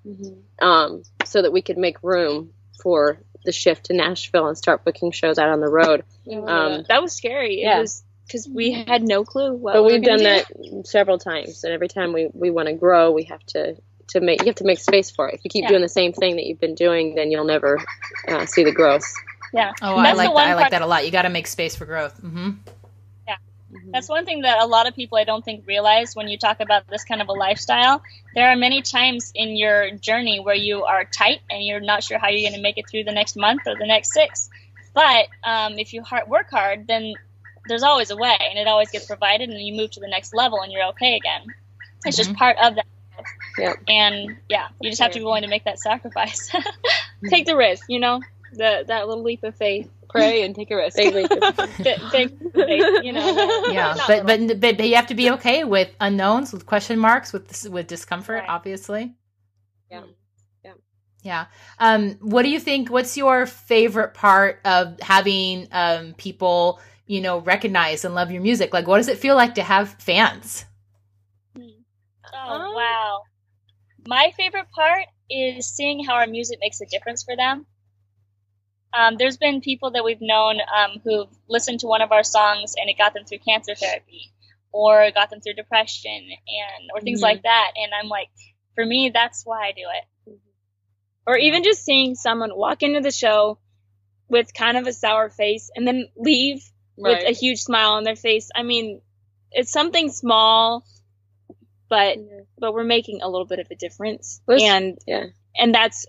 um, 0.60 1.02
so 1.24 1.42
that 1.42 1.52
we 1.52 1.62
could 1.62 1.78
make 1.78 2.02
room 2.02 2.52
for 2.82 3.18
the 3.44 3.52
shift 3.52 3.84
to 3.86 3.92
Nashville 3.94 4.46
and 4.48 4.56
start 4.58 4.84
booking 4.84 5.12
shows 5.12 5.38
out 5.38 5.48
on 5.48 5.60
the 5.60 5.68
road. 5.68 6.04
Um, 6.30 6.84
that 6.88 7.02
was 7.02 7.12
scary. 7.12 7.60
yeah. 7.62 7.78
It 7.78 7.82
was 7.82 8.02
because 8.26 8.48
we 8.48 8.72
had 8.72 9.02
no 9.02 9.24
clue 9.24 9.54
what 9.54 9.72
but 9.74 9.82
we 9.84 9.92
were 9.92 9.98
we've 9.98 10.04
done 10.04 10.18
gonna 10.18 10.44
that 10.50 10.86
several 10.86 11.18
times, 11.18 11.64
and 11.64 11.72
every 11.72 11.88
time 11.88 12.12
we 12.12 12.28
we 12.32 12.50
want 12.50 12.68
to 12.68 12.74
grow, 12.74 13.10
we 13.12 13.24
have 13.24 13.44
to. 13.46 13.76
To 14.08 14.20
make 14.20 14.40
you 14.40 14.46
have 14.46 14.54
to 14.56 14.64
make 14.64 14.78
space 14.78 15.10
for 15.10 15.28
it. 15.28 15.34
If 15.34 15.44
you 15.44 15.50
keep 15.50 15.64
Yeah. 15.64 15.68
doing 15.68 15.82
the 15.82 15.88
same 15.88 16.12
thing 16.12 16.36
that 16.36 16.46
you've 16.46 16.60
been 16.60 16.74
doing, 16.74 17.14
then 17.14 17.30
you'll 17.30 17.44
never 17.44 17.78
uh, 18.26 18.46
see 18.46 18.64
the 18.64 18.72
growth. 18.72 19.04
Yeah, 19.52 19.72
Oh, 19.82 19.96
I 19.96 20.12
like 20.12 20.34
that. 20.34 20.46
I 20.46 20.54
like 20.54 20.70
that 20.70 20.82
a 20.82 20.86
lot. 20.86 21.04
You 21.04 21.10
got 21.10 21.22
to 21.22 21.30
make 21.30 21.46
space 21.46 21.74
for 21.74 21.84
growth. 21.86 22.18
hmm 22.18 22.50
Yeah. 23.26 23.36
That's 23.92 24.08
one 24.08 24.24
thing 24.24 24.42
that 24.42 24.60
a 24.60 24.66
lot 24.66 24.86
of 24.86 24.94
people 24.94 25.18
I 25.18 25.24
don't 25.24 25.44
think 25.44 25.66
realize 25.66 26.14
when 26.14 26.28
you 26.28 26.38
talk 26.38 26.60
about 26.60 26.86
this 26.88 27.04
kind 27.04 27.20
of 27.20 27.28
a 27.28 27.32
lifestyle. 27.32 28.02
There 28.34 28.48
are 28.50 28.56
many 28.56 28.82
times 28.82 29.32
in 29.34 29.56
your 29.56 29.90
journey 29.90 30.40
where 30.40 30.54
you 30.54 30.84
are 30.84 31.04
tight 31.04 31.40
and 31.50 31.64
you're 31.64 31.80
not 31.80 32.02
sure 32.02 32.18
how 32.18 32.28
you're 32.28 32.48
going 32.48 32.56
to 32.56 32.62
make 32.62 32.78
it 32.78 32.88
through 32.90 33.04
the 33.04 33.12
next 33.12 33.36
month 33.36 33.62
or 33.66 33.74
the 33.76 33.86
next 33.86 34.12
six. 34.12 34.48
But 34.94 35.28
um, 35.44 35.78
if 35.78 35.92
you 35.92 36.02
hard, 36.02 36.28
work 36.28 36.50
hard, 36.50 36.86
then 36.86 37.14
there's 37.66 37.82
always 37.82 38.10
a 38.10 38.16
way, 38.16 38.36
and 38.40 38.58
it 38.58 38.66
always 38.66 38.90
gets 38.90 39.06
provided, 39.06 39.50
and 39.50 39.60
you 39.60 39.74
move 39.74 39.90
to 39.92 40.00
the 40.00 40.08
next 40.08 40.34
level, 40.34 40.62
and 40.62 40.72
you're 40.72 40.86
okay 40.88 41.16
again. 41.16 41.54
It's 42.04 42.16
just 42.16 42.34
part 42.34 42.56
of 42.62 42.76
that. 42.76 42.86
Yep. 43.58 43.76
And 43.88 44.36
yeah, 44.48 44.68
you 44.80 44.90
just 44.90 45.02
have 45.02 45.12
to 45.12 45.18
be 45.18 45.24
willing 45.24 45.42
to 45.42 45.48
make 45.48 45.64
that 45.64 45.78
sacrifice. 45.78 46.50
take 47.28 47.46
the 47.46 47.56
risk. 47.56 47.84
You 47.88 48.00
know, 48.00 48.20
the 48.52 48.84
that 48.86 49.08
little 49.08 49.24
leap 49.24 49.42
of 49.44 49.54
faith. 49.56 49.88
Pray 50.10 50.42
and 50.42 50.54
take 50.54 50.70
a 50.70 50.76
risk. 50.76 50.96
Big 50.96 51.14
leap 51.14 51.30
of 51.30 51.56
Big, 52.12 52.52
big. 52.54 53.04
You 53.04 53.12
know. 53.12 53.64
Yeah, 53.70 53.94
but, 54.06 54.26
but 54.26 54.60
but 54.60 54.76
but 54.78 54.88
you 54.88 54.94
have 54.96 55.08
to 55.08 55.14
be 55.14 55.30
okay 55.32 55.64
with 55.64 55.90
unknowns, 56.00 56.52
with 56.52 56.64
question 56.64 56.98
marks, 56.98 57.32
with 57.32 57.68
with 57.68 57.86
discomfort, 57.86 58.40
Right. 58.40 58.48
obviously. 58.48 59.14
Yeah. 59.90 60.04
Yeah. 60.64 60.72
Yeah. 61.22 61.46
Um, 61.78 62.12
what 62.20 62.42
do 62.44 62.48
you 62.48 62.58
think? 62.60 62.90
What's 62.90 63.16
your 63.18 63.44
favorite 63.46 64.14
part 64.14 64.60
of 64.64 64.98
having 65.00 65.68
um, 65.72 66.14
people, 66.14 66.80
you 67.06 67.20
know, 67.20 67.40
recognize 67.40 68.04
and 68.06 68.14
love 68.14 68.30
your 68.30 68.40
music? 68.42 68.72
Like, 68.72 68.86
what 68.86 68.96
does 68.98 69.08
it 69.08 69.18
feel 69.18 69.34
like 69.36 69.56
to 69.56 69.62
have 69.62 69.90
fans? 69.98 70.64
Oh 72.32 72.50
Um, 72.50 72.74
wow. 72.74 73.22
My 74.06 74.32
favorite 74.36 74.70
part 74.70 75.04
is 75.30 75.66
seeing 75.68 76.04
how 76.04 76.14
our 76.14 76.26
music 76.26 76.58
makes 76.60 76.80
a 76.80 76.86
difference 76.86 77.22
for 77.24 77.36
them. 77.36 77.66
Um, 78.92 79.16
there's 79.18 79.36
been 79.36 79.60
people 79.60 79.90
that 79.90 80.04
we've 80.04 80.20
known 80.20 80.60
um, 80.60 81.00
who've 81.04 81.28
listened 81.48 81.80
to 81.80 81.86
one 81.86 82.00
of 82.00 82.10
our 82.10 82.24
songs 82.24 82.74
and 82.76 82.88
it 82.88 82.96
got 82.96 83.12
them 83.12 83.24
through 83.24 83.38
cancer 83.40 83.74
therapy, 83.74 84.32
or 84.72 85.02
it 85.02 85.14
got 85.14 85.28
them 85.30 85.40
through 85.40 85.54
depression, 85.54 86.10
and 86.30 86.90
or 86.94 87.00
things 87.00 87.20
Mhm. 87.20 87.24
like 87.24 87.42
that. 87.42 87.72
And 87.76 87.92
I'm 87.92 88.08
like, 88.08 88.30
for 88.74 88.84
me, 88.84 89.10
that's 89.10 89.44
why 89.44 89.66
I 89.68 89.72
do 89.72 89.82
it. 89.82 90.04
or 91.26 91.36
even 91.36 91.62
just 91.62 91.84
seeing 91.84 92.14
someone 92.14 92.56
walk 92.56 92.82
into 92.82 93.00
the 93.02 93.10
show 93.10 93.58
with 94.30 94.54
kind 94.54 94.78
of 94.78 94.86
a 94.86 94.94
sour 94.94 95.28
face 95.28 95.70
and 95.76 95.86
then 95.86 96.08
leave 96.16 96.62
with 96.96 97.22
a 97.26 97.32
huge 97.32 97.58
smile 97.60 97.90
on 97.90 98.04
their 98.04 98.16
face. 98.16 98.48
I 98.54 98.62
mean, 98.62 99.02
it's 99.52 99.70
something 99.70 100.10
small, 100.10 100.86
but 101.88 102.18
but 102.58 102.72
we're 102.74 102.84
making 102.84 103.20
a 103.22 103.28
little 103.28 103.46
bit 103.46 103.58
of 103.58 103.66
a 103.70 103.74
difference, 103.74 104.40
Let's- 104.46 104.62
and 104.62 104.98
yeah. 105.06 105.26
and 105.56 105.74
that's 105.74 106.06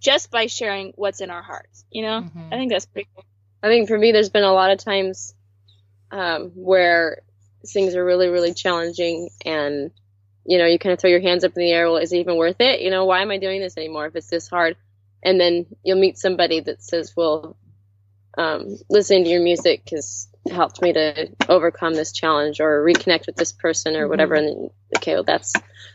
just 0.00 0.30
by 0.30 0.46
sharing 0.46 0.92
what's 0.96 1.20
in 1.20 1.30
our 1.30 1.42
hearts. 1.42 1.84
You 1.90 2.02
know, 2.02 2.22
Mhm. 2.22 2.52
I 2.52 2.56
think 2.56 2.70
that's 2.72 2.86
pretty 2.86 3.08
cool. 3.14 3.24
I 3.62 3.68
think 3.68 3.88
for 3.88 3.98
me, 3.98 4.12
there's 4.12 4.30
been 4.30 4.44
a 4.44 4.52
lot 4.52 4.70
of 4.70 4.78
times 4.78 5.34
um, 6.10 6.50
where 6.54 7.22
things 7.66 7.94
are 7.94 8.04
really, 8.04 8.28
really 8.28 8.54
challenging, 8.54 9.28
and 9.44 9.90
you 10.46 10.56
know, 10.58 10.64
you 10.64 10.78
kind 10.78 10.92
of 10.94 10.98
throw 10.98 11.10
your 11.10 11.20
hands 11.20 11.44
up 11.44 11.52
in 11.54 11.60
the 11.62 11.70
air. 11.70 11.86
Well, 11.86 11.98
is 11.98 12.12
it 12.12 12.18
even 12.18 12.36
worth 12.36 12.60
it? 12.60 12.80
You 12.80 12.90
know, 12.90 13.04
why 13.04 13.20
am 13.20 13.30
I 13.30 13.36
doing 13.38 13.60
this 13.60 13.76
anymore 13.76 14.06
if 14.06 14.16
it's 14.16 14.30
this 14.30 14.48
hard? 14.48 14.76
And 15.22 15.38
then 15.38 15.66
you'll 15.84 16.00
meet 16.00 16.16
somebody 16.18 16.60
that 16.60 16.82
says, 16.82 17.14
"Well, 17.14 17.56
um, 18.38 18.78
listening 18.88 19.24
to 19.24 19.30
your 19.30 19.42
music 19.42 19.88
has 19.90 20.28
helped 20.50 20.80
me 20.82 20.92
to 20.92 21.28
overcome 21.48 21.94
this 21.94 22.12
challenge 22.12 22.60
or 22.60 22.84
reconnect 22.84 23.26
with 23.26 23.36
this 23.36 23.52
person 23.52 23.96
or 23.96 24.08
whatever." 24.08 24.34
And 24.34 24.46
then, 24.48 24.70
okay, 24.96 25.14
well, 25.14 25.24
that's 25.24 25.52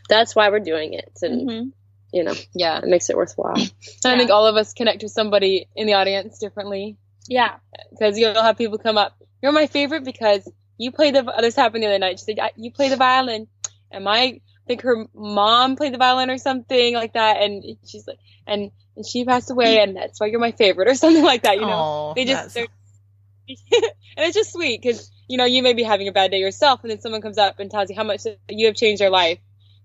that's 0.08 0.36
why 0.36 0.50
we're 0.50 0.60
doing 0.60 0.92
it. 0.94 1.12
And 1.22 1.48
Mhm. 1.48 1.72
you 2.12 2.22
know, 2.24 2.34
Yeah. 2.54 2.78
it 2.78 2.84
makes 2.86 3.10
it 3.10 3.16
worthwhile. 3.16 3.56
And 4.04 4.14
I 4.14 4.16
think 4.16 4.30
all 4.30 4.46
of 4.46 4.56
us 4.56 4.72
connect 4.72 5.02
with 5.02 5.12
somebody 5.12 5.68
in 5.74 5.86
the 5.86 5.94
audience 5.94 6.38
differently 6.38 6.96
Yeah. 7.28 7.56
because 7.90 8.18
you'll 8.18 8.40
have 8.40 8.56
people 8.56 8.78
come 8.78 8.96
up. 8.96 9.16
You're 9.42 9.52
my 9.52 9.66
favorite 9.66 10.04
because 10.04 10.48
you 10.78 10.92
play 10.92 11.10
the. 11.10 11.22
This 11.40 11.56
happened 11.56 11.82
the 11.82 11.88
other 11.88 11.98
night. 11.98 12.18
She 12.20 12.24
said 12.24 12.38
you 12.56 12.70
play 12.70 12.88
the 12.88 12.96
violin, 12.96 13.48
and 13.90 14.04
my 14.04 14.18
I 14.18 14.40
think 14.66 14.82
her 14.82 15.06
mom 15.14 15.76
played 15.76 15.94
the 15.94 15.98
violin 15.98 16.30
or 16.30 16.38
something 16.38 16.94
like 16.94 17.12
that, 17.14 17.40
and 17.42 17.62
she's 17.86 18.06
like, 18.06 18.18
and 18.46 18.70
and 18.96 19.06
she 19.06 19.24
passed 19.24 19.50
away, 19.50 19.80
and 19.80 19.96
that's 19.96 20.20
why 20.20 20.26
you're 20.28 20.40
my 20.40 20.52
favorite 20.52 20.88
or 20.88 20.94
something 21.04 21.24
like 21.24 21.42
that. 21.42 21.56
You 21.56 21.66
know, 21.66 21.82
Oh, 21.84 22.12
they 22.14 22.24
just 22.24 22.54
they're 22.54 22.66
and 23.72 23.92
it's 24.18 24.34
just 24.34 24.52
sweet 24.52 24.80
because 24.82 25.10
you 25.28 25.38
know 25.38 25.44
you 25.44 25.62
may 25.62 25.72
be 25.72 25.82
having 25.82 26.08
a 26.08 26.12
bad 26.12 26.30
day 26.30 26.38
yourself, 26.38 26.80
and 26.82 26.90
then 26.90 27.00
someone 27.00 27.22
comes 27.22 27.38
up 27.38 27.58
and 27.58 27.70
tells 27.70 27.90
you 27.90 27.96
how 27.96 28.04
much 28.04 28.22
you 28.48 28.66
have 28.66 28.76
changed 28.76 29.00
their 29.00 29.10
life 29.10 29.38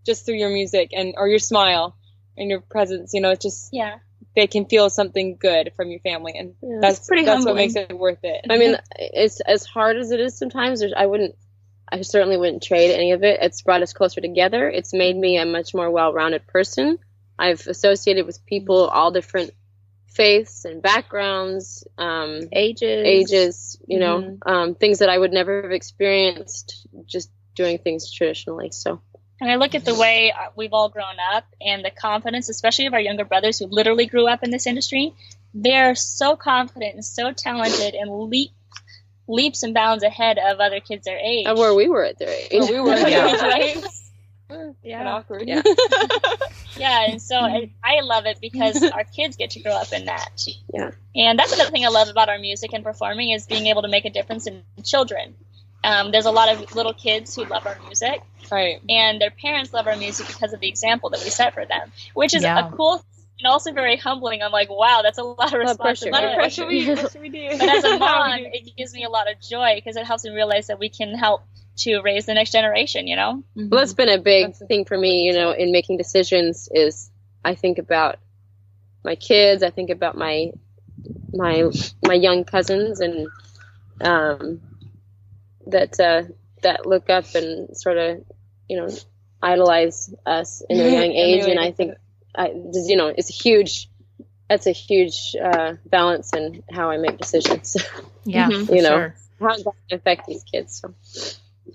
just 0.05 0.25
through 0.25 0.35
your 0.35 0.49
music 0.49 0.91
and 0.93 1.13
or 1.17 1.27
your 1.27 1.39
smile 1.39 1.95
and 2.37 2.49
your 2.49 2.61
presence. 2.61 3.13
You 3.13 3.21
know, 3.21 3.31
it's 3.31 3.43
just 3.43 3.69
Yeah. 3.71 3.97
they 4.35 4.47
can 4.47 4.65
feel 4.65 4.89
something 4.89 5.37
good 5.39 5.73
from 5.75 5.91
your 5.91 5.99
family, 5.99 6.33
and 6.35 6.55
Yeah. 6.61 6.79
that's 6.81 7.07
pretty 7.07 7.25
that's 7.25 7.45
what 7.45 7.55
makes 7.55 7.75
it 7.75 7.91
worth 7.97 8.23
it. 8.23 8.45
I 8.49 8.57
mean, 8.57 8.77
it's 8.97 9.39
as 9.41 9.65
hard 9.65 9.97
as 9.97 10.11
it 10.11 10.19
is 10.19 10.37
sometimes. 10.37 10.79
There's, 10.79 10.93
I 10.95 11.05
wouldn't, 11.05 11.35
I 11.91 12.01
certainly 12.01 12.37
wouldn't 12.37 12.63
trade 12.63 12.91
any 12.91 13.11
of 13.11 13.23
it. 13.23 13.39
It's 13.41 13.61
brought 13.61 13.81
us 13.81 13.93
closer 13.93 14.21
together. 14.21 14.69
It's 14.69 14.93
made 14.93 15.15
me 15.15 15.37
a 15.37 15.45
much 15.45 15.73
more 15.73 15.89
well-rounded 15.91 16.47
person. 16.47 16.97
I've 17.37 17.65
associated 17.67 18.25
with 18.25 18.45
people 18.45 18.87
all 18.87 19.11
different 19.11 19.51
faiths 20.11 20.65
and 20.65 20.81
backgrounds, 20.81 21.87
um, 21.97 22.41
Ages. 22.51 23.05
ages, 23.05 23.77
you 23.87 23.97
know, 23.99 24.19
Mhm. 24.21 24.37
um, 24.45 24.75
things 24.75 24.99
that 24.99 25.09
I 25.09 25.17
would 25.17 25.31
never 25.31 25.61
have 25.63 25.71
experienced 25.71 26.85
just 27.05 27.29
doing 27.55 27.77
things 27.79 28.11
traditionally. 28.11 28.71
So 28.71 29.01
And 29.39 29.49
I 29.49 29.55
look 29.55 29.73
at 29.73 29.85
the 29.85 29.95
way 29.95 30.31
uh, 30.31 30.49
we've 30.55 30.73
all 30.73 30.89
grown 30.89 31.15
up 31.33 31.45
and 31.59 31.83
the 31.83 31.89
confidence, 31.89 32.47
especially 32.49 32.85
of 32.85 32.93
our 32.93 32.99
younger 32.99 33.25
brothers 33.25 33.57
who 33.57 33.65
literally 33.65 34.05
grew 34.05 34.27
up 34.27 34.43
in 34.43 34.51
this 34.51 34.67
industry. 34.67 35.13
They're 35.53 35.95
so 35.95 36.35
confident 36.35 36.93
and 36.95 37.03
so 37.05 37.31
talented 37.31 37.95
and 37.95 38.11
leap 38.29 38.51
leaps 39.27 39.63
and 39.63 39.73
bounds 39.73 40.03
ahead 40.03 40.37
of 40.37 40.59
other 40.59 40.79
kids 40.81 41.05
their 41.05 41.17
age. 41.17 41.47
of 41.47 41.57
where 41.57 41.73
we 41.73 41.87
were 41.89 42.03
at 42.03 42.19
their 42.19 42.29
age. 42.29 42.51
Where 42.51 42.71
we 42.71 42.79
were, 42.81 42.95
Yeah. 43.07 43.31
right? 43.41 43.77
Yeah. 44.83 44.97
Kinda 44.97 45.11
awkward. 45.11 45.47
Yeah. 45.47 45.61
Yeah, 46.77 47.05
and 47.09 47.21
so 47.21 47.35
I, 47.35 47.69
I 47.83 47.99
love 48.01 48.25
it 48.25 48.39
because 48.41 48.81
our 48.83 49.03
kids 49.03 49.35
get 49.35 49.51
to 49.51 49.59
grow 49.59 49.73
up 49.73 49.91
in 49.91 50.05
that. 50.05 50.47
Yeah. 50.73 50.91
And 51.15 51.37
that's 51.37 51.53
another 51.53 51.69
thing 51.69 51.85
I 51.85 51.89
love 51.89 52.07
about 52.09 52.29
our 52.29 52.39
music 52.39 52.71
and 52.73 52.83
performing 52.83 53.31
is 53.31 53.45
being 53.45 53.67
able 53.67 53.81
to 53.81 53.87
make 53.87 54.05
a 54.05 54.09
difference 54.09 54.47
in 54.47 54.63
children. 54.83 55.35
Um, 55.83 56.11
there's 56.11 56.25
a 56.25 56.31
lot 56.31 56.49
of 56.49 56.73
little 56.73 56.93
kids 56.93 57.35
who 57.35 57.43
love 57.43 57.65
our 57.67 57.77
music, 57.85 58.21
right. 58.51 58.81
and 58.87 59.19
their 59.19 59.31
parents 59.31 59.73
love 59.73 59.85
our 59.87 59.95
music 59.97 60.27
because 60.27 60.53
of 60.53 60.59
the 60.59 60.67
example 60.69 61.09
that 61.09 61.23
we 61.23 61.29
set 61.29 61.53
for 61.53 61.65
them, 61.65 61.91
which 62.13 62.33
is 62.33 62.43
Yeah. 62.43 62.67
a 62.67 62.71
cool 62.71 63.03
and 63.39 63.47
also 63.47 63.71
very 63.73 63.97
humbling. 63.97 64.41
I'm 64.43 64.51
like, 64.51 64.69
wow, 64.69 65.01
that's 65.03 65.17
a 65.17 65.23
lot 65.23 65.45
of 65.45 65.51
pressure. 65.51 65.59
responsibility. 65.59 66.09
A 66.09 66.27
lot 66.27 66.31
of 66.33 66.37
pressure. 66.37 66.67
We, 66.67 66.87
what 66.87 67.11
should 67.11 67.21
we 67.21 67.29
do? 67.29 67.49
But 67.57 67.69
as 67.69 67.83
a 67.83 67.97
mom, 67.99 68.39
it 68.39 68.75
gives 68.77 68.93
me 68.93 69.03
a 69.03 69.09
lot 69.09 69.29
of 69.29 69.41
joy 69.41 69.73
because 69.75 69.95
it 69.97 70.05
helps 70.05 70.23
me 70.23 70.29
realize 70.31 70.67
that 70.67 70.77
we 70.79 70.89
can 70.89 71.15
help 71.15 71.41
to 71.77 72.01
raise 72.01 72.25
the 72.25 72.33
next 72.33 72.51
generation. 72.51 73.07
You 73.07 73.15
know? 73.15 73.43
Well, 73.55 73.69
that's 73.69 73.93
been 73.93 74.09
a 74.09 74.19
big 74.19 74.47
That's 74.47 74.65
thing 74.65 74.85
for 74.85 74.97
me, 74.97 75.23
you 75.23 75.33
know, 75.33 75.51
in 75.51 75.71
making 75.71 75.97
decisions 75.97 76.69
is 76.71 77.09
I 77.43 77.55
think 77.55 77.77
about 77.77 78.17
my 79.03 79.15
kids, 79.15 79.63
I 79.63 79.69
think 79.69 79.89
about 79.89 80.17
my 80.17 80.51
my 81.33 81.69
my 82.05 82.13
young 82.13 82.43
cousins 82.43 82.99
and 82.99 83.27
um 84.01 84.61
that 85.67 85.99
uh 85.99 86.23
that 86.61 86.85
look 86.85 87.09
up 87.09 87.33
and 87.35 87.75
sort 87.75 87.97
of, 87.97 88.23
you 88.69 88.77
know, 88.77 88.89
idolize 89.41 90.13
us 90.25 90.61
in 90.69 90.79
a 90.79 90.89
young 90.91 91.11
age 91.11 91.45
and 91.45 91.59
I 91.59 91.71
think 91.71 91.95
I 92.35 92.49
just, 92.73 92.89
you 92.89 92.95
know, 92.95 93.07
it's 93.07 93.29
a 93.29 93.33
huge 93.33 93.89
that's 94.47 94.67
a 94.67 94.71
huge 94.71 95.35
uh 95.41 95.75
balance 95.85 96.33
in 96.33 96.63
how 96.71 96.91
I 96.91 96.97
make 96.97 97.17
decisions. 97.17 97.77
yeah. 98.23 98.49
You 98.49 98.81
know. 98.81 98.89
sure. 98.89 99.15
how 99.39 99.55
does 99.55 99.63
that 99.63 99.73
affect 99.91 100.27
these 100.27 100.43
kids? 100.43 100.81
So 100.81 100.93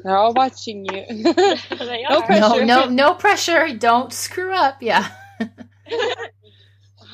They're 0.05 0.17
all 0.17 0.35
watching 0.35 0.85
you. 0.87 1.05
They 1.79 2.05
No 2.09 2.21
are. 2.21 2.23
pressure. 2.23 2.65
No, 2.65 2.87
no, 2.87 2.87
no 2.91 3.15
pressure. 3.15 3.75
Don't 3.77 4.13
screw 4.13 4.53
up. 4.55 4.83
Yeah, 4.83 5.09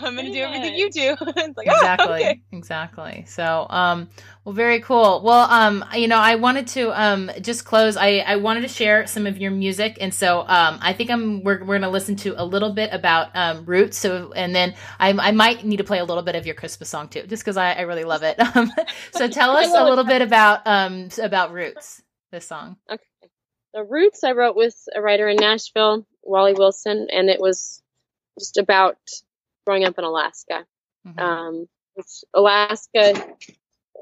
I'm 0.02 0.16
gonna 0.16 0.30
do 0.32 0.38
everything 0.40 0.74
you 0.74 0.90
do. 0.90 1.16
it's 1.20 1.56
like, 1.56 1.68
oh, 1.70 1.72
exactly, 1.72 2.14
okay. 2.14 2.42
exactly. 2.52 3.24
So, 3.28 3.66
um, 3.70 4.08
well, 4.44 4.52
very 4.54 4.80
cool. 4.80 5.22
Well, 5.24 5.48
um, 5.50 5.84
you 5.94 6.08
know, 6.08 6.18
I 6.18 6.36
wanted 6.36 6.66
to 6.68 6.90
um 7.00 7.30
just 7.40 7.64
close. 7.64 7.96
I 7.96 8.18
I 8.18 8.36
wanted 8.36 8.62
to 8.62 8.68
share 8.68 9.06
some 9.06 9.26
of 9.26 9.38
your 9.38 9.50
music, 9.50 9.98
and 10.00 10.12
so 10.12 10.40
um, 10.40 10.78
I 10.82 10.92
think 10.92 11.10
I'm 11.10 11.42
we're 11.44 11.64
we're 11.64 11.78
gonna 11.78 11.90
listen 11.90 12.16
to 12.16 12.34
a 12.40 12.44
little 12.44 12.72
bit 12.72 12.90
about 12.92 13.28
um 13.34 13.64
roots. 13.64 13.98
So, 13.98 14.32
and 14.32 14.54
then 14.54 14.74
I 14.98 15.10
I 15.12 15.32
might 15.32 15.64
need 15.64 15.78
to 15.78 15.84
play 15.84 15.98
a 15.98 16.04
little 16.04 16.22
bit 16.22 16.34
of 16.36 16.46
your 16.46 16.54
Christmas 16.54 16.88
song 16.88 17.08
too, 17.08 17.22
just 17.26 17.42
because 17.44 17.56
I 17.56 17.72
I 17.72 17.80
really 17.82 18.04
love 18.04 18.22
it. 18.22 18.38
Um, 18.56 18.70
so 19.12 19.28
tell 19.28 19.56
us 19.56 19.74
a 19.74 19.84
little 19.84 20.04
bit 20.04 20.22
about 20.22 20.66
um 20.66 21.08
about 21.22 21.52
roots. 21.52 22.02
This 22.32 22.48
song. 22.48 22.76
Okay. 22.90 23.04
The 23.74 23.84
Roots 23.84 24.24
I 24.24 24.32
wrote 24.32 24.56
with 24.56 24.74
a 24.94 25.00
writer 25.02 25.28
in 25.28 25.36
Nashville, 25.36 26.06
Wally 26.22 26.54
Wilson, 26.54 27.08
and 27.12 27.28
it 27.28 27.38
was 27.40 27.82
just 28.38 28.56
about 28.56 28.96
growing 29.66 29.84
up 29.84 29.98
in 29.98 30.04
Alaska. 30.04 30.66
Mhm. 31.06 31.20
Um, 31.20 31.68
Alaska 32.34 33.36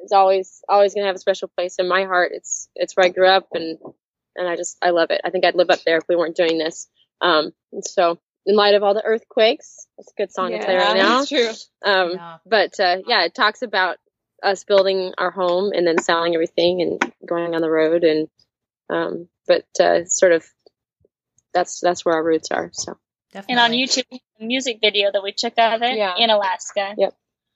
is 0.04 0.12
always 0.12 0.62
always 0.68 0.94
gonna 0.94 1.06
have 1.08 1.16
a 1.16 1.20
special 1.20 1.48
place 1.48 1.76
in 1.78 1.88
my 1.88 2.04
heart. 2.04 2.30
It's 2.32 2.68
it's 2.76 2.96
where 2.96 3.06
I 3.06 3.10
grew 3.10 3.26
up, 3.26 3.48
and 3.52 3.78
and 4.36 4.48
I 4.48 4.54
just 4.56 4.78
I 4.80 4.90
love 4.90 5.10
it. 5.10 5.20
I 5.24 5.30
think 5.30 5.44
I'd 5.44 5.56
live 5.56 5.70
up 5.70 5.82
there 5.84 5.98
if 5.98 6.04
we 6.08 6.14
weren't 6.16 6.36
doing 6.36 6.56
this. 6.58 6.88
Um, 7.20 7.52
and 7.72 7.84
so 7.84 8.18
in 8.46 8.54
light 8.56 8.74
of 8.76 8.82
all 8.84 8.94
the 8.94 9.04
earthquakes, 9.04 9.86
it's 9.98 10.12
a 10.12 10.14
good 10.16 10.32
song 10.32 10.52
to 10.52 10.64
play 10.64 10.76
right 10.76 10.96
now. 10.96 11.18
That's 11.24 11.28
true. 11.28 11.50
Um, 11.84 12.10
Yeah. 12.12 12.38
but 12.46 12.78
uh, 12.78 12.98
yeah, 13.06 13.24
it 13.24 13.34
talks 13.34 13.62
about 13.62 13.98
us 14.42 14.64
building 14.64 15.12
our 15.18 15.30
home 15.30 15.72
and 15.74 15.86
then 15.86 15.98
selling 15.98 16.34
everything 16.34 16.82
and 16.82 17.12
going 17.26 17.54
on 17.54 17.60
the 17.62 17.70
road 17.70 18.04
and 18.04 18.28
um, 18.88 19.28
but 19.46 19.64
uh, 19.80 20.04
sort 20.04 20.32
of 20.32 20.44
that's 21.52 21.80
that's 21.80 22.04
where 22.04 22.14
our 22.14 22.24
roots 22.24 22.50
are. 22.50 22.70
So 22.72 22.98
And 23.48 23.58
on 23.58 23.72
YouTube, 23.72 24.04
a 24.12 24.44
music 24.44 24.78
video 24.80 25.10
that 25.12 25.22
we 25.22 25.32
took 25.32 25.58
out 25.58 25.74
of 25.74 25.82
it 25.82 25.96
Yeah. 25.96 26.14
in 26.16 26.30
Alaska. 26.30 26.94
Yep. 26.96 27.14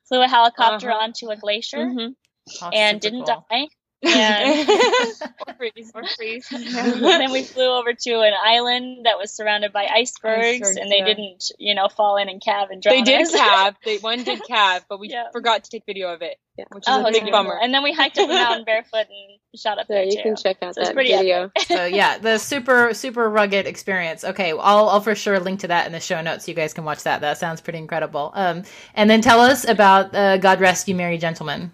Flew 0.09 0.23
a 0.23 0.29
helicopter 0.29 0.91
Uh-huh. 0.91 1.03
onto 1.05 1.31
a 1.31 1.37
glacier 1.37 1.79
Mhm. 1.87 2.15
Oh, 2.63 2.71
and 2.73 3.01
didn't 3.01 3.25
cool. 3.25 3.47
die. 3.51 3.69
And 4.07 4.69
or 5.49 5.55
freeze. 5.57 5.93
or 5.95 6.03
freeze. 6.17 6.47
and 6.53 7.03
then 7.03 7.33
we 7.33 7.43
flew 7.43 7.69
over 7.69 7.93
to 7.93 8.21
an 8.21 8.33
island 8.45 9.07
that 9.07 9.19
was 9.19 9.33
surrounded 9.33 9.73
by 9.73 9.87
icebergs, 9.87 10.45
Icebergs, 10.63 10.77
and 10.77 10.91
they 10.91 10.99
yeah. 10.99 11.05
didn't, 11.07 11.45
you 11.59 11.75
know, 11.75 11.89
fall 11.89 12.17
in 12.17 12.29
and 12.29 12.43
calve 12.43 12.71
and 12.71 12.83
drown 12.83 12.97
They 12.97 13.03
did 13.03 13.23
us. 13.23 13.35
calve. 13.35 13.75
They 13.85 13.99
one 13.99 14.23
did 14.25 14.43
calve, 14.47 14.85
but 14.89 14.99
we 15.01 15.09
Yeah. 15.11 15.25
forgot 15.33 15.65
to 15.65 15.71
take 15.71 15.85
video 15.87 16.13
of 16.13 16.23
it, 16.23 16.37
Yeah. 16.57 16.65
which 16.73 16.83
is 16.83 16.89
Oh, 16.89 17.01
a 17.01 17.05
big 17.05 17.13
beautiful. 17.23 17.33
bummer. 17.33 17.59
And 17.63 17.73
then 17.73 17.83
we 17.83 17.93
hiked 17.93 18.19
up 18.19 18.29
the 18.29 18.35
mountain 18.35 18.65
barefoot 18.65 19.07
and 19.09 19.39
shot 19.61 19.79
up 19.79 19.87
there 19.89 19.99
there 19.99 20.05
you 20.07 20.17
too. 20.17 20.23
can 20.23 20.37
check 20.37 20.57
out 20.63 20.75
So 20.75 20.83
that 20.83 20.95
pretty 20.95 21.13
video. 21.13 21.51
so 21.67 21.85
yeah, 21.85 22.19
the 22.19 22.39
super 22.39 22.93
super 22.95 23.29
rugged 23.31 23.67
experience. 23.67 24.25
Okay, 24.25 24.51
I'll 24.51 24.89
I'll 24.89 25.01
for 25.01 25.15
sure 25.15 25.39
link 25.39 25.61
to 25.61 25.69
that 25.69 25.87
in 25.87 25.93
the 25.93 26.01
show 26.01 26.21
notes. 26.21 26.49
You 26.49 26.55
guys 26.55 26.75
can 26.75 26.85
watch 26.85 27.05
that. 27.05 27.21
That 27.21 27.39
sounds 27.39 27.61
pretty 27.61 27.79
incredible. 27.79 28.33
Um, 28.35 28.65
and 28.95 29.09
then 29.09 29.21
tell 29.21 29.41
us 29.41 29.67
about 29.67 30.15
uh, 30.15 30.39
God 30.39 30.61
Rest 30.61 30.89
You 30.89 30.95
Merry 30.97 31.19
Gentlemen. 31.19 31.73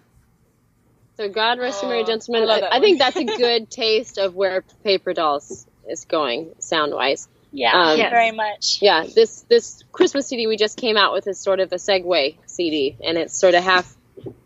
So 1.21 1.29
God 1.29 1.59
rest 1.59 1.83
you, 1.83 1.87
Oh, 1.87 1.91
merry 1.91 2.03
gentlemen. 2.03 2.41
I 2.41 2.45
love 2.45 2.57
I, 2.57 2.61
that 2.61 2.73
I 2.73 2.79
think 2.79 2.97
that's 2.97 3.15
a 3.15 3.25
good 3.25 3.69
taste 3.69 4.17
of 4.17 4.33
where 4.33 4.63
Paper 4.83 5.13
Dolls 5.13 5.67
is 5.87 6.05
going 6.05 6.55
sound 6.57 6.95
wise. 6.95 7.27
Yeah, 7.51 7.73
Um, 7.79 7.99
yeah, 7.99 8.09
very 8.09 8.31
much. 8.31 8.79
Yeah, 8.81 9.05
this 9.05 9.41
this 9.41 9.83
Christmas 9.91 10.25
CD 10.25 10.47
we 10.47 10.57
just 10.57 10.77
came 10.77 10.97
out 10.97 11.13
with 11.13 11.27
is 11.27 11.39
sort 11.39 11.59
of 11.59 11.71
a 11.73 11.75
segue 11.75 12.37
CD, 12.47 12.97
and 13.03 13.19
it's 13.19 13.37
sort 13.37 13.53
of 13.53 13.63
half 13.63 13.95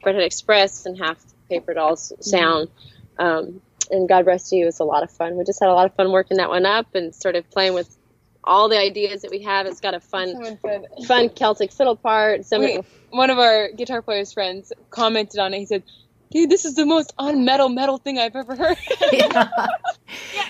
Redhead 0.03 0.23
Express 0.23 0.85
and 0.85 0.97
half 0.97 1.17
Paper 1.47 1.73
Dolls 1.73 2.11
sound. 2.19 2.67
Um, 3.17 3.61
and 3.89 4.09
God 4.09 4.25
rest 4.25 4.51
you 4.51 4.67
is 4.67 4.81
a 4.81 4.83
lot 4.83 5.03
of 5.03 5.11
fun. 5.11 5.37
We 5.37 5.45
just 5.45 5.61
had 5.61 5.69
a 5.69 5.73
lot 5.73 5.85
of 5.85 5.95
fun 5.95 6.11
working 6.11 6.37
that 6.37 6.49
one 6.49 6.65
up 6.65 6.93
and 6.93 7.15
sort 7.15 7.37
of 7.37 7.49
playing 7.51 7.73
with 7.73 7.95
all 8.43 8.67
the 8.67 8.77
ideas 8.77 9.21
that 9.21 9.31
we 9.31 9.43
have. 9.43 9.65
It's 9.65 9.79
got 9.79 9.93
a 9.93 10.01
fun 10.01 10.57
fun 11.07 11.29
Celtic 11.29 11.71
fiddle 11.71 11.95
part. 11.95 12.43
Some 12.43 12.63
Wait. 12.63 12.83
one 13.11 13.29
of 13.29 13.39
our 13.39 13.71
guitar 13.71 14.01
players' 14.01 14.33
friends 14.33 14.73
commented 14.89 15.39
on 15.39 15.53
it. 15.53 15.59
He 15.59 15.65
said, 15.65 15.83
"Dude, 16.35 16.49
this 16.49 16.65
is 16.65 16.75
the 16.75 16.85
most 16.85 17.15
unmetal 17.17 17.73
metal 17.73 17.97
thing 17.97 18.19
I've 18.19 18.35
ever 18.35 18.57
heard." 18.57 18.77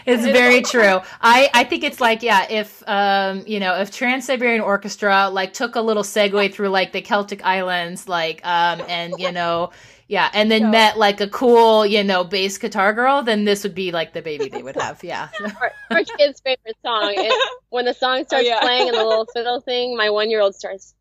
it's 0.07 0.23
very 0.25 0.63
true. 0.63 0.99
I, 1.21 1.49
I 1.53 1.63
think 1.63 1.83
it's 1.83 2.01
like 2.01 2.23
yeah, 2.23 2.47
if 2.49 2.83
um 2.87 3.43
you 3.45 3.59
know 3.59 3.75
if 3.79 3.91
Trans 3.91 4.25
Siberian 4.25 4.61
Orchestra 4.61 5.29
like 5.29 5.53
took 5.53 5.75
a 5.75 5.81
little 5.81 6.01
segue 6.03 6.51
through 6.53 6.69
like 6.69 6.91
the 6.91 7.01
Celtic 7.01 7.45
islands 7.45 8.09
like 8.09 8.41
um 8.43 8.81
and 8.87 9.13
you 9.19 9.31
know 9.31 9.69
yeah 10.07 10.29
and 10.33 10.51
then 10.51 10.65
Yeah. 10.65 10.69
met 10.71 10.97
like 10.97 11.21
a 11.21 11.27
cool 11.29 11.85
you 11.85 12.03
know 12.03 12.23
bass 12.23 12.57
guitar 12.57 12.91
girl, 12.93 13.21
then 13.21 13.45
this 13.45 13.61
would 13.63 13.75
be 13.75 13.91
like 13.91 14.13
the 14.13 14.23
baby 14.23 14.49
they 14.49 14.63
would 14.63 14.75
have. 14.77 15.03
Yeah. 15.03 15.29
our, 15.61 15.71
our 15.91 16.03
kid's 16.17 16.41
favorite 16.41 16.77
song. 16.83 17.13
It, 17.15 17.39
when 17.69 17.85
the 17.85 17.93
song 17.93 18.25
starts 18.25 18.47
yeah. 18.47 18.59
playing 18.59 18.89
and 18.89 18.97
the 18.97 19.05
little 19.05 19.27
fiddle 19.35 19.61
thing, 19.61 19.95
my 19.95 20.09
one 20.09 20.31
year 20.31 20.41
old 20.41 20.55
starts 20.55 20.94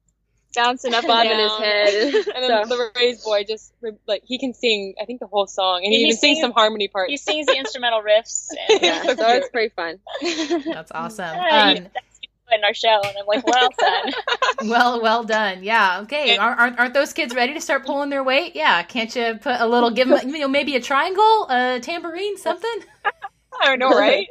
Bouncing 0.54 0.94
up 0.94 1.04
and 1.04 1.08
bobbing 1.08 1.30
down. 1.30 1.40
his 1.40 1.58
head. 1.58 2.14
and 2.34 2.44
then 2.44 2.66
So- 2.68 2.76
the 2.76 2.90
raised 2.96 3.24
boy 3.24 3.44
just 3.44 3.72
like 4.06 4.22
he 4.24 4.38
can 4.38 4.54
sing. 4.54 4.94
I 5.00 5.04
think 5.04 5.20
the 5.20 5.26
whole 5.26 5.46
song, 5.46 5.82
and 5.84 5.92
he, 5.92 5.98
He 5.98 6.04
even 6.06 6.16
sings 6.16 6.36
sings- 6.36 6.40
some 6.42 6.52
harmony 6.52 6.88
parts. 6.88 7.10
He 7.10 7.16
sings 7.16 7.46
the 7.46 7.56
instrumental 7.56 8.02
riffs. 8.08 8.48
And, 8.70 8.82
yeah, 8.82 9.02
so 9.02 9.14
it's 9.28 9.48
pretty 9.50 9.72
fun. 9.74 9.98
That's 10.72 10.92
awesome. 10.92 11.34
Yeah, 11.34 11.70
you- 11.70 11.76
Um, 11.78 11.84
that's 11.94 12.06
in 12.52 12.62
our 12.62 12.74
show, 12.74 13.00
and 13.02 13.16
I'm 13.18 13.26
like, 13.26 13.44
well 13.46 13.68
done. 13.80 14.12
well, 14.68 15.02
well 15.02 15.24
done. 15.24 15.64
Yeah. 15.64 16.00
Okay. 16.02 16.36
Aren't, 16.36 16.78
aren't 16.78 16.94
those 16.94 17.12
kids 17.12 17.34
ready 17.34 17.54
to 17.54 17.60
start 17.60 17.84
pulling 17.84 18.10
their 18.10 18.22
weight? 18.22 18.54
Yeah. 18.54 18.82
Can't 18.84 19.12
you 19.16 19.38
put 19.40 19.60
a 19.60 19.66
little, 19.66 19.90
give 19.90 20.08
them, 20.08 20.28
you 20.28 20.38
know, 20.40 20.46
maybe 20.48 20.76
a 20.76 20.80
triangle, 20.80 21.48
a 21.48 21.80
tambourine, 21.80 22.36
something? 22.36 22.78
I 23.60 23.64
don't 23.66 23.78
know, 23.78 23.90
right? 23.98 24.28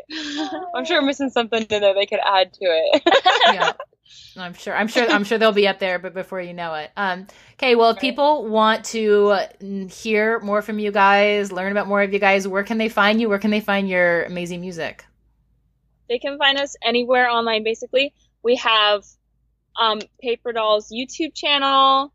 I'm 0.76 0.86
sure 0.86 1.02
we're 1.02 1.08
missing 1.08 1.32
something 1.32 1.64
in 1.64 1.82
there 1.82 1.94
they 1.96 2.06
could 2.06 2.20
add 2.24 2.54
to 2.54 2.60
it. 2.62 3.02
yeah. 3.48 3.72
I'm 4.36 4.54
sure. 4.54 4.76
I'm 4.76 4.88
sure. 4.88 5.10
I'm 5.10 5.24
sure 5.24 5.38
they'll 5.38 5.52
be 5.52 5.68
up 5.68 5.80
there, 5.80 6.00
but 6.00 6.14
before 6.14 6.42
you 6.42 6.54
know 6.54 6.74
it. 6.74 6.92
Um, 6.98 7.28
okay. 7.54 7.76
Well, 7.76 7.92
if 7.92 8.00
people 8.00 8.48
want 8.48 8.86
to 8.86 9.38
hear 9.90 10.40
more 10.40 10.62
from 10.62 10.80
you 10.80 10.92
guys, 10.92 11.52
learn 11.52 11.72
about 11.72 11.88
more 11.88 12.02
of 12.02 12.14
you 12.14 12.20
guys, 12.20 12.48
where 12.48 12.64
can 12.64 12.78
they 12.78 12.90
find 12.90 13.22
you? 13.22 13.30
Where 13.30 13.40
can 13.40 13.52
they 13.52 13.60
find 13.60 13.88
your 13.88 14.24
amazing 14.24 14.62
music? 14.62 15.06
They 16.10 16.20
can 16.20 16.38
find 16.38 16.58
us 16.58 16.76
anywhere 16.84 17.30
online. 17.30 17.64
Basically, 17.64 18.14
we 18.44 18.56
have 18.58 19.04
um, 19.80 20.02
Paper 20.22 20.52
Dolls 20.52 20.92
YouTube 20.92 21.34
channel, 21.36 22.14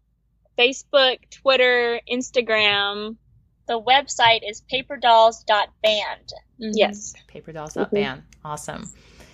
Facebook, 0.59 1.19
Twitter, 1.31 2.01
Instagram. 2.11 3.17
The 3.67 3.81
website 3.81 4.41
is 4.49 4.63
paperdolls.band. 4.73 6.33
Mm-hmm. 6.61 6.71
Yes, 6.75 7.15
paperdolls.band. 7.33 8.23
Mm-hmm. 8.23 8.47
Awesome 8.47 8.91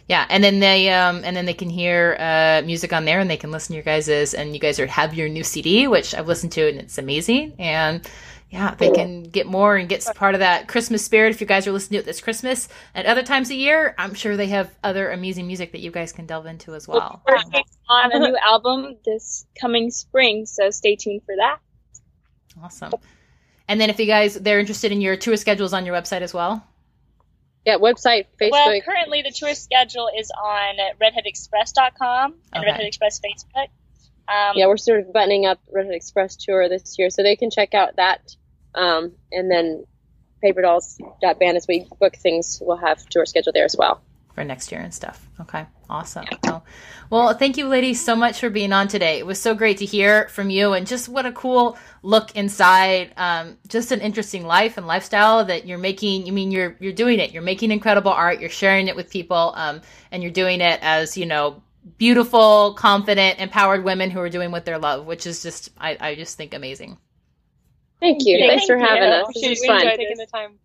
yeah 0.09 0.27
and 0.29 0.45
then 0.45 0.61
they 0.61 0.91
um 0.91 1.23
and 1.25 1.37
then 1.37 1.47
they 1.47 1.55
can 1.55 1.71
hear 1.71 2.17
uh 2.19 2.63
music 2.65 2.93
on 2.93 3.05
there 3.05 3.21
and 3.21 3.31
they 3.31 3.37
can 3.37 3.51
listen 3.51 3.69
to 3.69 3.75
your 3.75 3.83
guys's 3.83 4.35
and 4.35 4.55
you 4.55 4.61
guys 4.61 4.79
are 4.79 4.87
have 4.87 5.15
your 5.15 5.29
new 5.29 5.45
cd 5.45 5.89
which 5.89 6.15
i've 6.15 6.29
listened 6.29 6.53
to 6.53 6.69
and 6.69 6.79
it's 6.79 6.99
amazing. 6.99 7.55
And 7.59 8.07
yeah 8.51 8.75
they 8.77 8.91
can 8.91 9.25
get 9.25 9.47
more 9.47 9.77
and 9.77 9.89
get 9.89 10.07
part 10.15 10.35
of 10.35 10.41
that 10.41 10.69
christmas 10.69 11.05
spirit 11.05 11.31
if 11.31 11.41
you 11.41 11.47
guys 11.47 11.67
are 11.67 11.73
listening 11.73 11.99
to 11.99 12.03
it 12.03 12.07
this 12.07 12.21
christmas. 12.21 12.69
At 12.95 13.07
other 13.07 13.23
times 13.23 13.51
of 13.51 13.57
year 13.57 13.95
i'm 13.99 14.15
sure 14.15 14.37
they 14.37 14.49
have 14.49 14.71
other 14.85 15.11
amazing 15.11 15.47
music 15.47 15.73
that 15.73 15.81
you 15.81 15.91
guys 15.91 16.13
can 16.13 16.27
delve 16.27 16.47
into 16.47 16.75
as 16.75 16.87
well. 16.87 17.23
We're 17.27 17.37
on 17.89 18.13
a 18.13 18.19
new 18.19 18.37
album 18.45 18.97
this 19.05 19.47
coming 19.61 19.91
spring 19.91 20.47
so 20.47 20.71
stay 20.71 20.97
tuned 20.97 21.23
for 21.25 21.35
that. 21.37 21.59
Awesome. 22.63 22.93
And 23.67 23.81
then 23.81 23.91
if 23.91 23.99
you 23.99 24.07
guys 24.07 24.35
they're 24.35 24.61
interested 24.61 24.93
in 24.93 25.01
your 25.01 25.17
tour 25.17 25.37
schedules 25.37 25.73
on 25.73 25.87
your 25.87 25.97
website 25.97 26.21
as 26.21 26.35
well 26.35 26.65
yeah, 27.65 27.77
website, 27.77 28.27
Facebook. 28.41 28.53
Well, 28.53 28.81
currently 28.83 29.23
the 29.23 29.31
tour 29.31 29.55
schedule 29.55 30.11
is 30.17 30.31
on 30.31 30.77
redheadexpress.com 31.01 32.35
and 32.53 32.65
okay. 32.65 32.71
Redhead 32.71 32.87
Express 32.87 33.21
Facebook. 33.21 33.69
Um, 34.27 34.53
yeah, 34.57 34.67
we're 34.67 34.77
sort 34.77 35.01
of 35.01 35.13
buttoning 35.13 35.47
up 35.47 35.61
Redhead 35.73 35.95
Express 35.95 36.37
tour 36.37 36.69
this 36.69 36.99
year, 36.99 37.11
so 37.11 37.23
they 37.23 37.37
can 37.37 37.51
check 37.51 37.75
out 37.75 37.97
that. 37.97 38.35
Um, 38.75 39.13
and 39.31 39.51
then 39.51 39.85
paperdolls.band 40.45 41.57
as 41.57 41.67
we 41.67 41.87
book 42.01 42.17
things, 42.17 42.59
we'll 42.61 42.77
have 42.77 43.07
tour 43.09 43.25
schedule 43.25 43.53
there 43.53 43.65
as 43.65 43.77
well 43.79 44.03
for 44.35 44.45
next 44.45 44.73
year 44.73 44.81
and 44.81 44.93
stuff. 44.93 45.27
Okay, 45.41 45.65
awesome. 45.89 46.25
Well, 46.43 46.65
well, 47.11 47.35
thank 47.35 47.57
you, 47.57 47.67
ladies, 47.69 48.05
so 48.05 48.17
much 48.17 48.41
for 48.41 48.51
being 48.51 48.73
on 48.73 48.89
today. 48.89 49.19
It 49.19 49.27
was 49.27 49.41
so 49.41 49.55
great 49.55 49.79
to 49.79 49.85
hear 49.85 50.29
from 50.29 50.51
you, 50.51 50.73
and 50.73 50.87
just 50.87 51.09
what 51.09 51.25
a 51.27 51.33
cool 51.33 51.79
look 52.03 52.35
inside. 52.37 53.13
Um, 53.17 53.57
just 53.69 53.93
an 53.93 54.01
interesting 54.01 54.45
life 54.45 54.77
and 54.77 54.87
lifestyle 54.87 55.45
that 55.45 55.67
you're 55.67 55.79
making. 55.79 56.27
You 56.27 56.33
mean 56.33 56.51
you're 56.51 56.77
you're 56.81 56.93
doing 56.93 57.21
it. 57.21 57.33
You're 57.33 57.43
making 57.43 57.71
incredible 57.71 58.13
art. 58.13 58.41
You're 58.41 58.51
sharing 58.51 58.89
it 58.89 58.97
with 58.97 59.11
people, 59.11 59.53
um, 59.57 59.81
and 60.11 60.23
you're 60.23 60.33
doing 60.33 60.61
it 60.61 60.81
as 60.83 61.17
you 61.17 61.27
know 61.27 61.63
beautiful, 61.99 62.75
confident, 62.75 63.39
empowered 63.39 63.85
women 63.85 64.11
who 64.11 64.21
are 64.21 64.31
doing 64.31 64.51
what 64.51 64.65
they 64.65 64.77
love, 64.77 65.07
which 65.07 65.27
is 65.27 65.43
just 65.43 65.71
I, 65.79 65.97
I 66.01 66.15
just 66.15 66.37
think 66.37 66.55
amazing. 66.55 66.99
Thank 68.01 68.27
you. 68.27 68.39
Thanks 68.39 68.67
for 68.67 68.77
having 68.77 69.05
us. 69.05 69.27
This 69.35 69.61
was 69.61 69.67
fun. 69.67 69.83
Taking 69.83 70.17
the 70.17 70.27
time. 70.27 70.59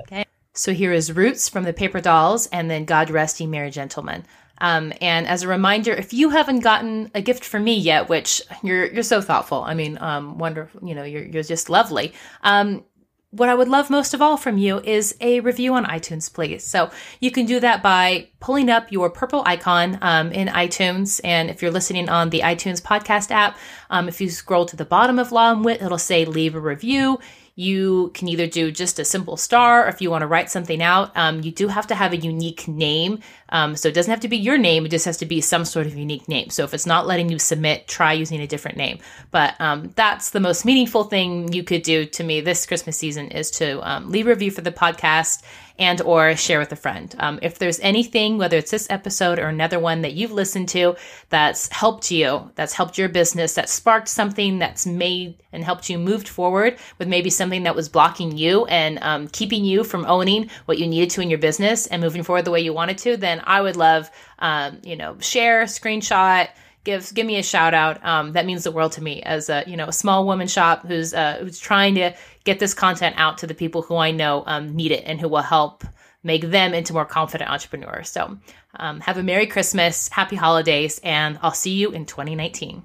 Okay. 0.00 0.24
So 0.56 0.72
here 0.72 0.92
is 0.92 1.12
Roots 1.12 1.48
from 1.48 1.64
the 1.64 1.72
Paper 1.72 2.00
Dolls, 2.00 2.46
and 2.46 2.70
then 2.70 2.86
God 2.86 3.10
Rest 3.10 3.38
Ye 3.40 3.46
Merry 3.46 3.70
Gentlemen. 3.70 4.24
Um, 4.58 4.92
and 5.02 5.26
as 5.26 5.42
a 5.42 5.48
reminder, 5.48 5.92
if 5.92 6.14
you 6.14 6.30
haven't 6.30 6.60
gotten 6.60 7.10
a 7.14 7.20
gift 7.20 7.44
from 7.44 7.62
me 7.62 7.74
yet, 7.76 8.08
which 8.08 8.40
you're 8.62 8.86
you're 8.86 9.02
so 9.02 9.20
thoughtful, 9.20 9.62
I 9.62 9.74
mean, 9.74 9.98
um, 10.00 10.38
wonderful, 10.38 10.82
you 10.82 10.94
know, 10.94 11.04
you're 11.04 11.24
you're 11.24 11.42
just 11.42 11.68
lovely. 11.68 12.14
Um, 12.42 12.84
what 13.32 13.50
I 13.50 13.54
would 13.54 13.68
love 13.68 13.90
most 13.90 14.14
of 14.14 14.22
all 14.22 14.38
from 14.38 14.56
you 14.56 14.80
is 14.80 15.14
a 15.20 15.40
review 15.40 15.74
on 15.74 15.84
iTunes, 15.84 16.32
please. 16.32 16.64
So 16.64 16.90
you 17.20 17.30
can 17.30 17.44
do 17.44 17.60
that 17.60 17.82
by 17.82 18.28
pulling 18.40 18.70
up 18.70 18.90
your 18.90 19.10
purple 19.10 19.42
icon 19.44 19.98
um, 20.00 20.32
in 20.32 20.48
iTunes. 20.48 21.20
And 21.22 21.50
if 21.50 21.60
you're 21.60 21.70
listening 21.70 22.08
on 22.08 22.30
the 22.30 22.40
iTunes 22.40 22.80
podcast 22.80 23.30
app, 23.30 23.58
um, 23.90 24.08
if 24.08 24.22
you 24.22 24.30
scroll 24.30 24.64
to 24.66 24.76
the 24.76 24.86
bottom 24.86 25.18
of 25.18 25.32
Law 25.32 25.52
and 25.52 25.64
Wit, 25.64 25.82
it'll 25.82 25.98
say 25.98 26.24
leave 26.24 26.54
a 26.54 26.60
review 26.60 27.18
you 27.58 28.10
can 28.12 28.28
either 28.28 28.46
do 28.46 28.70
just 28.70 28.98
a 28.98 29.04
simple 29.04 29.38
star 29.38 29.86
or 29.86 29.88
if 29.88 30.02
you 30.02 30.10
want 30.10 30.20
to 30.20 30.26
write 30.26 30.50
something 30.50 30.82
out 30.82 31.10
um, 31.16 31.40
you 31.42 31.50
do 31.50 31.68
have 31.68 31.86
to 31.86 31.94
have 31.94 32.12
a 32.12 32.16
unique 32.16 32.68
name. 32.68 33.18
Um, 33.48 33.76
so 33.76 33.88
it 33.88 33.94
doesn't 33.94 34.10
have 34.10 34.20
to 34.20 34.28
be 34.28 34.36
your 34.36 34.58
name 34.58 34.84
it 34.84 34.90
just 34.90 35.06
has 35.06 35.16
to 35.18 35.26
be 35.26 35.40
some 35.40 35.64
sort 35.64 35.86
of 35.86 35.96
unique 35.96 36.28
name. 36.28 36.50
So 36.50 36.64
if 36.64 36.74
it's 36.74 36.86
not 36.86 37.06
letting 37.06 37.30
you 37.30 37.38
submit 37.38 37.88
try 37.88 38.12
using 38.12 38.40
a 38.40 38.46
different 38.46 38.76
name. 38.76 38.98
But 39.30 39.58
um, 39.58 39.92
that's 39.96 40.30
the 40.30 40.40
most 40.40 40.64
meaningful 40.64 41.04
thing 41.04 41.52
you 41.52 41.64
could 41.64 41.82
do 41.82 42.04
to 42.04 42.22
me 42.22 42.40
this 42.40 42.66
christmas 42.66 42.98
season 42.98 43.28
is 43.28 43.50
to 43.52 43.80
um, 43.88 44.10
leave 44.10 44.26
a 44.26 44.30
review 44.30 44.50
for 44.50 44.60
the 44.60 44.70
podcast 44.70 45.42
and 45.78 46.00
or 46.00 46.36
share 46.36 46.58
with 46.58 46.72
a 46.72 46.76
friend. 46.76 47.14
Um, 47.18 47.38
if 47.42 47.58
there's 47.58 47.80
anything, 47.80 48.38
whether 48.38 48.56
it's 48.56 48.70
this 48.70 48.86
episode 48.90 49.38
or 49.38 49.48
another 49.48 49.78
one 49.78 50.02
that 50.02 50.14
you've 50.14 50.32
listened 50.32 50.68
to 50.70 50.96
that's 51.28 51.68
helped 51.68 52.10
you, 52.10 52.50
that's 52.54 52.72
helped 52.72 52.98
your 52.98 53.08
business, 53.08 53.54
that 53.54 53.68
sparked 53.68 54.08
something 54.08 54.58
that's 54.58 54.86
made 54.86 55.36
and 55.52 55.64
helped 55.64 55.88
you 55.90 55.98
moved 55.98 56.28
forward 56.28 56.78
with 56.98 57.08
maybe 57.08 57.30
something 57.30 57.64
that 57.64 57.74
was 57.74 57.88
blocking 57.88 58.36
you 58.36 58.64
and 58.66 58.98
um, 59.02 59.28
keeping 59.28 59.64
you 59.64 59.84
from 59.84 60.04
owning 60.06 60.50
what 60.66 60.78
you 60.78 60.86
needed 60.86 61.10
to 61.10 61.20
in 61.20 61.30
your 61.30 61.38
business 61.38 61.86
and 61.86 62.02
moving 62.02 62.22
forward 62.22 62.44
the 62.44 62.50
way 62.50 62.60
you 62.60 62.72
wanted 62.72 62.98
to, 62.98 63.16
then 63.16 63.42
I 63.44 63.60
would 63.60 63.76
love, 63.76 64.10
um, 64.38 64.78
you 64.82 64.96
know, 64.96 65.18
share, 65.20 65.64
screenshot, 65.64 66.48
give 66.86 67.12
give 67.12 67.26
me 67.26 67.36
a 67.36 67.42
shout 67.42 67.74
out. 67.74 68.02
Um, 68.02 68.32
that 68.32 68.46
means 68.46 68.64
the 68.64 68.70
world 68.70 68.92
to 68.92 69.02
me 69.02 69.20
as 69.22 69.50
a 69.50 69.64
you 69.66 69.76
know 69.76 69.88
a 69.88 69.92
small 69.92 70.24
woman 70.24 70.48
shop 70.48 70.86
who's 70.86 71.12
uh, 71.12 71.36
who's 71.40 71.58
trying 71.58 71.96
to 71.96 72.14
get 72.44 72.58
this 72.58 72.72
content 72.72 73.16
out 73.18 73.36
to 73.38 73.46
the 73.46 73.54
people 73.54 73.82
who 73.82 73.96
I 73.96 74.12
know 74.12 74.44
um, 74.46 74.74
need 74.74 74.92
it 74.92 75.02
and 75.04 75.20
who 75.20 75.28
will 75.28 75.42
help 75.42 75.84
make 76.22 76.42
them 76.50 76.72
into 76.72 76.94
more 76.94 77.04
confident 77.04 77.50
entrepreneurs. 77.50 78.08
So 78.08 78.38
um, 78.76 79.00
have 79.00 79.18
a 79.18 79.22
Merry 79.22 79.46
Christmas, 79.46 80.08
Happy 80.08 80.36
Holidays, 80.36 80.98
and 81.02 81.38
I'll 81.42 81.52
see 81.52 81.74
you 81.74 81.90
in 81.90 82.06
2019. 82.06 82.82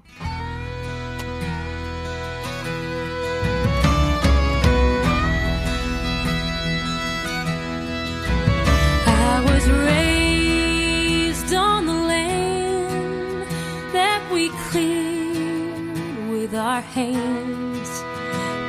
Our 16.72 16.80
hands, 16.80 17.90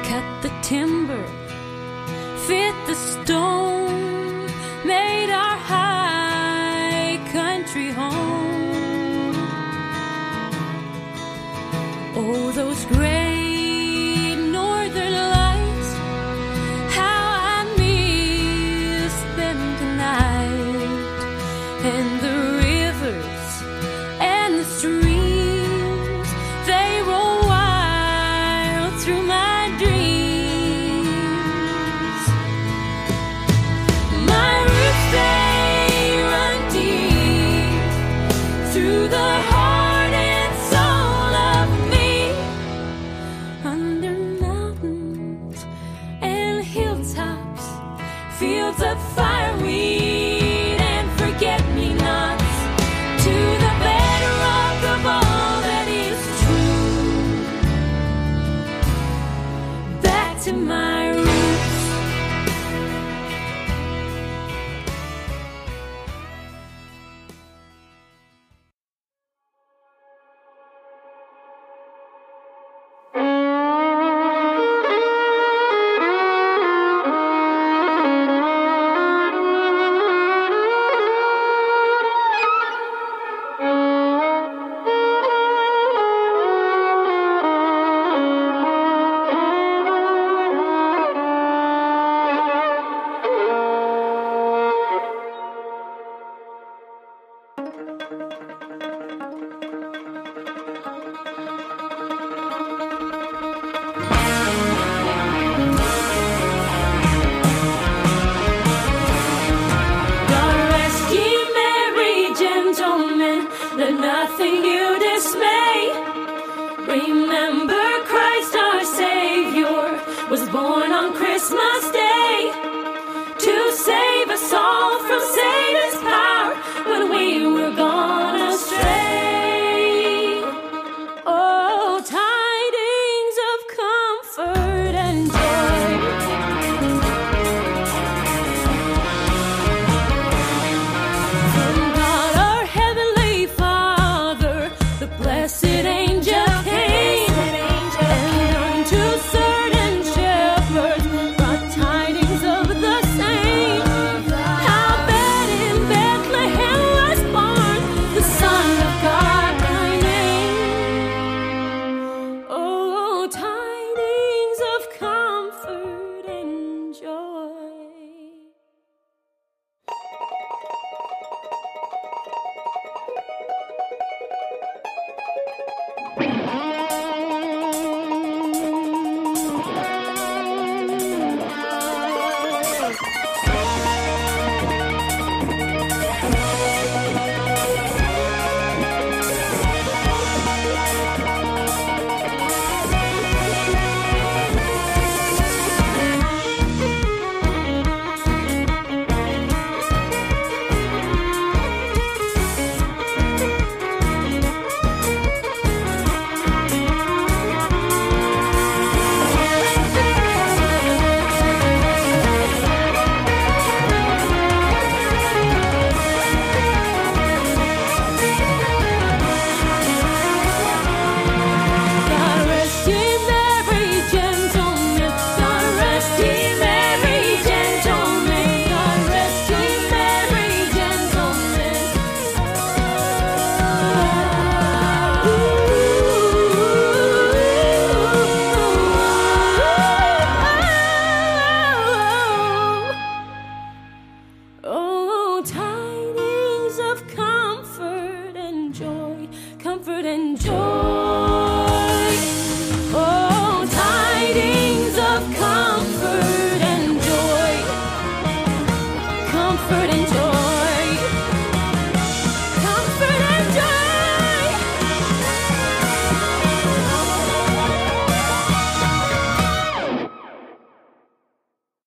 cut 0.09 0.25
the 0.41 0.51
timber, 0.61 1.25
fit 2.45 2.75
the 2.85 2.95
stone, 2.95 3.82